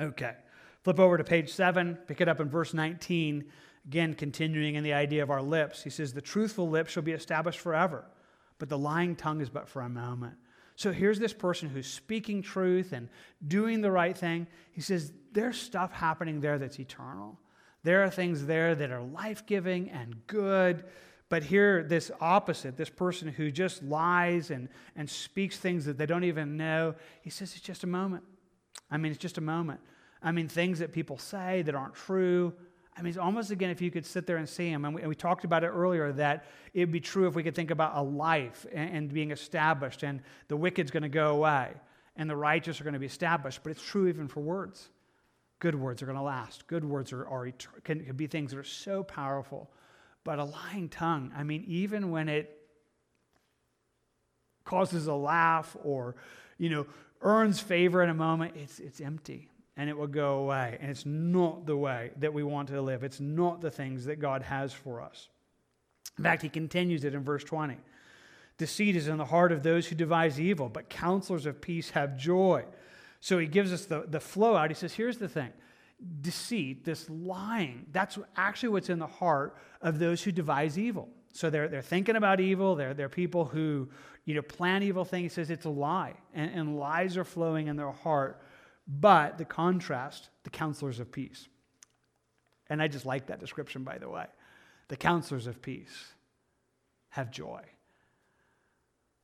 Okay. 0.00 0.34
Flip 0.82 0.98
over 0.98 1.18
to 1.18 1.24
page 1.24 1.52
7, 1.52 1.98
pick 2.06 2.20
it 2.20 2.28
up 2.28 2.40
in 2.40 2.48
verse 2.48 2.72
19. 2.72 3.44
Again, 3.86 4.14
continuing 4.14 4.74
in 4.74 4.84
the 4.84 4.92
idea 4.92 5.22
of 5.22 5.30
our 5.30 5.42
lips. 5.42 5.82
He 5.82 5.90
says, 5.90 6.12
The 6.12 6.20
truthful 6.20 6.68
lips 6.68 6.92
shall 6.92 7.02
be 7.02 7.12
established 7.12 7.60
forever, 7.60 8.04
but 8.58 8.68
the 8.68 8.78
lying 8.78 9.16
tongue 9.16 9.40
is 9.40 9.50
but 9.50 9.68
for 9.68 9.82
a 9.82 9.88
moment. 9.88 10.34
So 10.76 10.92
here's 10.92 11.18
this 11.18 11.34
person 11.34 11.68
who's 11.68 11.86
speaking 11.86 12.40
truth 12.40 12.92
and 12.92 13.08
doing 13.46 13.80
the 13.82 13.90
right 13.90 14.16
thing. 14.16 14.46
He 14.72 14.80
says, 14.80 15.12
There's 15.32 15.58
stuff 15.60 15.92
happening 15.92 16.40
there 16.40 16.58
that's 16.58 16.80
eternal. 16.80 17.38
There 17.82 18.02
are 18.02 18.10
things 18.10 18.46
there 18.46 18.74
that 18.74 18.90
are 18.90 19.02
life 19.02 19.46
giving 19.46 19.90
and 19.90 20.26
good. 20.26 20.84
But 21.30 21.44
here, 21.44 21.84
this 21.84 22.10
opposite, 22.20 22.76
this 22.76 22.90
person 22.90 23.28
who 23.28 23.50
just 23.50 23.82
lies 23.82 24.50
and, 24.50 24.68
and 24.96 25.08
speaks 25.08 25.56
things 25.56 25.84
that 25.84 25.96
they 25.96 26.04
don't 26.04 26.24
even 26.24 26.56
know, 26.56 26.94
he 27.22 27.30
says 27.30 27.52
it's 27.52 27.60
just 27.60 27.84
a 27.84 27.86
moment. 27.86 28.24
I 28.90 28.96
mean, 28.96 29.12
it's 29.12 29.20
just 29.20 29.38
a 29.38 29.42
moment. 29.42 29.80
I 30.22 30.32
mean, 30.32 30.48
things 30.48 30.80
that 30.80 30.92
people 30.92 31.18
say 31.18 31.62
that 31.62 31.74
aren't 31.74 31.94
true. 31.94 32.52
I 32.96 33.02
mean, 33.02 33.08
it's 33.10 33.18
almost 33.18 33.50
again 33.50 33.70
if 33.70 33.80
you 33.80 33.90
could 33.90 34.04
sit 34.04 34.26
there 34.26 34.36
and 34.36 34.48
see 34.48 34.70
them. 34.70 34.84
And 34.84 34.94
we, 34.94 35.00
and 35.02 35.08
we 35.08 35.14
talked 35.14 35.44
about 35.44 35.64
it 35.64 35.68
earlier 35.68 36.12
that 36.12 36.44
it 36.74 36.80
would 36.80 36.92
be 36.92 37.00
true 37.00 37.26
if 37.26 37.34
we 37.34 37.42
could 37.42 37.54
think 37.54 37.70
about 37.70 37.96
a 37.96 38.02
life 38.02 38.66
and, 38.72 38.96
and 38.96 39.12
being 39.12 39.30
established, 39.30 40.02
and 40.02 40.20
the 40.48 40.56
wicked's 40.56 40.90
going 40.90 41.02
to 41.02 41.08
go 41.08 41.28
away, 41.28 41.72
and 42.16 42.28
the 42.28 42.36
righteous 42.36 42.80
are 42.80 42.84
going 42.84 42.94
to 42.94 43.00
be 43.00 43.06
established. 43.06 43.60
But 43.62 43.70
it's 43.70 43.82
true 43.82 44.08
even 44.08 44.28
for 44.28 44.40
words. 44.40 44.90
Good 45.60 45.74
words 45.74 46.02
are 46.02 46.06
going 46.06 46.16
to 46.16 46.22
last. 46.22 46.66
Good 46.66 46.84
words 46.84 47.12
are, 47.12 47.26
are 47.26 47.50
can, 47.84 48.04
can 48.04 48.16
be 48.16 48.26
things 48.26 48.50
that 48.50 48.58
are 48.58 48.64
so 48.64 49.02
powerful. 49.02 49.70
But 50.24 50.38
a 50.38 50.44
lying 50.44 50.88
tongue, 50.88 51.32
I 51.36 51.44
mean, 51.44 51.64
even 51.66 52.10
when 52.10 52.28
it 52.28 52.56
causes 54.64 55.06
a 55.06 55.14
laugh 55.14 55.76
or, 55.82 56.16
you 56.58 56.68
know, 56.68 56.86
earns 57.22 57.60
favor 57.60 58.02
in 58.02 58.10
a 58.10 58.14
moment, 58.14 58.54
it's, 58.56 58.78
it's 58.78 59.00
empty 59.00 59.49
and 59.80 59.88
it 59.88 59.96
will 59.96 60.06
go 60.06 60.40
away. 60.40 60.76
And 60.78 60.90
it's 60.90 61.06
not 61.06 61.64
the 61.64 61.74
way 61.74 62.10
that 62.18 62.34
we 62.34 62.42
want 62.42 62.68
to 62.68 62.82
live. 62.82 63.02
It's 63.02 63.18
not 63.18 63.62
the 63.62 63.70
things 63.70 64.04
that 64.04 64.20
God 64.20 64.42
has 64.42 64.74
for 64.74 65.00
us. 65.00 65.30
In 66.18 66.24
fact, 66.24 66.42
he 66.42 66.50
continues 66.50 67.02
it 67.04 67.14
in 67.14 67.24
verse 67.24 67.42
20. 67.44 67.78
Deceit 68.58 68.94
is 68.94 69.08
in 69.08 69.16
the 69.16 69.24
heart 69.24 69.52
of 69.52 69.62
those 69.62 69.86
who 69.86 69.96
devise 69.96 70.38
evil, 70.38 70.68
but 70.68 70.90
counselors 70.90 71.46
of 71.46 71.62
peace 71.62 71.88
have 71.90 72.18
joy. 72.18 72.62
So 73.20 73.38
he 73.38 73.46
gives 73.46 73.72
us 73.72 73.86
the, 73.86 74.04
the 74.06 74.20
flow 74.20 74.54
out. 74.54 74.68
He 74.68 74.74
says, 74.74 74.92
here's 74.92 75.16
the 75.16 75.28
thing 75.28 75.50
deceit, 76.20 76.84
this 76.84 77.08
lying, 77.08 77.86
that's 77.90 78.18
actually 78.36 78.68
what's 78.68 78.90
in 78.90 78.98
the 78.98 79.06
heart 79.06 79.56
of 79.80 79.98
those 79.98 80.22
who 80.22 80.30
devise 80.30 80.78
evil. 80.78 81.08
So 81.32 81.48
they're, 81.48 81.68
they're 81.68 81.80
thinking 81.80 82.16
about 82.16 82.38
evil. 82.38 82.74
They're, 82.74 82.92
they're 82.92 83.08
people 83.08 83.46
who 83.46 83.88
you 84.26 84.34
know, 84.34 84.42
plan 84.42 84.82
evil 84.82 85.06
things. 85.06 85.32
He 85.32 85.34
says 85.36 85.48
it's 85.48 85.64
a 85.64 85.70
lie, 85.70 86.16
and, 86.34 86.50
and 86.54 86.78
lies 86.78 87.16
are 87.16 87.24
flowing 87.24 87.68
in 87.68 87.76
their 87.76 87.92
heart. 87.92 88.42
But 88.92 89.38
the 89.38 89.44
contrast, 89.44 90.30
the 90.42 90.50
counselors 90.50 90.98
of 90.98 91.12
peace. 91.12 91.48
And 92.68 92.82
I 92.82 92.88
just 92.88 93.06
like 93.06 93.26
that 93.26 93.38
description, 93.38 93.84
by 93.84 93.98
the 93.98 94.08
way. 94.08 94.26
The 94.88 94.96
counselors 94.96 95.46
of 95.46 95.62
peace 95.62 96.14
have 97.10 97.30
joy. 97.30 97.62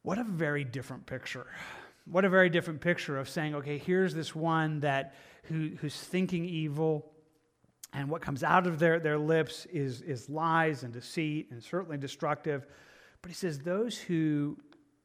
What 0.03 0.19
a 0.19 0.25
very 0.25 0.63
different 0.63 1.07
picture. 1.07 1.47
What 2.05 2.25
a 2.25 2.29
very 2.29 2.49
different 2.49 2.81
picture 2.81 3.19
of 3.19 3.29
saying, 3.29 3.57
okay, 3.57 3.79
here's 3.79 4.15
this 4.15 4.35
one 4.35 4.81
that 4.81 5.15
who, 5.45 5.71
who's 5.81 5.97
thinking 5.97 6.45
evil, 6.45 7.11
and 7.93 8.09
what 8.09 8.23
comes 8.23 8.45
out 8.45 8.67
of 8.67 8.79
their, 8.79 9.01
their 9.01 9.19
lips 9.19 9.67
is, 9.67 10.03
is 10.03 10.29
lies 10.29 10.85
and 10.85 10.93
deceit 10.93 11.49
and 11.51 11.63
certainly 11.63 11.97
destructive. 11.97 12.67
But 13.23 13.31
he 13.31 13.35
says, 13.35 13.59
those 13.59 13.99
who, 13.99 14.59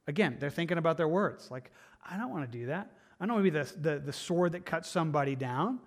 again, 0.07 0.37
they're 0.39 0.49
thinking 0.51 0.77
about 0.77 0.97
their 0.97 1.07
words. 1.07 1.49
Like, 1.49 1.71
I 2.07 2.17
don't 2.17 2.29
want 2.29 2.51
to 2.51 2.57
do 2.59 2.67
that. 2.67 2.91
I 3.21 3.27
don't 3.27 3.35
want 3.35 3.45
to 3.45 3.51
be 3.51 3.59
the, 3.59 3.89
the, 3.89 3.99
the 3.99 4.13
sword 4.13 4.53
that 4.53 4.65
cuts 4.65 4.89
somebody 4.89 5.35
down. 5.35 5.79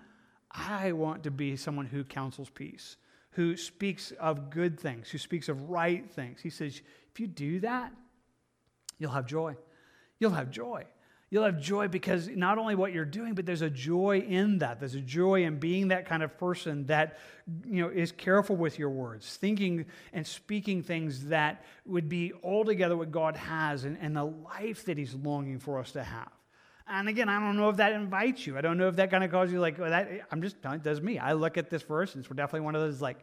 I 0.53 0.93
want 0.93 1.25
to 1.25 1.33
be 1.33 1.57
someone 1.57 1.87
who 1.87 2.05
counsels 2.05 2.49
peace, 2.49 2.97
who 3.33 3.57
speaks 3.57 4.13
of 4.21 4.51
good 4.51 4.79
things, 4.79 5.11
who 5.11 5.19
speaks 5.19 5.49
of 5.49 5.69
right 5.69 6.09
things. 6.13 6.41
He 6.41 6.51
says, 6.51 6.81
if 7.11 7.19
you 7.19 7.27
do 7.27 7.59
that, 7.61 7.93
you'll 9.01 9.11
have 9.11 9.27
joy. 9.27 9.57
You'll 10.21 10.31
have 10.31 10.49
joy. 10.49 10.87
You'll 11.29 11.45
have 11.45 11.61
joy 11.61 11.89
because 11.89 12.29
not 12.29 12.59
only 12.59 12.77
what 12.77 12.93
you're 12.93 13.05
doing, 13.05 13.35
but 13.35 13.45
there's 13.45 13.63
a 13.63 13.71
joy 13.71 14.21
in 14.21 14.59
that. 14.59 14.79
There's 14.79 14.95
a 14.95 15.01
joy 15.01 15.43
in 15.45 15.59
being 15.59 15.89
that 15.89 16.07
kind 16.07 16.23
of 16.23 16.39
person 16.39 16.87
that 16.87 17.19
you 17.67 17.83
know 17.83 17.89
is 17.89 18.13
careful 18.13 18.55
with 18.55 18.79
your 18.79 18.91
words, 18.91 19.37
thinking 19.37 19.87
and 20.13 20.25
speaking 20.25 20.85
things 20.85 21.27
that 21.27 21.65
would 21.87 22.09
be 22.09 22.33
altogether 22.45 22.97
what 22.97 23.11
God 23.11 23.35
has 23.35 23.83
and, 23.83 23.99
and 24.01 24.15
the 24.15 24.25
life 24.25 24.85
that 24.85 24.97
He's 24.97 25.15
longing 25.15 25.59
for 25.59 25.81
us 25.81 25.91
to 25.93 26.05
have. 26.05 26.31
And 26.87 27.09
again, 27.09 27.29
I 27.29 27.41
don't 27.41 27.57
know 27.57 27.71
if 27.71 27.77
that 27.77 27.93
invites 27.93 28.47
you. 28.47 28.59
I 28.59 28.61
don't 28.61 28.77
know 28.77 28.89
if 28.89 28.97
that 28.97 29.11
kind 29.11 29.25
of 29.25 29.31
calls 29.31 29.51
you 29.51 29.59
like, 29.59 29.79
well, 29.79 29.91
that, 29.91 30.09
I'm 30.31 30.43
just 30.43 30.61
telling 30.61 30.81
does 30.81 31.01
me. 31.01 31.19
I 31.19 31.33
look 31.33 31.57
at 31.57 31.71
this 31.71 31.83
verse 31.83 32.15
and 32.15 32.25
it's 32.25 32.35
definitely 32.35 32.61
one 32.61 32.75
of 32.75 32.83
those 32.83 33.01
like, 33.01 33.19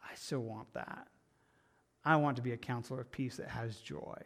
I 0.00 0.14
still 0.14 0.40
want 0.40 0.72
that. 0.74 1.06
I 2.04 2.16
want 2.16 2.36
to 2.36 2.42
be 2.42 2.52
a 2.52 2.56
counselor 2.56 3.00
of 3.00 3.10
peace 3.10 3.36
that 3.36 3.48
has 3.48 3.76
joy. 3.76 4.20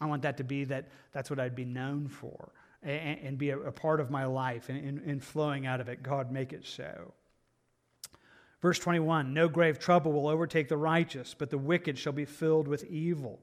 I 0.00 0.06
want 0.06 0.22
that 0.22 0.36
to 0.36 0.44
be 0.44 0.64
that 0.64 0.88
that's 1.12 1.30
what 1.30 1.40
I'd 1.40 1.54
be 1.54 1.64
known 1.64 2.08
for 2.08 2.52
and, 2.82 3.18
and 3.20 3.38
be 3.38 3.50
a, 3.50 3.58
a, 3.58 3.72
part 3.72 4.00
of 4.00 4.10
my 4.10 4.26
life 4.26 4.68
and, 4.68 5.00
and 5.00 5.22
flowing 5.22 5.66
out 5.66 5.80
of 5.80 5.88
it. 5.88 6.02
God, 6.02 6.30
make 6.30 6.52
it 6.52 6.64
so. 6.66 7.14
Verse 8.60 8.78
21 8.78 9.32
No 9.32 9.48
grave 9.48 9.78
trouble 9.78 10.12
will 10.12 10.28
overtake 10.28 10.68
the 10.68 10.76
righteous, 10.76 11.34
but 11.36 11.50
the 11.50 11.58
wicked 11.58 11.98
shall 11.98 12.12
be 12.12 12.24
filled 12.24 12.68
with 12.68 12.84
evil. 12.84 13.40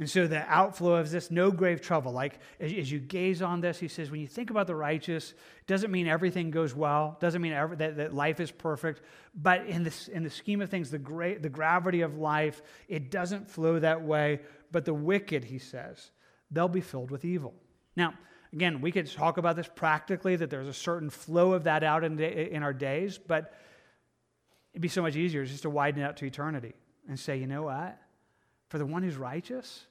And 0.00 0.10
so 0.10 0.26
the 0.26 0.40
outflow 0.52 0.94
of 0.94 1.10
this, 1.10 1.30
no 1.30 1.52
grave 1.52 1.80
trouble. 1.80 2.10
Like 2.10 2.40
as, 2.58 2.90
you 2.90 2.98
gaze 2.98 3.42
on 3.42 3.60
this, 3.60 3.78
he 3.78 3.86
says, 3.86 4.10
when 4.10 4.20
you 4.20 4.26
think 4.26 4.50
about 4.50 4.66
the 4.66 4.74
righteous, 4.74 5.34
doesn't 5.68 5.92
mean 5.92 6.08
everything 6.08 6.50
goes 6.50 6.74
well, 6.74 7.16
doesn't 7.20 7.40
mean 7.40 7.52
that, 7.52 7.96
that 7.96 8.14
life 8.14 8.40
is 8.40 8.50
perfect. 8.50 9.02
But 9.36 9.66
in, 9.66 9.84
this, 9.84 10.08
in 10.08 10.24
the 10.24 10.30
scheme 10.30 10.60
of 10.60 10.68
things, 10.68 10.90
the, 10.90 10.98
great, 10.98 11.42
the 11.42 11.48
gravity 11.48 12.00
of 12.00 12.18
life, 12.18 12.60
it 12.88 13.10
doesn't 13.10 13.48
flow 13.48 13.78
that 13.78 14.02
way. 14.02 14.40
But 14.72 14.84
the 14.84 14.94
wicked, 14.94 15.44
he 15.44 15.60
says, 15.60 16.10
they'll 16.50 16.66
be 16.66 16.80
filled 16.80 17.12
with 17.12 17.24
evil. 17.24 17.54
Now, 17.94 18.14
again, 18.52 18.80
we 18.80 18.90
could 18.90 19.08
talk 19.08 19.38
about 19.38 19.54
this 19.54 19.68
practically, 19.72 20.34
that 20.34 20.50
there's 20.50 20.66
a 20.66 20.74
certain 20.74 21.08
flow 21.08 21.52
of 21.52 21.64
that 21.64 21.84
out 21.84 22.02
in, 22.02 22.18
in 22.18 22.64
our 22.64 22.72
days, 22.72 23.16
but 23.16 23.54
it'd 24.72 24.82
be 24.82 24.88
so 24.88 25.02
much 25.02 25.14
easier 25.14 25.44
just 25.44 25.62
to 25.62 25.70
widen 25.70 26.02
it 26.02 26.04
out 26.04 26.16
to 26.16 26.24
eternity 26.24 26.74
and 27.08 27.18
say, 27.18 27.36
you 27.36 27.46
know 27.46 27.62
what? 27.62 27.96
For 28.74 28.78
the 28.78 28.86
one 28.86 29.04
who's 29.04 29.16
righteous, 29.16 29.86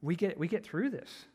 we 0.00 0.16
get, 0.16 0.38
we 0.38 0.48
get 0.48 0.64
through 0.64 0.88
this. 0.88 1.26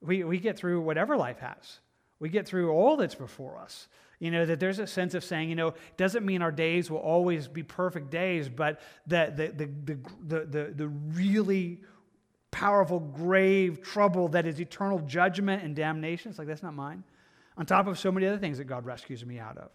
We, 0.00 0.22
we 0.22 0.38
get 0.38 0.56
through 0.56 0.80
whatever 0.80 1.16
life 1.16 1.40
has. 1.40 1.80
We 2.20 2.28
get 2.28 2.46
through 2.46 2.70
all 2.70 2.96
that's 2.96 3.16
before 3.16 3.58
us. 3.58 3.88
You 4.20 4.30
know, 4.30 4.46
that 4.46 4.60
there's 4.60 4.78
a 4.78 4.86
sense 4.86 5.14
of 5.14 5.24
saying, 5.24 5.48
you 5.48 5.56
know, 5.56 5.70
it 5.70 5.96
doesn't 5.96 6.24
mean 6.24 6.40
our 6.40 6.52
days 6.52 6.88
will 6.88 6.98
always 6.98 7.48
be 7.48 7.64
perfect 7.64 8.10
days, 8.10 8.48
but 8.48 8.80
that 9.08 9.36
the, 9.36 9.48
the, 9.48 9.66
the, 9.66 9.98
the, 10.24 10.46
the, 10.46 10.72
the 10.76 10.86
really 10.86 11.80
powerful, 12.52 13.00
grave 13.00 13.82
trouble 13.82 14.28
that 14.28 14.46
is 14.46 14.60
eternal 14.60 15.00
judgment 15.00 15.64
and 15.64 15.74
damnation, 15.74 16.30
it's 16.30 16.38
like, 16.38 16.46
that's 16.46 16.62
not 16.62 16.74
mine. 16.74 17.02
On 17.56 17.66
top 17.66 17.88
of 17.88 17.98
so 17.98 18.12
many 18.12 18.24
other 18.28 18.38
things 18.38 18.58
that 18.58 18.66
God 18.66 18.86
rescues 18.86 19.26
me 19.26 19.40
out 19.40 19.58
of. 19.58 19.70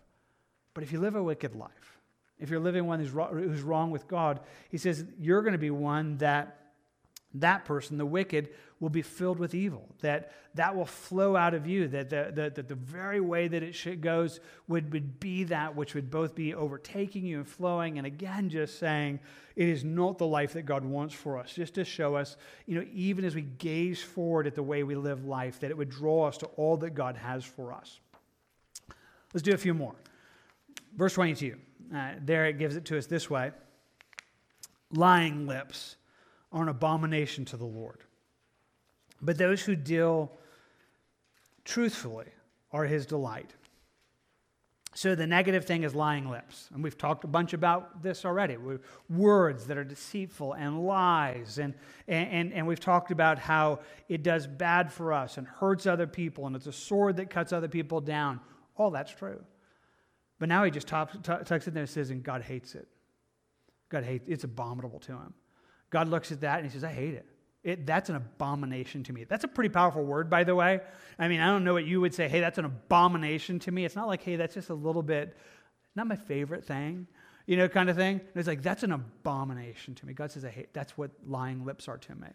But 0.74 0.86
if 0.86 0.94
you 0.94 1.02
live 1.02 1.16
a 1.16 1.22
wicked 1.22 1.54
life, 1.54 1.93
if 2.40 2.50
you're 2.50 2.60
living 2.60 2.86
one 2.86 3.00
who's, 3.00 3.12
who's 3.12 3.62
wrong 3.62 3.92
with 3.92 4.08
God, 4.08 4.40
he 4.70 4.78
says 4.78 5.06
you're 5.20 5.42
going 5.42 5.54
to 5.54 5.60
be 5.60 5.72
one 5.72 6.18
that 6.18 6.60
that 7.36 7.66
person, 7.66 7.98
the 7.98 8.06
wicked, 8.06 8.50
will 8.80 8.90
be 8.90 9.02
filled 9.02 9.40
with 9.40 9.56
evil. 9.56 9.88
That 10.02 10.32
that 10.56 10.76
will 10.76 10.86
flow 10.86 11.36
out 11.36 11.54
of 11.54 11.66
you. 11.66 11.88
That 11.88 12.10
the, 12.10 12.32
the, 12.34 12.50
the, 12.50 12.64
the 12.64 12.76
very 12.76 13.20
way 13.20 13.48
that 13.48 13.64
it 13.64 14.02
goes 14.02 14.40
would, 14.68 14.94
would 14.94 15.20
be 15.20 15.46
that 15.46 15.76
which 15.76 15.96
would 15.96 16.12
both 16.12 16.36
be 16.36 16.54
overtaking 16.54 17.26
you 17.26 17.38
and 17.38 17.48
flowing. 17.48 17.98
And 17.98 18.06
again, 18.06 18.50
just 18.50 18.78
saying 18.78 19.20
it 19.56 19.68
is 19.68 19.84
not 19.84 20.18
the 20.18 20.28
life 20.28 20.54
that 20.54 20.64
God 20.64 20.86
wants 20.86 21.16
for 21.16 21.40
us. 21.40 21.54
Just 21.54 21.74
to 21.76 21.86
show 21.86 22.16
us, 22.16 22.38
you 22.68 22.76
know, 22.76 22.86
even 22.94 23.26
as 23.26 23.34
we 23.34 23.42
gaze 23.42 24.02
forward 24.02 24.46
at 24.46 24.54
the 24.54 24.64
way 24.64 24.84
we 24.84 24.96
live 24.96 25.26
life, 25.26 25.60
that 25.62 25.72
it 25.72 25.78
would 25.78 25.90
draw 25.90 26.28
us 26.28 26.38
to 26.38 26.46
all 26.58 26.78
that 26.78 26.92
God 26.92 27.16
has 27.16 27.44
for 27.44 27.74
us. 27.74 28.00
Let's 29.34 29.44
do 29.44 29.54
a 29.54 29.58
few 29.58 29.74
more. 29.74 29.96
Verse 30.96 31.14
22. 31.14 31.58
Uh, 31.94 32.12
there 32.22 32.46
it 32.46 32.58
gives 32.58 32.76
it 32.76 32.86
to 32.86 32.98
us 32.98 33.06
this 33.08 33.30
way 33.30 33.52
lying 34.92 35.48
lips 35.48 35.96
are 36.52 36.62
an 36.62 36.70
abomination 36.70 37.46
to 37.46 37.58
the 37.58 37.66
Lord. 37.66 38.00
But 39.22 39.38
those 39.38 39.62
who 39.62 39.76
deal 39.76 40.32
truthfully 41.66 42.28
are 42.72 42.86
his 42.86 43.06
delight. 43.06 43.54
So 44.96 45.16
the 45.16 45.26
negative 45.26 45.66
thing 45.66 45.84
is 45.84 45.96
lying 45.96 46.30
lips. 46.30 46.70
And 46.74 46.84
we've 46.84 46.98
talked 46.98 47.24
a 47.24 47.28
bunch 47.28 47.54
about 47.54 48.04
this 48.04 48.26
already. 48.26 48.58
Words 49.10 49.66
that 49.66 49.78
are 49.78 49.84
deceitful 49.84 50.54
and 50.54 50.86
lies. 50.86 51.58
And, 51.58 51.74
and, 52.08 52.54
and 52.54 52.68
we've 52.68 52.80
talked 52.80 53.10
about 53.10 53.40
how 53.40 53.80
it 54.08 54.22
does 54.22 54.46
bad 54.46 54.92
for 54.92 55.12
us 55.12 55.38
and 55.38 55.48
hurts 55.48 55.88
other 55.88 56.06
people 56.06 56.46
and 56.46 56.56
it's 56.56 56.68
a 56.68 56.74
sword 56.74 57.18
that 57.18 57.32
cuts 57.32 57.52
other 57.52 57.68
people 57.68 58.02
down. 58.02 58.40
All 58.78 58.92
that's 58.92 59.12
true. 59.12 59.44
But 60.44 60.50
now 60.50 60.66
he 60.66 60.72
just 60.72 60.88
tucks 60.88 61.16
it 61.16 61.74
there 61.74 61.84
and 61.84 61.90
says, 61.90 62.10
and 62.10 62.22
God 62.22 62.42
hates 62.42 62.76
it. 62.76 62.90
God 63.88 64.04
hates 64.04 64.26
It's 64.28 64.44
abominable 64.44 65.00
to 65.00 65.14
him. 65.14 65.34
God 65.90 66.10
looks 66.10 66.34
at 66.34 66.42
that 66.42 66.60
and 66.60 66.66
he 66.68 66.70
says, 66.70 66.84
I 66.84 66.92
hate 66.92 67.14
it. 67.14 67.26
it. 67.64 67.86
That's 67.86 68.10
an 68.10 68.18
abomination 68.18 69.04
to 69.06 69.14
me. 69.14 69.24
That's 69.24 69.46
a 69.46 69.48
pretty 69.48 69.70
powerful 69.70 70.04
word, 70.04 70.30
by 70.30 70.44
the 70.44 70.54
way. 70.54 70.82
I 71.18 71.30
mean, 71.30 71.40
I 71.40 71.46
don't 71.46 71.64
know 71.64 71.72
what 71.72 71.86
you 71.86 72.02
would 72.02 72.14
say, 72.14 72.28
hey, 72.28 72.42
that's 72.42 72.58
an 72.58 72.66
abomination 72.66 73.60
to 73.60 73.72
me. 73.72 73.86
It's 73.86 73.96
not 73.96 74.10
like, 74.10 74.22
hey, 74.22 74.36
that's 74.36 74.54
just 74.54 74.70
a 74.70 74.74
little 74.74 75.02
bit, 75.02 75.38
not 75.96 76.08
my 76.08 76.18
favorite 76.18 76.66
thing, 76.66 77.08
you 77.48 77.56
know, 77.56 77.70
kind 77.70 77.90
of 77.90 77.96
thing. 77.96 78.20
And 78.20 78.36
it's 78.36 78.50
like, 78.50 78.62
that's 78.62 78.84
an 78.84 78.92
abomination 78.92 79.96
to 79.96 80.06
me. 80.06 80.12
God 80.12 80.30
says, 80.30 80.44
I 80.44 80.50
hate, 80.50 80.74
that's 80.74 80.98
what 80.98 81.12
lying 81.26 81.64
lips 81.64 81.88
are 81.88 82.00
to 82.00 82.16
me. 82.16 82.28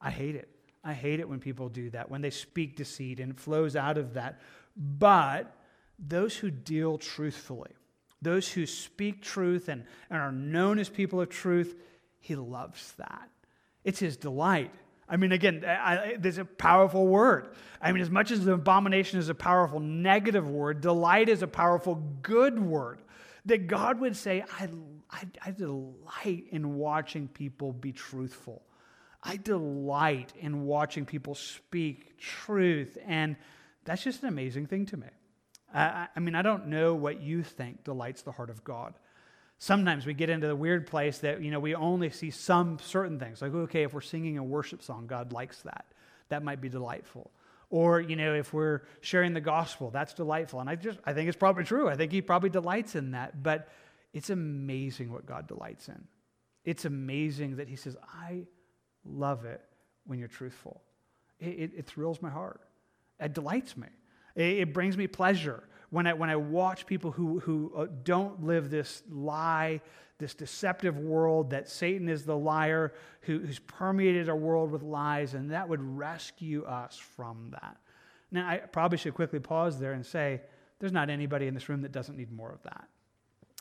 I 0.00 0.10
hate 0.10 0.36
it. 0.36 0.48
I 0.82 0.94
hate 0.94 1.20
it 1.20 1.28
when 1.28 1.38
people 1.38 1.68
do 1.68 1.90
that, 1.90 2.10
when 2.10 2.22
they 2.22 2.30
speak 2.30 2.76
deceit 2.76 3.20
and 3.20 3.32
it 3.32 3.38
flows 3.38 3.76
out 3.76 3.98
of 3.98 4.14
that. 4.14 4.40
But 4.74 5.54
those 6.06 6.36
who 6.36 6.50
deal 6.50 6.98
truthfully, 6.98 7.70
those 8.20 8.50
who 8.50 8.66
speak 8.66 9.22
truth 9.22 9.68
and, 9.68 9.84
and 10.10 10.20
are 10.20 10.32
known 10.32 10.78
as 10.78 10.88
people 10.88 11.20
of 11.20 11.28
truth, 11.28 11.76
he 12.20 12.34
loves 12.34 12.92
that. 12.98 13.28
It's 13.84 13.98
his 13.98 14.16
delight. 14.16 14.72
I 15.08 15.16
mean, 15.16 15.32
again, 15.32 15.64
I, 15.64 16.16
there's 16.18 16.38
a 16.38 16.44
powerful 16.44 17.06
word. 17.06 17.54
I 17.80 17.92
mean, 17.92 18.02
as 18.02 18.10
much 18.10 18.30
as 18.30 18.46
abomination 18.46 19.18
is 19.18 19.28
a 19.28 19.34
powerful 19.34 19.80
negative 19.80 20.48
word, 20.48 20.80
delight 20.80 21.28
is 21.28 21.42
a 21.42 21.46
powerful 21.46 21.96
good 22.22 22.58
word. 22.58 23.00
That 23.44 23.66
God 23.66 24.00
would 24.00 24.16
say, 24.16 24.44
I, 24.58 24.68
I, 25.10 25.24
I 25.44 25.50
delight 25.50 26.44
in 26.50 26.76
watching 26.76 27.28
people 27.28 27.72
be 27.72 27.92
truthful. 27.92 28.62
I 29.22 29.36
delight 29.36 30.32
in 30.38 30.64
watching 30.64 31.04
people 31.04 31.34
speak 31.34 32.18
truth. 32.18 32.96
And 33.04 33.36
that's 33.84 34.04
just 34.04 34.22
an 34.22 34.28
amazing 34.28 34.66
thing 34.66 34.86
to 34.86 34.96
me. 34.96 35.08
I, 35.74 36.08
I 36.14 36.20
mean, 36.20 36.34
I 36.34 36.42
don't 36.42 36.66
know 36.66 36.94
what 36.94 37.22
you 37.22 37.42
think 37.42 37.84
delights 37.84 38.22
the 38.22 38.32
heart 38.32 38.50
of 38.50 38.62
God. 38.64 38.94
Sometimes 39.58 40.06
we 40.06 40.14
get 40.14 40.28
into 40.28 40.46
the 40.48 40.56
weird 40.56 40.86
place 40.86 41.18
that, 41.18 41.40
you 41.40 41.50
know, 41.50 41.60
we 41.60 41.74
only 41.74 42.10
see 42.10 42.30
some 42.30 42.78
certain 42.80 43.18
things. 43.18 43.40
Like, 43.40 43.54
okay, 43.54 43.84
if 43.84 43.94
we're 43.94 44.00
singing 44.00 44.38
a 44.38 44.42
worship 44.44 44.82
song, 44.82 45.06
God 45.06 45.32
likes 45.32 45.62
that. 45.62 45.86
That 46.30 46.42
might 46.42 46.60
be 46.60 46.68
delightful. 46.68 47.30
Or, 47.70 48.00
you 48.00 48.16
know, 48.16 48.34
if 48.34 48.52
we're 48.52 48.82
sharing 49.00 49.34
the 49.34 49.40
gospel, 49.40 49.90
that's 49.90 50.14
delightful. 50.14 50.60
And 50.60 50.68
I 50.68 50.74
just, 50.74 50.98
I 51.04 51.12
think 51.12 51.28
it's 51.28 51.38
probably 51.38 51.64
true. 51.64 51.88
I 51.88 51.96
think 51.96 52.12
he 52.12 52.20
probably 52.20 52.50
delights 52.50 52.96
in 52.96 53.12
that. 53.12 53.42
But 53.42 53.68
it's 54.12 54.30
amazing 54.30 55.12
what 55.12 55.26
God 55.26 55.46
delights 55.46 55.88
in. 55.88 56.04
It's 56.64 56.84
amazing 56.84 57.56
that 57.56 57.68
he 57.68 57.76
says, 57.76 57.96
I 58.12 58.42
love 59.04 59.44
it 59.44 59.62
when 60.06 60.18
you're 60.18 60.28
truthful. 60.28 60.82
It, 61.40 61.46
it, 61.46 61.70
it 61.78 61.86
thrills 61.86 62.20
my 62.20 62.30
heart. 62.30 62.60
It 63.20 63.32
delights 63.32 63.76
me. 63.76 63.88
It, 64.34 64.58
it 64.58 64.72
brings 64.72 64.96
me 64.96 65.06
pleasure 65.06 65.62
when 65.90 66.06
I, 66.06 66.14
when 66.14 66.30
I 66.30 66.36
watch 66.36 66.86
people 66.86 67.10
who, 67.10 67.40
who 67.40 67.72
uh, 67.76 67.86
don't 68.02 68.44
live 68.44 68.70
this 68.70 69.02
lie, 69.10 69.80
this 70.18 70.34
deceptive 70.34 70.98
world 70.98 71.50
that 71.50 71.68
Satan 71.68 72.08
is 72.08 72.24
the 72.24 72.36
liar 72.36 72.94
who, 73.22 73.40
who's 73.40 73.58
permeated 73.58 74.28
our 74.28 74.36
world 74.36 74.70
with 74.70 74.82
lies, 74.82 75.34
and 75.34 75.50
that 75.50 75.68
would 75.68 75.82
rescue 75.82 76.64
us 76.64 76.96
from 76.96 77.50
that. 77.50 77.76
Now, 78.30 78.48
I 78.48 78.56
probably 78.58 78.98
should 78.98 79.14
quickly 79.14 79.38
pause 79.38 79.78
there 79.78 79.92
and 79.92 80.04
say 80.04 80.40
there's 80.78 80.92
not 80.92 81.10
anybody 81.10 81.46
in 81.46 81.54
this 81.54 81.68
room 81.68 81.82
that 81.82 81.92
doesn't 81.92 82.16
need 82.16 82.32
more 82.32 82.50
of 82.50 82.62
that. 82.62 82.88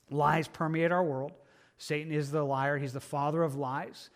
Lies 0.09 0.47
permeate 0.47 0.91
our 0.91 1.03
world. 1.03 1.33
Satan 1.77 2.11
is 2.11 2.31
the 2.31 2.43
liar, 2.43 2.77
he's 2.77 2.93
the 2.93 2.99
father 2.99 3.43
of 3.43 3.55
lies. 3.55 4.09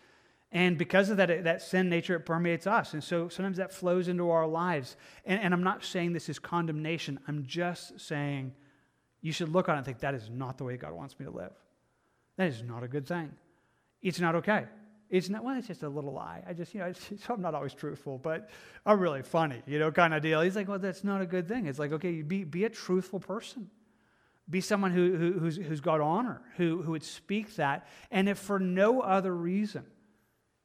And 0.52 0.78
because 0.78 1.10
of 1.10 1.16
that, 1.16 1.44
that 1.44 1.60
sin 1.60 1.88
nature, 1.88 2.14
it 2.14 2.20
permeates 2.20 2.66
us. 2.66 2.94
And 2.94 3.02
so 3.02 3.28
sometimes 3.28 3.56
that 3.56 3.72
flows 3.72 4.08
into 4.08 4.30
our 4.30 4.46
lives. 4.46 4.96
And, 5.24 5.40
and 5.40 5.52
I'm 5.52 5.64
not 5.64 5.84
saying 5.84 6.12
this 6.12 6.28
is 6.28 6.38
condemnation. 6.38 7.18
I'm 7.26 7.44
just 7.46 8.00
saying 8.00 8.52
you 9.20 9.32
should 9.32 9.48
look 9.48 9.68
on 9.68 9.74
it 9.74 9.78
and 9.78 9.86
think, 9.86 10.00
that 10.00 10.14
is 10.14 10.30
not 10.30 10.56
the 10.56 10.64
way 10.64 10.76
God 10.76 10.92
wants 10.92 11.18
me 11.18 11.26
to 11.26 11.32
live. 11.32 11.52
That 12.36 12.48
is 12.48 12.62
not 12.62 12.84
a 12.84 12.88
good 12.88 13.06
thing. 13.06 13.32
It's 14.02 14.20
not 14.20 14.36
okay. 14.36 14.66
It's 15.08 15.28
not, 15.28 15.44
well, 15.44 15.56
it's 15.56 15.66
just 15.68 15.82
a 15.82 15.88
little 15.88 16.12
lie. 16.12 16.42
I 16.48 16.52
just, 16.52 16.74
you 16.74 16.80
know, 16.80 16.92
I'm 17.28 17.40
not 17.40 17.54
always 17.54 17.74
truthful, 17.74 18.18
but 18.18 18.50
I'm 18.84 19.00
really 19.00 19.22
funny, 19.22 19.62
you 19.66 19.78
know, 19.78 19.90
kind 19.90 20.14
of 20.14 20.22
deal. 20.22 20.40
He's 20.40 20.56
like, 20.56 20.68
well, 20.68 20.78
that's 20.78 21.04
not 21.04 21.22
a 21.22 21.26
good 21.26 21.48
thing. 21.48 21.66
It's 21.66 21.78
like, 21.78 21.92
okay, 21.92 22.22
be, 22.22 22.44
be 22.44 22.64
a 22.64 22.70
truthful 22.70 23.20
person. 23.20 23.70
Be 24.48 24.60
someone 24.60 24.92
who, 24.92 25.16
who, 25.16 25.32
who's, 25.32 25.56
who's 25.56 25.80
got 25.80 26.00
honor, 26.00 26.40
who, 26.56 26.82
who 26.82 26.92
would 26.92 27.02
speak 27.02 27.56
that. 27.56 27.88
And 28.10 28.28
if 28.28 28.38
for 28.38 28.60
no 28.60 29.00
other 29.00 29.34
reason, 29.34 29.84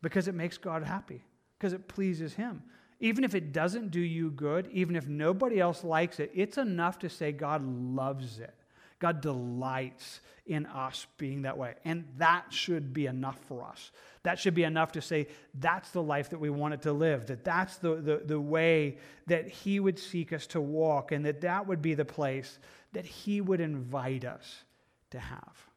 because 0.02 0.28
it 0.28 0.36
makes 0.36 0.58
God 0.58 0.84
happy, 0.84 1.24
because 1.58 1.74
it 1.74 1.88
pleases 1.88 2.34
Him. 2.34 2.64
Even 2.99 3.24
if 3.24 3.34
it 3.34 3.52
doesn't 3.52 3.89
do 3.89 3.99
you 3.99 4.30
good, 4.30 4.70
even 4.72 4.95
if 4.95 5.08
nobody 5.08 5.60
else 5.60 5.84
likes 5.84 6.20
it, 6.20 6.32
it's 6.36 6.58
enough 6.58 6.99
to 6.99 7.10
say 7.10 7.32
God 7.32 7.64
loves 7.66 8.39
it. 8.39 8.54
God 8.99 9.22
delights 9.22 10.22
in 10.45 10.68
us 10.68 11.08
being 11.18 11.41
that 11.41 11.58
way. 11.58 11.74
And 11.84 12.06
that 12.18 12.45
should 12.49 12.93
be 12.93 13.08
enough 13.08 13.39
for 13.47 13.66
us. 13.66 13.91
That 14.22 14.38
should 14.38 14.54
be 14.54 14.64
enough 14.64 14.91
to 14.91 15.02
say 15.02 15.28
that's 15.56 15.89
the 15.89 16.04
life 16.04 16.30
that 16.30 16.39
we 16.39 16.52
wanted 16.52 16.84
to 16.84 16.93
live, 16.93 17.26
that 17.26 17.43
that's 17.43 17.78
the, 17.78 17.95
the, 17.95 18.22
the 18.24 18.39
way 18.39 18.97
that 19.26 19.47
He 19.47 19.80
would 19.80 19.97
seek 19.97 20.32
us 20.32 20.45
to 20.47 20.62
walk, 20.62 21.12
and 21.12 21.26
that 21.26 21.41
that 21.41 21.66
would 21.66 21.82
be 21.82 21.95
the 21.95 22.06
place 22.06 22.60
that 22.93 23.06
He 23.06 23.41
would 23.41 23.60
invite 23.60 24.24
us 24.24 24.64
to 25.10 25.20
have. 25.20 25.70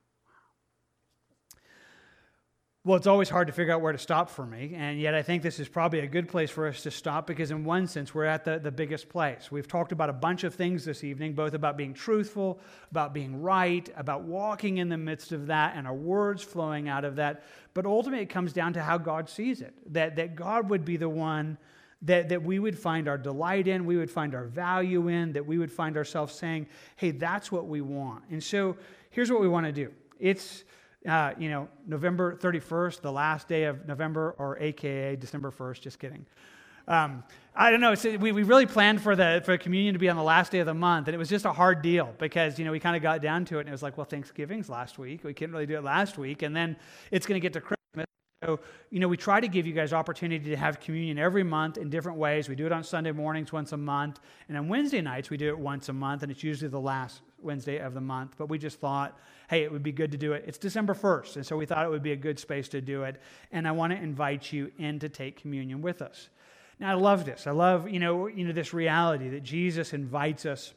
Well, 2.86 2.98
it's 2.98 3.06
always 3.06 3.30
hard 3.30 3.46
to 3.46 3.52
figure 3.54 3.72
out 3.72 3.80
where 3.80 3.92
to 3.92 3.98
stop 3.98 4.28
for 4.28 4.44
me, 4.44 4.74
and 4.76 5.00
yet 5.00 5.14
I 5.14 5.22
think 5.22 5.42
this 5.42 5.58
is 5.58 5.70
probably 5.70 6.00
a 6.00 6.06
good 6.06 6.28
place 6.28 6.50
for 6.50 6.68
us 6.68 6.82
to 6.82 6.90
stop 6.90 7.26
because, 7.26 7.50
in 7.50 7.64
one 7.64 7.86
sense, 7.86 8.14
we're 8.14 8.26
at 8.26 8.44
the, 8.44 8.58
the 8.58 8.70
biggest 8.70 9.08
place. 9.08 9.50
We've 9.50 9.66
talked 9.66 9.90
about 9.90 10.10
a 10.10 10.12
bunch 10.12 10.44
of 10.44 10.54
things 10.54 10.84
this 10.84 11.02
evening, 11.02 11.32
both 11.32 11.54
about 11.54 11.78
being 11.78 11.94
truthful, 11.94 12.60
about 12.90 13.14
being 13.14 13.40
right, 13.40 13.88
about 13.96 14.24
walking 14.24 14.76
in 14.76 14.90
the 14.90 14.98
midst 14.98 15.32
of 15.32 15.46
that, 15.46 15.76
and 15.76 15.86
our 15.86 15.94
words 15.94 16.42
flowing 16.42 16.90
out 16.90 17.06
of 17.06 17.16
that. 17.16 17.44
But 17.72 17.86
ultimately, 17.86 18.22
it 18.22 18.28
comes 18.28 18.52
down 18.52 18.74
to 18.74 18.82
how 18.82 18.98
God 18.98 19.30
sees 19.30 19.62
it 19.62 19.72
that, 19.94 20.16
that 20.16 20.36
God 20.36 20.68
would 20.68 20.84
be 20.84 20.98
the 20.98 21.08
one 21.08 21.56
that, 22.02 22.28
that 22.28 22.42
we 22.42 22.58
would 22.58 22.78
find 22.78 23.08
our 23.08 23.16
delight 23.16 23.66
in, 23.66 23.86
we 23.86 23.96
would 23.96 24.10
find 24.10 24.34
our 24.34 24.44
value 24.44 25.08
in, 25.08 25.32
that 25.32 25.46
we 25.46 25.56
would 25.56 25.72
find 25.72 25.96
ourselves 25.96 26.34
saying, 26.34 26.66
hey, 26.96 27.12
that's 27.12 27.50
what 27.50 27.66
we 27.66 27.80
want. 27.80 28.24
And 28.30 28.44
so 28.44 28.76
here's 29.08 29.32
what 29.32 29.40
we 29.40 29.48
want 29.48 29.64
to 29.64 29.72
do. 29.72 29.90
It's, 30.20 30.64
uh, 31.08 31.32
you 31.38 31.50
know, 31.50 31.68
November 31.86 32.36
31st, 32.36 33.00
the 33.00 33.12
last 33.12 33.48
day 33.48 33.64
of 33.64 33.86
November, 33.86 34.34
or 34.38 34.58
AKA 34.58 35.16
December 35.16 35.50
1st, 35.50 35.80
just 35.80 35.98
kidding. 35.98 36.26
Um, 36.86 37.24
I 37.56 37.70
don't 37.70 37.80
know. 37.80 37.94
we, 38.18 38.32
we 38.32 38.42
really 38.42 38.66
planned 38.66 39.00
for 39.00 39.16
the 39.16 39.40
for 39.44 39.56
communion 39.56 39.94
to 39.94 39.98
be 39.98 40.08
on 40.08 40.16
the 40.16 40.22
last 40.22 40.52
day 40.52 40.58
of 40.58 40.66
the 40.66 40.74
month, 40.74 41.08
and 41.08 41.14
it 41.14 41.18
was 41.18 41.28
just 41.28 41.44
a 41.44 41.52
hard 41.52 41.82
deal 41.82 42.14
because 42.18 42.58
you 42.58 42.64
know 42.64 42.72
we 42.72 42.80
kind 42.80 42.96
of 42.96 43.02
got 43.02 43.22
down 43.22 43.44
to 43.46 43.58
it, 43.58 43.60
and 43.60 43.68
it 43.68 43.72
was 43.72 43.82
like, 43.82 43.96
well, 43.96 44.04
Thanksgiving's 44.04 44.68
last 44.68 44.98
week. 44.98 45.24
We 45.24 45.32
couldn't 45.32 45.52
really 45.52 45.66
do 45.66 45.76
it 45.76 45.84
last 45.84 46.18
week, 46.18 46.42
and 46.42 46.54
then 46.54 46.76
it's 47.10 47.26
going 47.26 47.40
to 47.40 47.40
get 47.40 47.52
to 47.54 47.60
Christmas. 47.60 48.06
So, 48.44 48.60
you 48.90 49.00
know, 49.00 49.08
we 49.08 49.16
try 49.16 49.40
to 49.40 49.48
give 49.48 49.66
you 49.66 49.72
guys 49.72 49.94
opportunity 49.94 50.50
to 50.50 50.56
have 50.56 50.78
communion 50.78 51.18
every 51.18 51.44
month 51.44 51.78
in 51.78 51.88
different 51.88 52.18
ways. 52.18 52.48
We 52.48 52.54
do 52.54 52.66
it 52.66 52.72
on 52.72 52.84
Sunday 52.84 53.12
mornings 53.12 53.52
once 53.52 53.72
a 53.72 53.76
month, 53.78 54.20
and 54.48 54.58
on 54.58 54.68
Wednesday 54.68 55.00
nights 55.00 55.30
we 55.30 55.38
do 55.38 55.48
it 55.48 55.58
once 55.58 55.88
a 55.88 55.94
month, 55.94 56.22
and 56.22 56.30
it's 56.30 56.42
usually 56.42 56.68
the 56.68 56.80
last 56.80 57.22
Wednesday 57.40 57.78
of 57.78 57.94
the 57.94 58.00
month. 58.00 58.34
But 58.36 58.48
we 58.48 58.58
just 58.58 58.80
thought, 58.80 59.18
hey, 59.48 59.62
it 59.62 59.72
would 59.72 59.82
be 59.82 59.92
good 59.92 60.12
to 60.12 60.18
do 60.18 60.32
it. 60.32 60.44
It's 60.46 60.58
December 60.58 60.94
1st, 60.94 61.36
and 61.36 61.46
so 61.46 61.56
we 61.56 61.66
thought 61.66 61.84
it 61.84 61.90
would 61.90 62.02
be 62.02 62.12
a 62.12 62.16
good 62.16 62.38
space 62.38 62.68
to 62.68 62.80
do 62.80 63.04
it. 63.04 63.20
And 63.52 63.68
I 63.68 63.72
want 63.72 63.92
to 63.92 63.98
invite 63.98 64.52
you 64.52 64.70
in 64.78 64.98
to 65.00 65.08
take 65.08 65.40
communion 65.40 65.82
with 65.82 66.02
us. 66.02 66.28
Now, 66.80 66.90
I 66.90 66.94
love 66.94 67.24
this. 67.24 67.46
I 67.46 67.52
love, 67.52 67.88
you 67.88 68.00
know, 68.00 68.26
you 68.26 68.44
know 68.44 68.52
this 68.52 68.74
reality 68.74 69.28
that 69.30 69.42
Jesus 69.42 69.92
invites 69.92 70.44
us, 70.44 70.74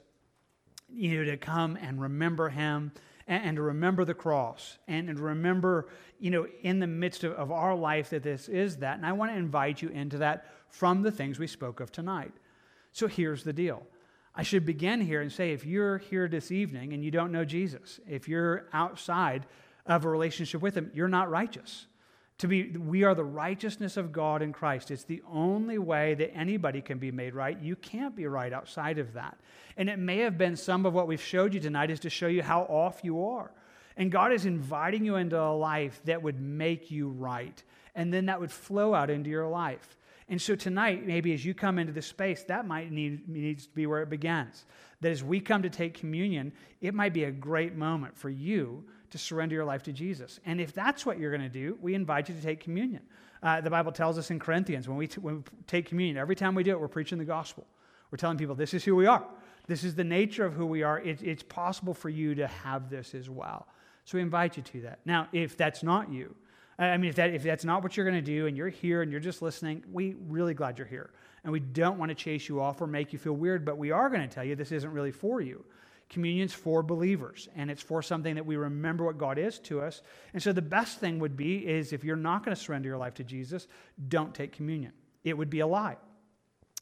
you 0.89 1.17
know, 1.17 1.31
to 1.31 1.37
come 1.37 1.77
and 1.81 1.99
remember 2.01 2.49
him 2.49 2.91
and, 3.27 3.43
and 3.43 3.55
to 3.57 3.61
remember 3.61 4.05
the 4.05 4.13
cross 4.13 4.77
and, 4.87 5.09
and 5.09 5.19
remember, 5.19 5.87
you 6.19 6.29
know, 6.29 6.47
in 6.61 6.79
the 6.79 6.87
midst 6.87 7.23
of, 7.23 7.33
of 7.33 7.51
our 7.51 7.75
life 7.75 8.11
that 8.11 8.23
this 8.23 8.47
is 8.47 8.77
that. 8.77 8.97
And 8.97 9.05
I 9.05 9.13
want 9.13 9.31
to 9.31 9.37
invite 9.37 9.81
you 9.81 9.89
into 9.89 10.19
that 10.19 10.45
from 10.69 11.01
the 11.01 11.11
things 11.11 11.39
we 11.39 11.47
spoke 11.47 11.79
of 11.79 11.91
tonight. 11.91 12.33
So 12.91 13.07
here's 13.07 13.43
the 13.43 13.53
deal. 13.53 13.83
I 14.37 14.43
should 14.43 14.67
begin 14.67 15.01
here 15.01 15.21
and 15.21 15.31
say 15.31 15.51
if 15.51 15.65
you're 15.65 15.97
here 15.97 16.27
this 16.27 16.51
evening 16.51 16.93
and 16.93 17.03
you 17.03 17.09
don't 17.09 17.31
know 17.31 17.43
Jesus, 17.43 17.99
if 18.07 18.29
you're 18.29 18.67
outside 18.71 19.47
of 19.87 20.05
a 20.05 20.09
relationship 20.09 20.61
with 20.61 20.77
Him, 20.77 20.91
you're 20.93 21.07
not 21.07 21.31
righteous. 21.31 21.87
To 22.37 22.47
be, 22.47 22.69
we 22.77 23.03
are 23.03 23.15
the 23.15 23.23
righteousness 23.23 23.97
of 23.97 24.11
God 24.11 24.43
in 24.43 24.53
Christ. 24.53 24.91
It's 24.91 25.05
the 25.05 25.23
only 25.27 25.79
way 25.79 26.13
that 26.13 26.35
anybody 26.35 26.81
can 26.81 26.99
be 26.99 27.11
made 27.11 27.33
right. 27.33 27.59
You 27.59 27.75
can't 27.75 28.15
be 28.15 28.27
right 28.27 28.53
outside 28.53 28.99
of 28.99 29.13
that. 29.13 29.39
And 29.75 29.89
it 29.89 29.97
may 29.97 30.19
have 30.19 30.37
been 30.37 30.55
some 30.55 30.85
of 30.85 30.93
what 30.93 31.07
we've 31.07 31.19
showed 31.19 31.55
you 31.55 31.59
tonight 31.59 31.89
is 31.89 32.01
to 32.01 32.11
show 32.11 32.27
you 32.27 32.43
how 32.43 32.61
off 32.61 32.99
you 33.01 33.25
are. 33.25 33.49
And 33.95 34.11
God 34.11 34.31
is 34.31 34.45
inviting 34.45 35.03
you 35.03 35.15
into 35.15 35.41
a 35.41 35.51
life 35.51 35.99
that 36.05 36.21
would 36.21 36.39
make 36.39 36.91
you 36.91 37.09
right. 37.09 37.63
And 37.95 38.13
then 38.13 38.27
that 38.27 38.39
would 38.39 38.51
flow 38.51 38.93
out 38.93 39.09
into 39.09 39.31
your 39.31 39.47
life. 39.47 39.97
And 40.29 40.41
so 40.41 40.55
tonight, 40.55 41.07
maybe 41.07 41.33
as 41.33 41.45
you 41.45 41.53
come 41.53 41.79
into 41.79 41.93
this 41.93 42.05
space, 42.05 42.43
that 42.43 42.67
might 42.67 42.91
need 42.91 43.29
needs 43.29 43.65
to 43.67 43.73
be 43.73 43.87
where 43.87 44.01
it 44.01 44.09
begins. 44.09 44.65
That 44.99 45.11
as 45.11 45.23
we 45.23 45.39
come 45.39 45.61
to 45.61 45.69
take 45.69 45.93
communion, 45.93 46.51
it 46.81 46.93
might 46.93 47.13
be 47.13 47.23
a 47.25 47.31
great 47.31 47.75
moment 47.75 48.17
for 48.17 48.29
you 48.29 48.83
to 49.09 49.17
surrender 49.17 49.55
your 49.55 49.63
life 49.63 49.83
to 49.83 49.93
Jesus. 49.93 50.39
And 50.45 50.59
if 50.59 50.73
that's 50.73 51.05
what 51.05 51.17
you're 51.17 51.31
going 51.31 51.49
to 51.49 51.49
do, 51.49 51.77
we 51.81 51.95
invite 51.95 52.27
you 52.27 52.35
to 52.35 52.41
take 52.41 52.59
communion. 52.59 53.03
Uh, 53.41 53.61
the 53.61 53.69
Bible 53.69 53.91
tells 53.91 54.17
us 54.17 54.31
in 54.31 54.39
Corinthians 54.39 54.87
when 54.89 54.97
we, 54.97 55.07
t- 55.07 55.21
when 55.21 55.37
we 55.37 55.43
take 55.65 55.85
communion, 55.85 56.17
every 56.17 56.35
time 56.35 56.55
we 56.55 56.63
do 56.63 56.71
it, 56.71 56.79
we're 56.79 56.87
preaching 56.87 57.17
the 57.17 57.25
gospel. 57.25 57.65
We're 58.11 58.17
telling 58.17 58.37
people 58.37 58.55
this 58.55 58.73
is 58.73 58.83
who 58.83 58.95
we 58.95 59.05
are. 59.05 59.25
This 59.67 59.83
is 59.83 59.95
the 59.95 60.03
nature 60.03 60.45
of 60.45 60.53
who 60.53 60.65
we 60.65 60.83
are. 60.83 60.99
It, 60.99 61.21
it's 61.21 61.43
possible 61.43 61.93
for 61.93 62.09
you 62.09 62.35
to 62.35 62.47
have 62.47 62.89
this 62.89 63.13
as 63.13 63.29
well. 63.29 63.67
So 64.05 64.17
we 64.17 64.21
invite 64.21 64.57
you 64.57 64.63
to 64.63 64.81
that. 64.81 64.99
Now, 65.05 65.27
if 65.31 65.55
that's 65.55 65.83
not 65.83 66.11
you, 66.11 66.35
I 66.79 66.97
mean, 66.97 67.09
if, 67.09 67.15
that, 67.15 67.33
if 67.33 67.43
that's 67.43 67.65
not 67.65 67.81
what 67.81 67.97
you're 67.97 68.05
going 68.05 68.23
to 68.23 68.31
do 68.31 68.45
and 68.45 68.55
you're 68.55 68.69
here 68.69 69.01
and 69.01 69.11
you're 69.11 69.19
just 69.19 69.41
listening, 69.41 69.83
we 69.91 70.15
really 70.27 70.53
glad 70.53 70.77
you're 70.77 70.87
here. 70.87 71.09
And 71.43 71.51
we 71.51 71.59
don't 71.59 71.97
want 71.97 72.09
to 72.09 72.15
chase 72.15 72.47
you 72.47 72.61
off 72.61 72.81
or 72.81 72.87
make 72.87 73.13
you 73.13 73.19
feel 73.19 73.33
weird, 73.33 73.65
but 73.65 73.77
we 73.77 73.91
are 73.91 74.09
going 74.09 74.21
to 74.21 74.27
tell 74.27 74.43
you 74.43 74.55
this 74.55 74.71
isn't 74.71 74.91
really 74.91 75.11
for 75.11 75.41
you. 75.41 75.65
Communion's 76.09 76.53
for 76.53 76.83
believers, 76.83 77.49
and 77.55 77.69
it's 77.69 77.81
for 77.81 78.01
something 78.01 78.35
that 78.35 78.45
we 78.45 78.55
remember 78.55 79.03
what 79.03 79.17
God 79.17 79.37
is 79.37 79.59
to 79.59 79.81
us. 79.81 80.01
And 80.33 80.41
so 80.41 80.53
the 80.53 80.61
best 80.61 80.99
thing 80.99 81.19
would 81.19 81.35
be 81.35 81.67
is 81.67 81.91
if 81.91 82.03
you're 82.03 82.15
not 82.15 82.45
going 82.45 82.55
to 82.55 82.61
surrender 82.61 82.87
your 82.87 82.97
life 82.97 83.15
to 83.15 83.23
Jesus, 83.23 83.67
don't 84.07 84.33
take 84.33 84.53
communion. 84.53 84.93
It 85.23 85.37
would 85.37 85.49
be 85.49 85.59
a 85.59 85.67
lie. 85.67 85.97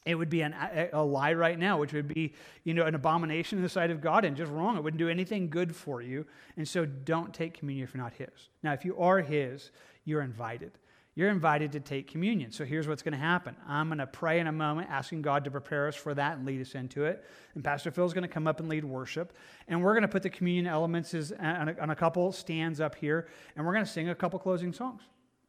It 0.06 0.14
would 0.14 0.30
be 0.30 0.40
an, 0.40 0.54
a, 0.92 1.02
lie 1.02 1.34
right 1.34 1.58
now, 1.58 1.78
which 1.78 1.92
would 1.92 2.08
be, 2.08 2.32
you 2.64 2.72
know, 2.72 2.84
an 2.84 2.94
abomination 2.94 3.58
in 3.58 3.62
the 3.62 3.68
sight 3.68 3.90
of 3.90 4.00
God 4.00 4.24
and 4.24 4.36
just 4.36 4.50
wrong. 4.50 4.76
It 4.76 4.82
wouldn't 4.82 4.98
do 4.98 5.08
anything 5.08 5.50
good 5.50 5.74
for 5.74 6.00
you. 6.00 6.24
And 6.56 6.66
so 6.66 6.86
don't 6.86 7.34
take 7.34 7.54
communion 7.54 7.84
if 7.84 7.94
you're 7.94 8.02
not 8.02 8.14
His. 8.14 8.48
Now, 8.62 8.72
if 8.72 8.84
you 8.84 8.96
are 8.98 9.20
His, 9.20 9.70
you're 10.04 10.22
invited 10.22 10.72
you're 11.16 11.30
invited 11.30 11.72
to 11.72 11.80
take 11.80 12.08
communion. 12.08 12.52
So 12.52 12.66
here's 12.66 12.86
what's 12.86 13.02
going 13.02 13.14
to 13.14 13.18
happen. 13.18 13.56
I'm 13.66 13.88
going 13.88 13.98
to 13.98 14.06
pray 14.06 14.38
in 14.38 14.48
a 14.48 14.52
moment, 14.52 14.88
asking 14.90 15.22
God 15.22 15.44
to 15.44 15.50
prepare 15.50 15.88
us 15.88 15.96
for 15.96 16.12
that 16.12 16.36
and 16.36 16.46
lead 16.46 16.60
us 16.60 16.74
into 16.74 17.06
it. 17.06 17.24
And 17.54 17.64
Pastor 17.64 17.90
Phil's 17.90 18.12
going 18.12 18.22
to 18.22 18.28
come 18.28 18.46
up 18.46 18.60
and 18.60 18.68
lead 18.68 18.84
worship. 18.84 19.34
And 19.66 19.82
we're 19.82 19.94
going 19.94 20.02
to 20.02 20.08
put 20.08 20.22
the 20.22 20.28
communion 20.28 20.66
elements 20.66 21.14
uh, 21.14 21.34
on 21.40 21.70
a, 21.70 21.76
on 21.80 21.90
a 21.90 21.96
couple 21.96 22.32
stands 22.32 22.82
up 22.82 22.94
here, 22.94 23.28
and 23.56 23.64
we're 23.64 23.72
going 23.72 23.84
to 23.84 23.90
sing 23.90 24.10
a 24.10 24.14
couple 24.14 24.38
closing 24.38 24.74
songs. 24.74 25.00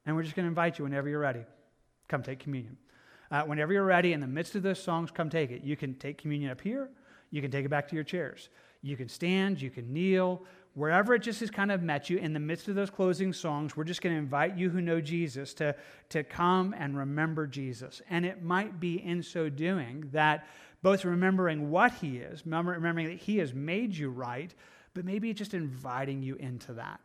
And 0.06 0.16
we're 0.16 0.24
just 0.24 0.38
going 0.38 0.46
to 0.46 0.50
invite 0.50 0.80
you 0.80 0.86
whenever 0.86 1.10
you're 1.10 1.20
ready. 1.20 1.44
Come 2.08 2.24
take 2.24 2.40
communion. 2.40 2.78
Uh, 3.30 3.44
whenever 3.44 3.74
you're 3.74 3.84
ready, 3.84 4.14
in 4.14 4.22
the 4.22 4.28
midst 4.28 4.56
of 4.56 4.64
those 4.64 4.82
songs, 4.82 5.12
come 5.12 5.30
take 5.30 5.52
it. 5.52 5.64
You 5.64 5.76
can 5.76 5.96
take 5.96 6.18
communion 6.18 6.52
up 6.52 6.62
here. 6.62 6.90
You 7.32 7.42
can 7.42 7.52
take 7.52 7.66
it 7.66 7.70
back 7.70 7.88
to 7.90 7.96
your 7.96 8.04
chairs. 8.04 8.50
You 8.82 8.96
can 8.96 9.10
stand. 9.10 9.62
You 9.62 9.70
can 9.70 9.92
kneel 9.92 10.44
wherever 10.78 11.16
it 11.16 11.24
just 11.24 11.40
has 11.40 11.50
kind 11.50 11.72
of 11.72 11.82
met 11.82 12.08
you 12.08 12.20
in 12.20 12.34
the 12.34 12.40
midst 12.40 12.68
of 12.68 12.76
those 12.76 12.92
closing 12.92 13.34
songs, 13.34 13.76
we're 13.76 13.84
just 13.84 14.00
going 14.04 14.14
to 14.14 14.20
invite 14.20 14.56
you 14.56 14.70
who 14.70 14.80
know 14.80 15.02
Jesus 15.02 15.56
to, 15.56 15.76
to 16.10 16.24
come 16.24 16.76
and 16.78 16.96
remember 16.96 17.48
Jesus. 17.48 18.00
And 18.12 18.24
it 18.24 18.44
might 18.44 18.80
be 18.80 19.04
in 19.04 19.24
so 19.24 19.50
doing 19.50 20.08
that 20.12 20.46
both 20.84 21.04
remembering 21.04 21.72
what 21.72 21.94
he 21.94 22.18
is, 22.18 22.44
remembering 22.46 23.08
that 23.08 23.18
he 23.18 23.40
has 23.40 23.56
made 23.56 23.98
you 23.98 24.12
right, 24.12 24.54
but 24.94 25.04
maybe 25.04 25.34
just 25.34 25.56
inviting 25.56 26.22
you 26.22 26.36
into 26.36 26.74
that. 26.74 27.00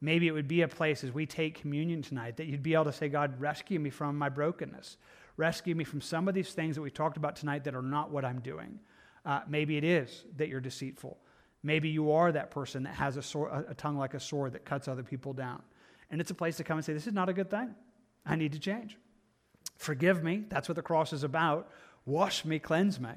Maybe 0.00 0.26
it 0.26 0.32
would 0.32 0.48
be 0.48 0.62
a 0.62 0.68
place 0.68 1.04
as 1.04 1.12
we 1.12 1.26
take 1.26 1.60
communion 1.60 2.00
tonight 2.00 2.38
that 2.38 2.46
you'd 2.46 2.62
be 2.62 2.72
able 2.72 2.86
to 2.86 2.92
say, 2.94 3.10
God, 3.10 3.38
rescue 3.38 3.78
me 3.78 3.90
from 3.90 4.16
my 4.16 4.30
brokenness. 4.30 4.96
Rescue 5.38 5.76
me 5.76 5.84
from 5.84 6.00
some 6.00 6.26
of 6.26 6.34
these 6.34 6.52
things 6.52 6.74
that 6.74 6.82
we 6.82 6.90
talked 6.90 7.16
about 7.16 7.36
tonight 7.36 7.62
that 7.64 7.74
are 7.76 7.80
not 7.80 8.10
what 8.10 8.24
I'm 8.24 8.40
doing. 8.40 8.80
Uh, 9.24 9.40
maybe 9.48 9.76
it 9.76 9.84
is 9.84 10.24
that 10.36 10.48
you're 10.48 10.60
deceitful. 10.60 11.16
Maybe 11.62 11.88
you 11.88 12.10
are 12.10 12.32
that 12.32 12.50
person 12.50 12.82
that 12.82 12.94
has 12.94 13.16
a, 13.16 13.64
a 13.68 13.74
tongue 13.74 13.96
like 13.96 14.14
a 14.14 14.20
sword 14.20 14.52
that 14.54 14.64
cuts 14.64 14.88
other 14.88 15.04
people 15.04 15.32
down. 15.32 15.62
And 16.10 16.20
it's 16.20 16.32
a 16.32 16.34
place 16.34 16.56
to 16.56 16.64
come 16.64 16.76
and 16.76 16.84
say, 16.84 16.92
This 16.92 17.06
is 17.06 17.12
not 17.12 17.28
a 17.28 17.32
good 17.32 17.50
thing. 17.50 17.72
I 18.26 18.34
need 18.34 18.52
to 18.52 18.58
change. 18.58 18.98
Forgive 19.76 20.24
me. 20.24 20.42
That's 20.48 20.68
what 20.68 20.74
the 20.74 20.82
cross 20.82 21.12
is 21.12 21.22
about. 21.22 21.70
Wash 22.04 22.44
me, 22.44 22.58
cleanse 22.58 22.98
me, 22.98 23.10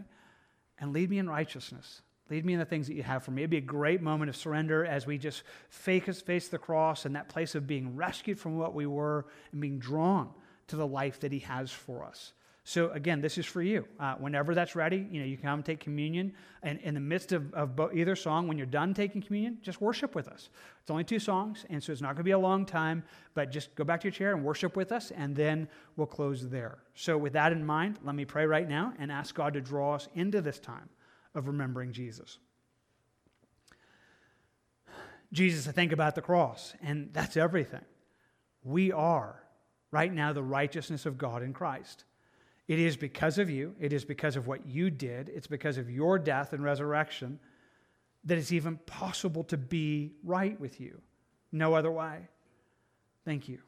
and 0.77 0.93
lead 0.93 1.09
me 1.09 1.17
in 1.17 1.27
righteousness. 1.27 2.03
Lead 2.29 2.45
me 2.45 2.53
in 2.53 2.59
the 2.59 2.65
things 2.65 2.87
that 2.87 2.93
you 2.93 3.03
have 3.03 3.23
for 3.23 3.31
me. 3.31 3.41
It'd 3.41 3.49
be 3.49 3.57
a 3.57 3.61
great 3.61 4.01
moment 4.01 4.29
of 4.29 4.35
surrender 4.35 4.85
as 4.85 5.07
we 5.07 5.17
just 5.17 5.41
face 5.69 6.47
the 6.49 6.59
cross 6.59 7.05
and 7.05 7.15
that 7.15 7.29
place 7.29 7.55
of 7.55 7.65
being 7.65 7.95
rescued 7.95 8.39
from 8.39 8.57
what 8.57 8.75
we 8.75 8.85
were 8.85 9.25
and 9.51 9.59
being 9.59 9.79
drawn 9.79 10.29
to 10.71 10.75
the 10.75 10.87
life 10.87 11.19
that 11.21 11.31
He 11.31 11.39
has 11.39 11.71
for 11.71 12.03
us. 12.03 12.33
So 12.63 12.91
again, 12.91 13.21
this 13.21 13.37
is 13.39 13.45
for 13.45 13.61
you. 13.61 13.87
Uh, 13.99 14.15
whenever 14.15 14.53
that's 14.53 14.75
ready, 14.75 15.07
you 15.09 15.19
know 15.19 15.25
you 15.25 15.35
can 15.35 15.47
come 15.47 15.63
take 15.63 15.79
communion, 15.79 16.33
and 16.61 16.79
in 16.81 16.93
the 16.93 16.99
midst 16.99 17.31
of, 17.31 17.51
of 17.53 17.79
either 17.93 18.15
song, 18.15 18.47
when 18.47 18.57
you're 18.57 18.67
done 18.67 18.93
taking 18.93 19.21
communion, 19.21 19.57
just 19.63 19.81
worship 19.81 20.13
with 20.13 20.27
us. 20.27 20.49
It's 20.81 20.91
only 20.91 21.03
two 21.03 21.17
songs, 21.17 21.65
and 21.69 21.81
so 21.81 21.91
it's 21.91 22.01
not 22.01 22.09
going 22.09 22.17
to 22.17 22.23
be 22.23 22.31
a 22.31 22.39
long 22.39 22.65
time. 22.65 23.03
But 23.33 23.51
just 23.51 23.73
go 23.75 23.83
back 23.83 24.01
to 24.01 24.07
your 24.07 24.11
chair 24.11 24.33
and 24.33 24.43
worship 24.43 24.75
with 24.75 24.91
us, 24.91 25.11
and 25.11 25.35
then 25.35 25.67
we'll 25.95 26.07
close 26.07 26.49
there. 26.49 26.77
So 26.93 27.17
with 27.17 27.33
that 27.33 27.51
in 27.51 27.65
mind, 27.65 27.97
let 28.03 28.15
me 28.15 28.25
pray 28.25 28.45
right 28.45 28.69
now 28.69 28.93
and 28.99 29.11
ask 29.11 29.33
God 29.33 29.53
to 29.53 29.61
draw 29.61 29.95
us 29.95 30.07
into 30.13 30.39
this 30.39 30.59
time 30.59 30.89
of 31.33 31.47
remembering 31.47 31.91
Jesus. 31.91 32.37
Jesus, 35.33 35.67
I 35.67 35.71
think 35.71 35.93
about 35.93 36.13
the 36.13 36.21
cross, 36.21 36.73
and 36.83 37.09
that's 37.11 37.37
everything. 37.37 37.85
We 38.63 38.91
are 38.91 39.41
right 39.91 40.13
now 40.13 40.33
the 40.33 40.43
righteousness 40.43 41.05
of 41.05 41.17
God 41.17 41.43
in 41.43 41.53
Christ. 41.53 42.05
It 42.67 42.79
is 42.79 42.95
because 42.95 43.37
of 43.37 43.49
you, 43.49 43.75
it 43.79 43.91
is 43.91 44.05
because 44.05 44.35
of 44.35 44.47
what 44.47 44.65
you 44.65 44.89
did, 44.89 45.29
it's 45.29 45.47
because 45.47 45.77
of 45.77 45.89
your 45.89 46.17
death 46.17 46.53
and 46.53 46.63
resurrection 46.63 47.39
that 48.23 48.37
it's 48.37 48.51
even 48.51 48.77
possible 48.85 49.43
to 49.45 49.57
be 49.57 50.11
right 50.23 50.59
with 50.59 50.79
you. 50.79 51.01
No 51.51 51.73
other 51.73 51.91
way. 51.91 52.27
Thank 53.25 53.49
you. 53.49 53.59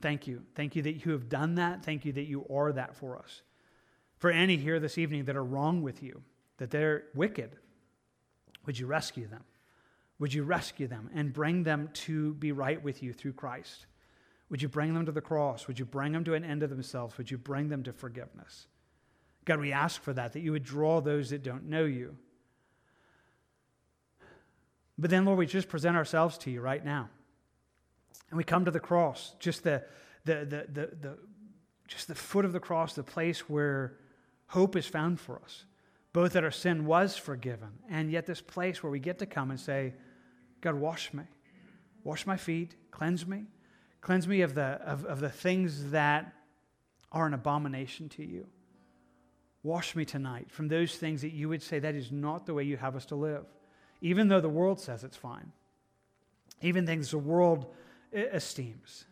Thank 0.00 0.26
you. 0.26 0.42
Thank 0.54 0.76
you 0.76 0.82
that 0.82 1.04
you 1.04 1.12
have 1.12 1.28
done 1.28 1.56
that. 1.56 1.84
Thank 1.84 2.04
you 2.04 2.12
that 2.12 2.24
you 2.24 2.46
are 2.50 2.72
that 2.72 2.96
for 2.96 3.18
us. 3.18 3.42
For 4.18 4.30
any 4.30 4.56
here 4.56 4.78
this 4.78 4.96
evening 4.96 5.24
that 5.24 5.36
are 5.36 5.44
wrong 5.44 5.82
with 5.82 6.02
you, 6.02 6.22
that 6.58 6.70
they're 6.70 7.04
wicked, 7.14 7.56
would 8.64 8.78
you 8.78 8.86
rescue 8.86 9.26
them? 9.26 9.44
Would 10.18 10.32
you 10.32 10.44
rescue 10.44 10.86
them 10.86 11.10
and 11.14 11.32
bring 11.32 11.64
them 11.64 11.90
to 11.94 12.34
be 12.34 12.52
right 12.52 12.82
with 12.82 13.02
you 13.02 13.12
through 13.12 13.32
Christ? 13.32 13.86
Would 14.50 14.62
you 14.62 14.68
bring 14.68 14.94
them 14.94 15.06
to 15.06 15.12
the 15.12 15.20
cross? 15.20 15.66
Would 15.66 15.78
you 15.78 15.84
bring 15.84 16.12
them 16.12 16.24
to 16.24 16.34
an 16.34 16.44
end 16.44 16.62
of 16.62 16.70
themselves? 16.70 17.16
Would 17.18 17.30
you 17.30 17.38
bring 17.38 17.68
them 17.68 17.82
to 17.84 17.92
forgiveness? 17.92 18.66
God, 19.44 19.60
we 19.60 19.72
ask 19.72 20.00
for 20.02 20.12
that, 20.12 20.32
that 20.32 20.40
you 20.40 20.52
would 20.52 20.64
draw 20.64 21.00
those 21.00 21.30
that 21.30 21.42
don't 21.42 21.68
know 21.68 21.84
you. 21.84 22.16
But 24.96 25.10
then, 25.10 25.24
Lord, 25.24 25.38
we 25.38 25.46
just 25.46 25.68
present 25.68 25.96
ourselves 25.96 26.38
to 26.38 26.50
you 26.50 26.60
right 26.60 26.84
now. 26.84 27.08
And 28.30 28.38
we 28.38 28.44
come 28.44 28.64
to 28.64 28.70
the 28.70 28.80
cross, 28.80 29.34
just 29.38 29.64
the, 29.64 29.84
the, 30.24 30.36
the, 30.36 30.66
the, 30.72 30.96
the 31.00 31.18
just 31.86 32.08
the 32.08 32.14
foot 32.14 32.46
of 32.46 32.52
the 32.52 32.60
cross, 32.60 32.94
the 32.94 33.02
place 33.02 33.48
where 33.48 33.98
hope 34.46 34.74
is 34.74 34.86
found 34.86 35.20
for 35.20 35.40
us 35.44 35.66
both 36.14 36.32
that 36.34 36.44
our 36.44 36.50
sin 36.52 36.86
was 36.86 37.16
forgiven, 37.16 37.70
and 37.90 38.10
yet 38.10 38.24
this 38.24 38.40
place 38.40 38.82
where 38.82 38.90
we 38.90 39.00
get 39.00 39.18
to 39.18 39.26
come 39.26 39.50
and 39.50 39.58
say, 39.58 39.92
God, 40.60 40.76
wash 40.76 41.12
me. 41.12 41.24
Wash 42.04 42.24
my 42.24 42.36
feet, 42.36 42.76
cleanse 42.92 43.26
me. 43.26 43.46
Cleanse 44.04 44.28
me 44.28 44.42
of 44.42 44.54
the, 44.54 44.78
of, 44.84 45.04
of 45.06 45.20
the 45.20 45.30
things 45.30 45.90
that 45.90 46.32
are 47.10 47.26
an 47.26 47.34
abomination 47.34 48.08
to 48.10 48.24
you. 48.24 48.46
Wash 49.62 49.96
me 49.96 50.04
tonight 50.04 50.50
from 50.50 50.68
those 50.68 50.94
things 50.96 51.22
that 51.22 51.32
you 51.32 51.48
would 51.48 51.62
say 51.62 51.78
that 51.78 51.94
is 51.94 52.12
not 52.12 52.44
the 52.44 52.54
way 52.54 52.62
you 52.62 52.76
have 52.76 52.94
us 52.94 53.06
to 53.06 53.14
live, 53.14 53.46
even 54.02 54.28
though 54.28 54.40
the 54.40 54.48
world 54.48 54.78
says 54.78 55.04
it's 55.04 55.16
fine, 55.16 55.50
even 56.60 56.86
things 56.86 57.10
the 57.10 57.18
world 57.18 57.66
esteems. 58.12 59.06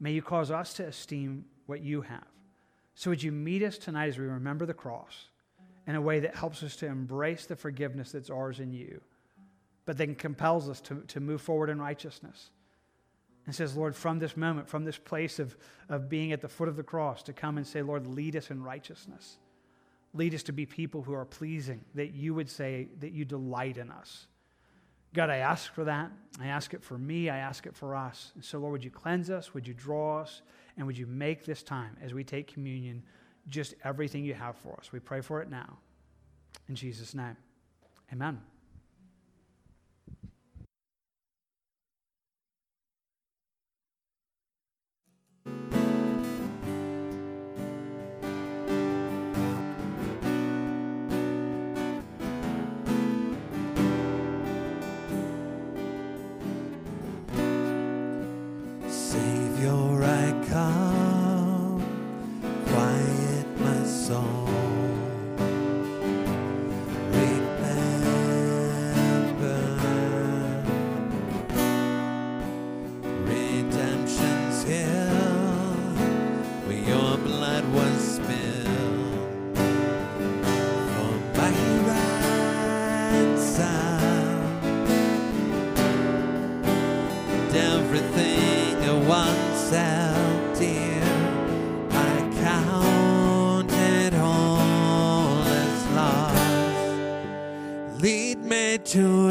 May 0.00 0.10
you 0.10 0.22
cause 0.22 0.50
us 0.50 0.74
to 0.74 0.86
esteem 0.86 1.44
what 1.66 1.80
you 1.80 2.00
have. 2.02 2.26
So, 2.96 3.10
would 3.10 3.22
you 3.22 3.30
meet 3.30 3.62
us 3.62 3.78
tonight 3.78 4.08
as 4.08 4.18
we 4.18 4.26
remember 4.26 4.66
the 4.66 4.74
cross? 4.74 5.28
in 5.86 5.94
a 5.94 6.00
way 6.00 6.20
that 6.20 6.34
helps 6.34 6.62
us 6.62 6.76
to 6.76 6.86
embrace 6.86 7.46
the 7.46 7.56
forgiveness 7.56 8.12
that's 8.12 8.30
ours 8.30 8.60
in 8.60 8.72
you, 8.72 9.00
but 9.84 9.96
then 9.96 10.14
compels 10.14 10.68
us 10.68 10.80
to, 10.80 11.02
to 11.02 11.20
move 11.20 11.40
forward 11.40 11.70
in 11.70 11.80
righteousness. 11.80 12.50
And 13.46 13.54
says, 13.54 13.76
Lord, 13.76 13.94
from 13.94 14.18
this 14.18 14.36
moment, 14.36 14.68
from 14.68 14.84
this 14.84 14.98
place 14.98 15.38
of, 15.38 15.56
of 15.88 16.08
being 16.08 16.32
at 16.32 16.40
the 16.40 16.48
foot 16.48 16.68
of 16.68 16.76
the 16.76 16.82
cross, 16.82 17.22
to 17.24 17.32
come 17.32 17.56
and 17.56 17.66
say, 17.66 17.80
Lord, 17.80 18.06
lead 18.06 18.34
us 18.34 18.50
in 18.50 18.62
righteousness. 18.62 19.38
Lead 20.14 20.34
us 20.34 20.42
to 20.44 20.52
be 20.52 20.66
people 20.66 21.02
who 21.02 21.14
are 21.14 21.24
pleasing, 21.24 21.84
that 21.94 22.12
you 22.12 22.34
would 22.34 22.50
say 22.50 22.88
that 23.00 23.12
you 23.12 23.24
delight 23.24 23.76
in 23.76 23.90
us. 23.90 24.26
God, 25.14 25.30
I 25.30 25.36
ask 25.36 25.72
for 25.72 25.84
that. 25.84 26.10
I 26.40 26.48
ask 26.48 26.74
it 26.74 26.82
for 26.82 26.98
me. 26.98 27.30
I 27.30 27.38
ask 27.38 27.66
it 27.66 27.76
for 27.76 27.94
us. 27.94 28.32
And 28.34 28.44
so, 28.44 28.58
Lord, 28.58 28.72
would 28.72 28.84
you 28.84 28.90
cleanse 28.90 29.30
us? 29.30 29.54
Would 29.54 29.66
you 29.66 29.74
draw 29.74 30.20
us? 30.20 30.42
And 30.76 30.86
would 30.86 30.98
you 30.98 31.06
make 31.06 31.44
this 31.44 31.62
time 31.62 31.96
as 32.02 32.12
we 32.12 32.24
take 32.24 32.52
communion 32.52 33.02
just 33.48 33.74
everything 33.84 34.24
you 34.24 34.34
have 34.34 34.56
for 34.56 34.76
us. 34.78 34.92
We 34.92 35.00
pray 35.00 35.20
for 35.20 35.40
it 35.40 35.48
now. 35.48 35.78
In 36.68 36.74
Jesus' 36.74 37.14
name, 37.14 37.36
amen. 38.12 38.40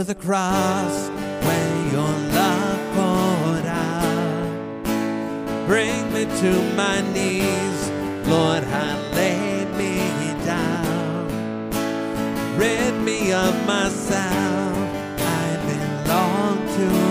The 0.03 0.15
cross 0.15 1.09
where 1.45 1.91
your 1.91 2.13
love 2.33 2.79
poured 2.95 3.65
out. 3.65 4.47
Bring 5.67 6.11
me 6.11 6.25
to 6.25 6.51
my 6.75 7.01
knees, 7.13 7.89
Lord, 8.27 8.63
I 8.63 8.97
lay 9.13 9.65
me 9.77 9.97
down. 10.45 11.27
Rid 12.57 12.93
me 13.01 13.33
of 13.33 13.53
myself, 13.67 14.77
I 15.19 15.57
belong 15.67 16.57
to 16.77 17.04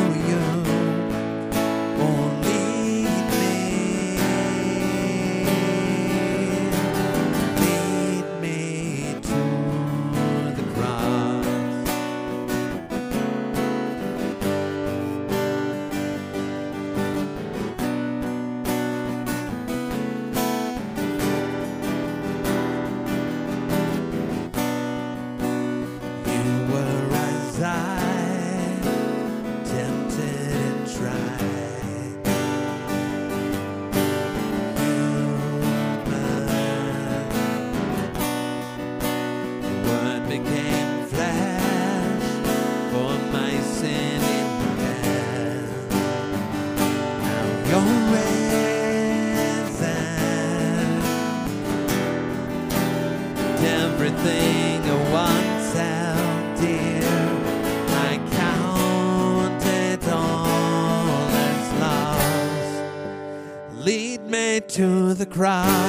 Cry. 65.35 65.84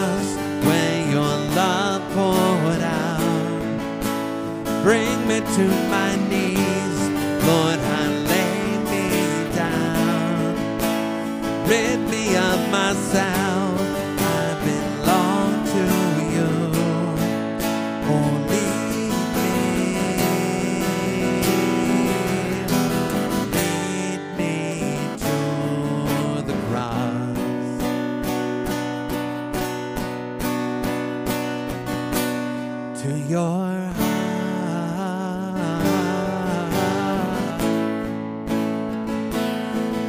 to 33.06 33.14
your 33.30 33.40
heart, 33.40 33.96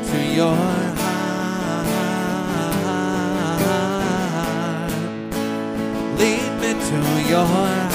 to 0.07 0.19
your 0.35 0.55
heart. 0.57 0.97
Lead 6.19 6.53
me 6.63 6.71
to 6.89 6.99
your 7.29 7.47
heart. 7.55 7.93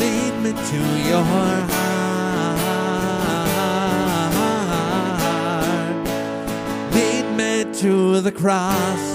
Lead 0.00 0.34
me 0.42 0.50
to 0.70 0.80
your 1.08 1.22
heart. 1.22 1.70
Lead 6.94 7.26
me 7.36 7.52
to 7.80 8.20
the 8.20 8.32
cross. 8.32 9.07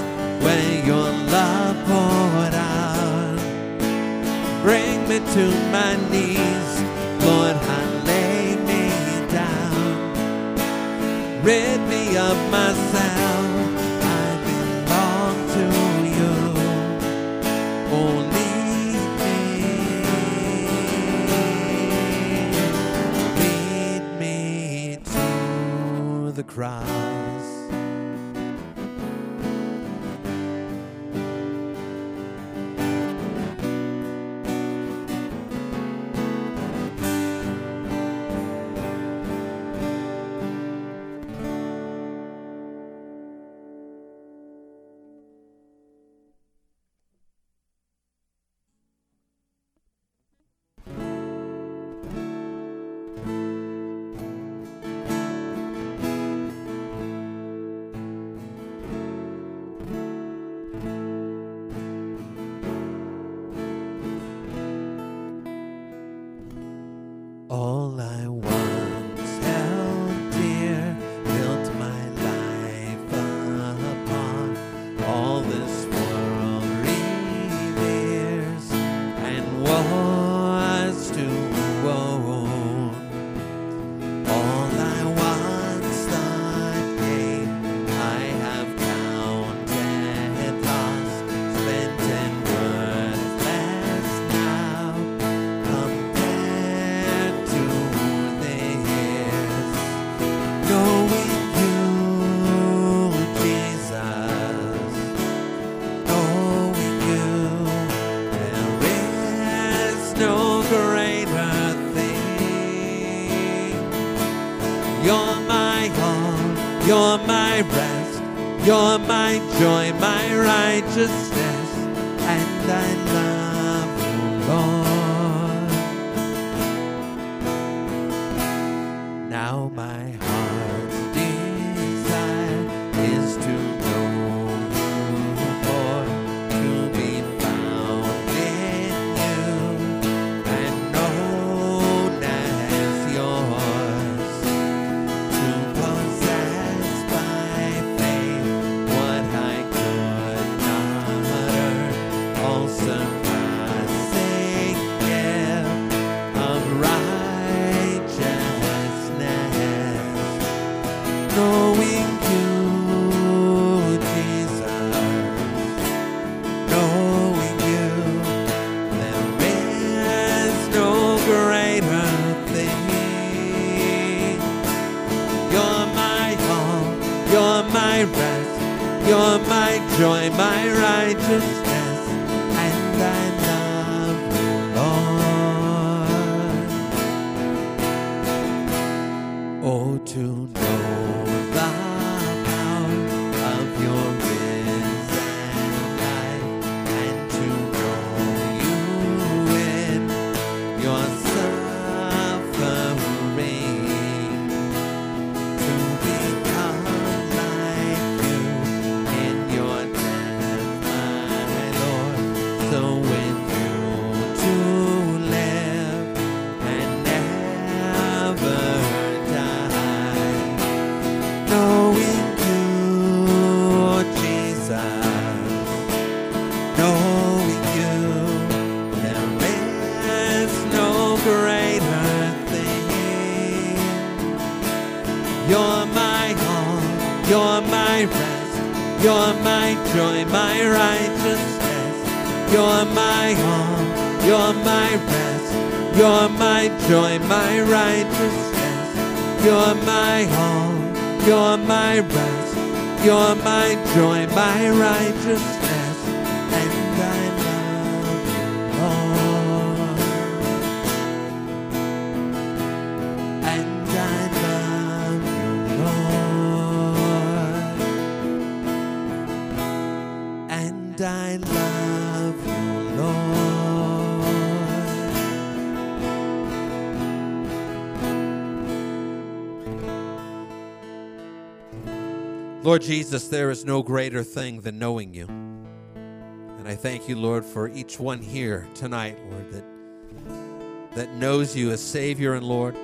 Lord 282.74 282.82
Jesus, 282.82 283.28
there 283.28 283.52
is 283.52 283.66
no 283.66 283.84
greater 283.84 284.24
thing 284.24 284.62
than 284.62 284.80
knowing 284.80 285.14
you. 285.14 285.28
And 285.28 286.68
I 286.68 286.74
thank 286.74 287.08
you, 287.08 287.16
Lord, 287.16 287.46
for 287.46 287.70
each 287.70 288.00
one 288.00 288.20
here 288.20 288.68
tonight, 288.74 289.16
Lord, 289.30 289.52
that 289.52 290.96
that 290.96 291.14
knows 291.14 291.56
you 291.56 291.70
as 291.70 291.80
Savior 291.80 292.34
and 292.34 292.44
Lord, 292.44 292.76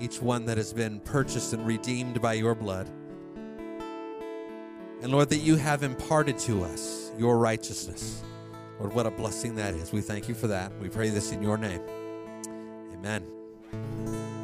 each 0.00 0.22
one 0.22 0.46
that 0.46 0.56
has 0.56 0.72
been 0.72 0.98
purchased 1.00 1.52
and 1.52 1.66
redeemed 1.66 2.22
by 2.22 2.32
your 2.32 2.54
blood. 2.54 2.88
And 5.02 5.12
Lord, 5.12 5.28
that 5.28 5.40
you 5.40 5.56
have 5.56 5.82
imparted 5.82 6.38
to 6.38 6.64
us 6.64 7.12
your 7.18 7.36
righteousness. 7.36 8.22
Lord, 8.80 8.94
what 8.94 9.04
a 9.04 9.10
blessing 9.10 9.56
that 9.56 9.74
is. 9.74 9.92
We 9.92 10.00
thank 10.00 10.26
you 10.26 10.34
for 10.34 10.46
that. 10.46 10.72
We 10.78 10.88
pray 10.88 11.10
this 11.10 11.32
in 11.32 11.42
your 11.42 11.58
name. 11.58 11.82
Amen. 12.94 13.41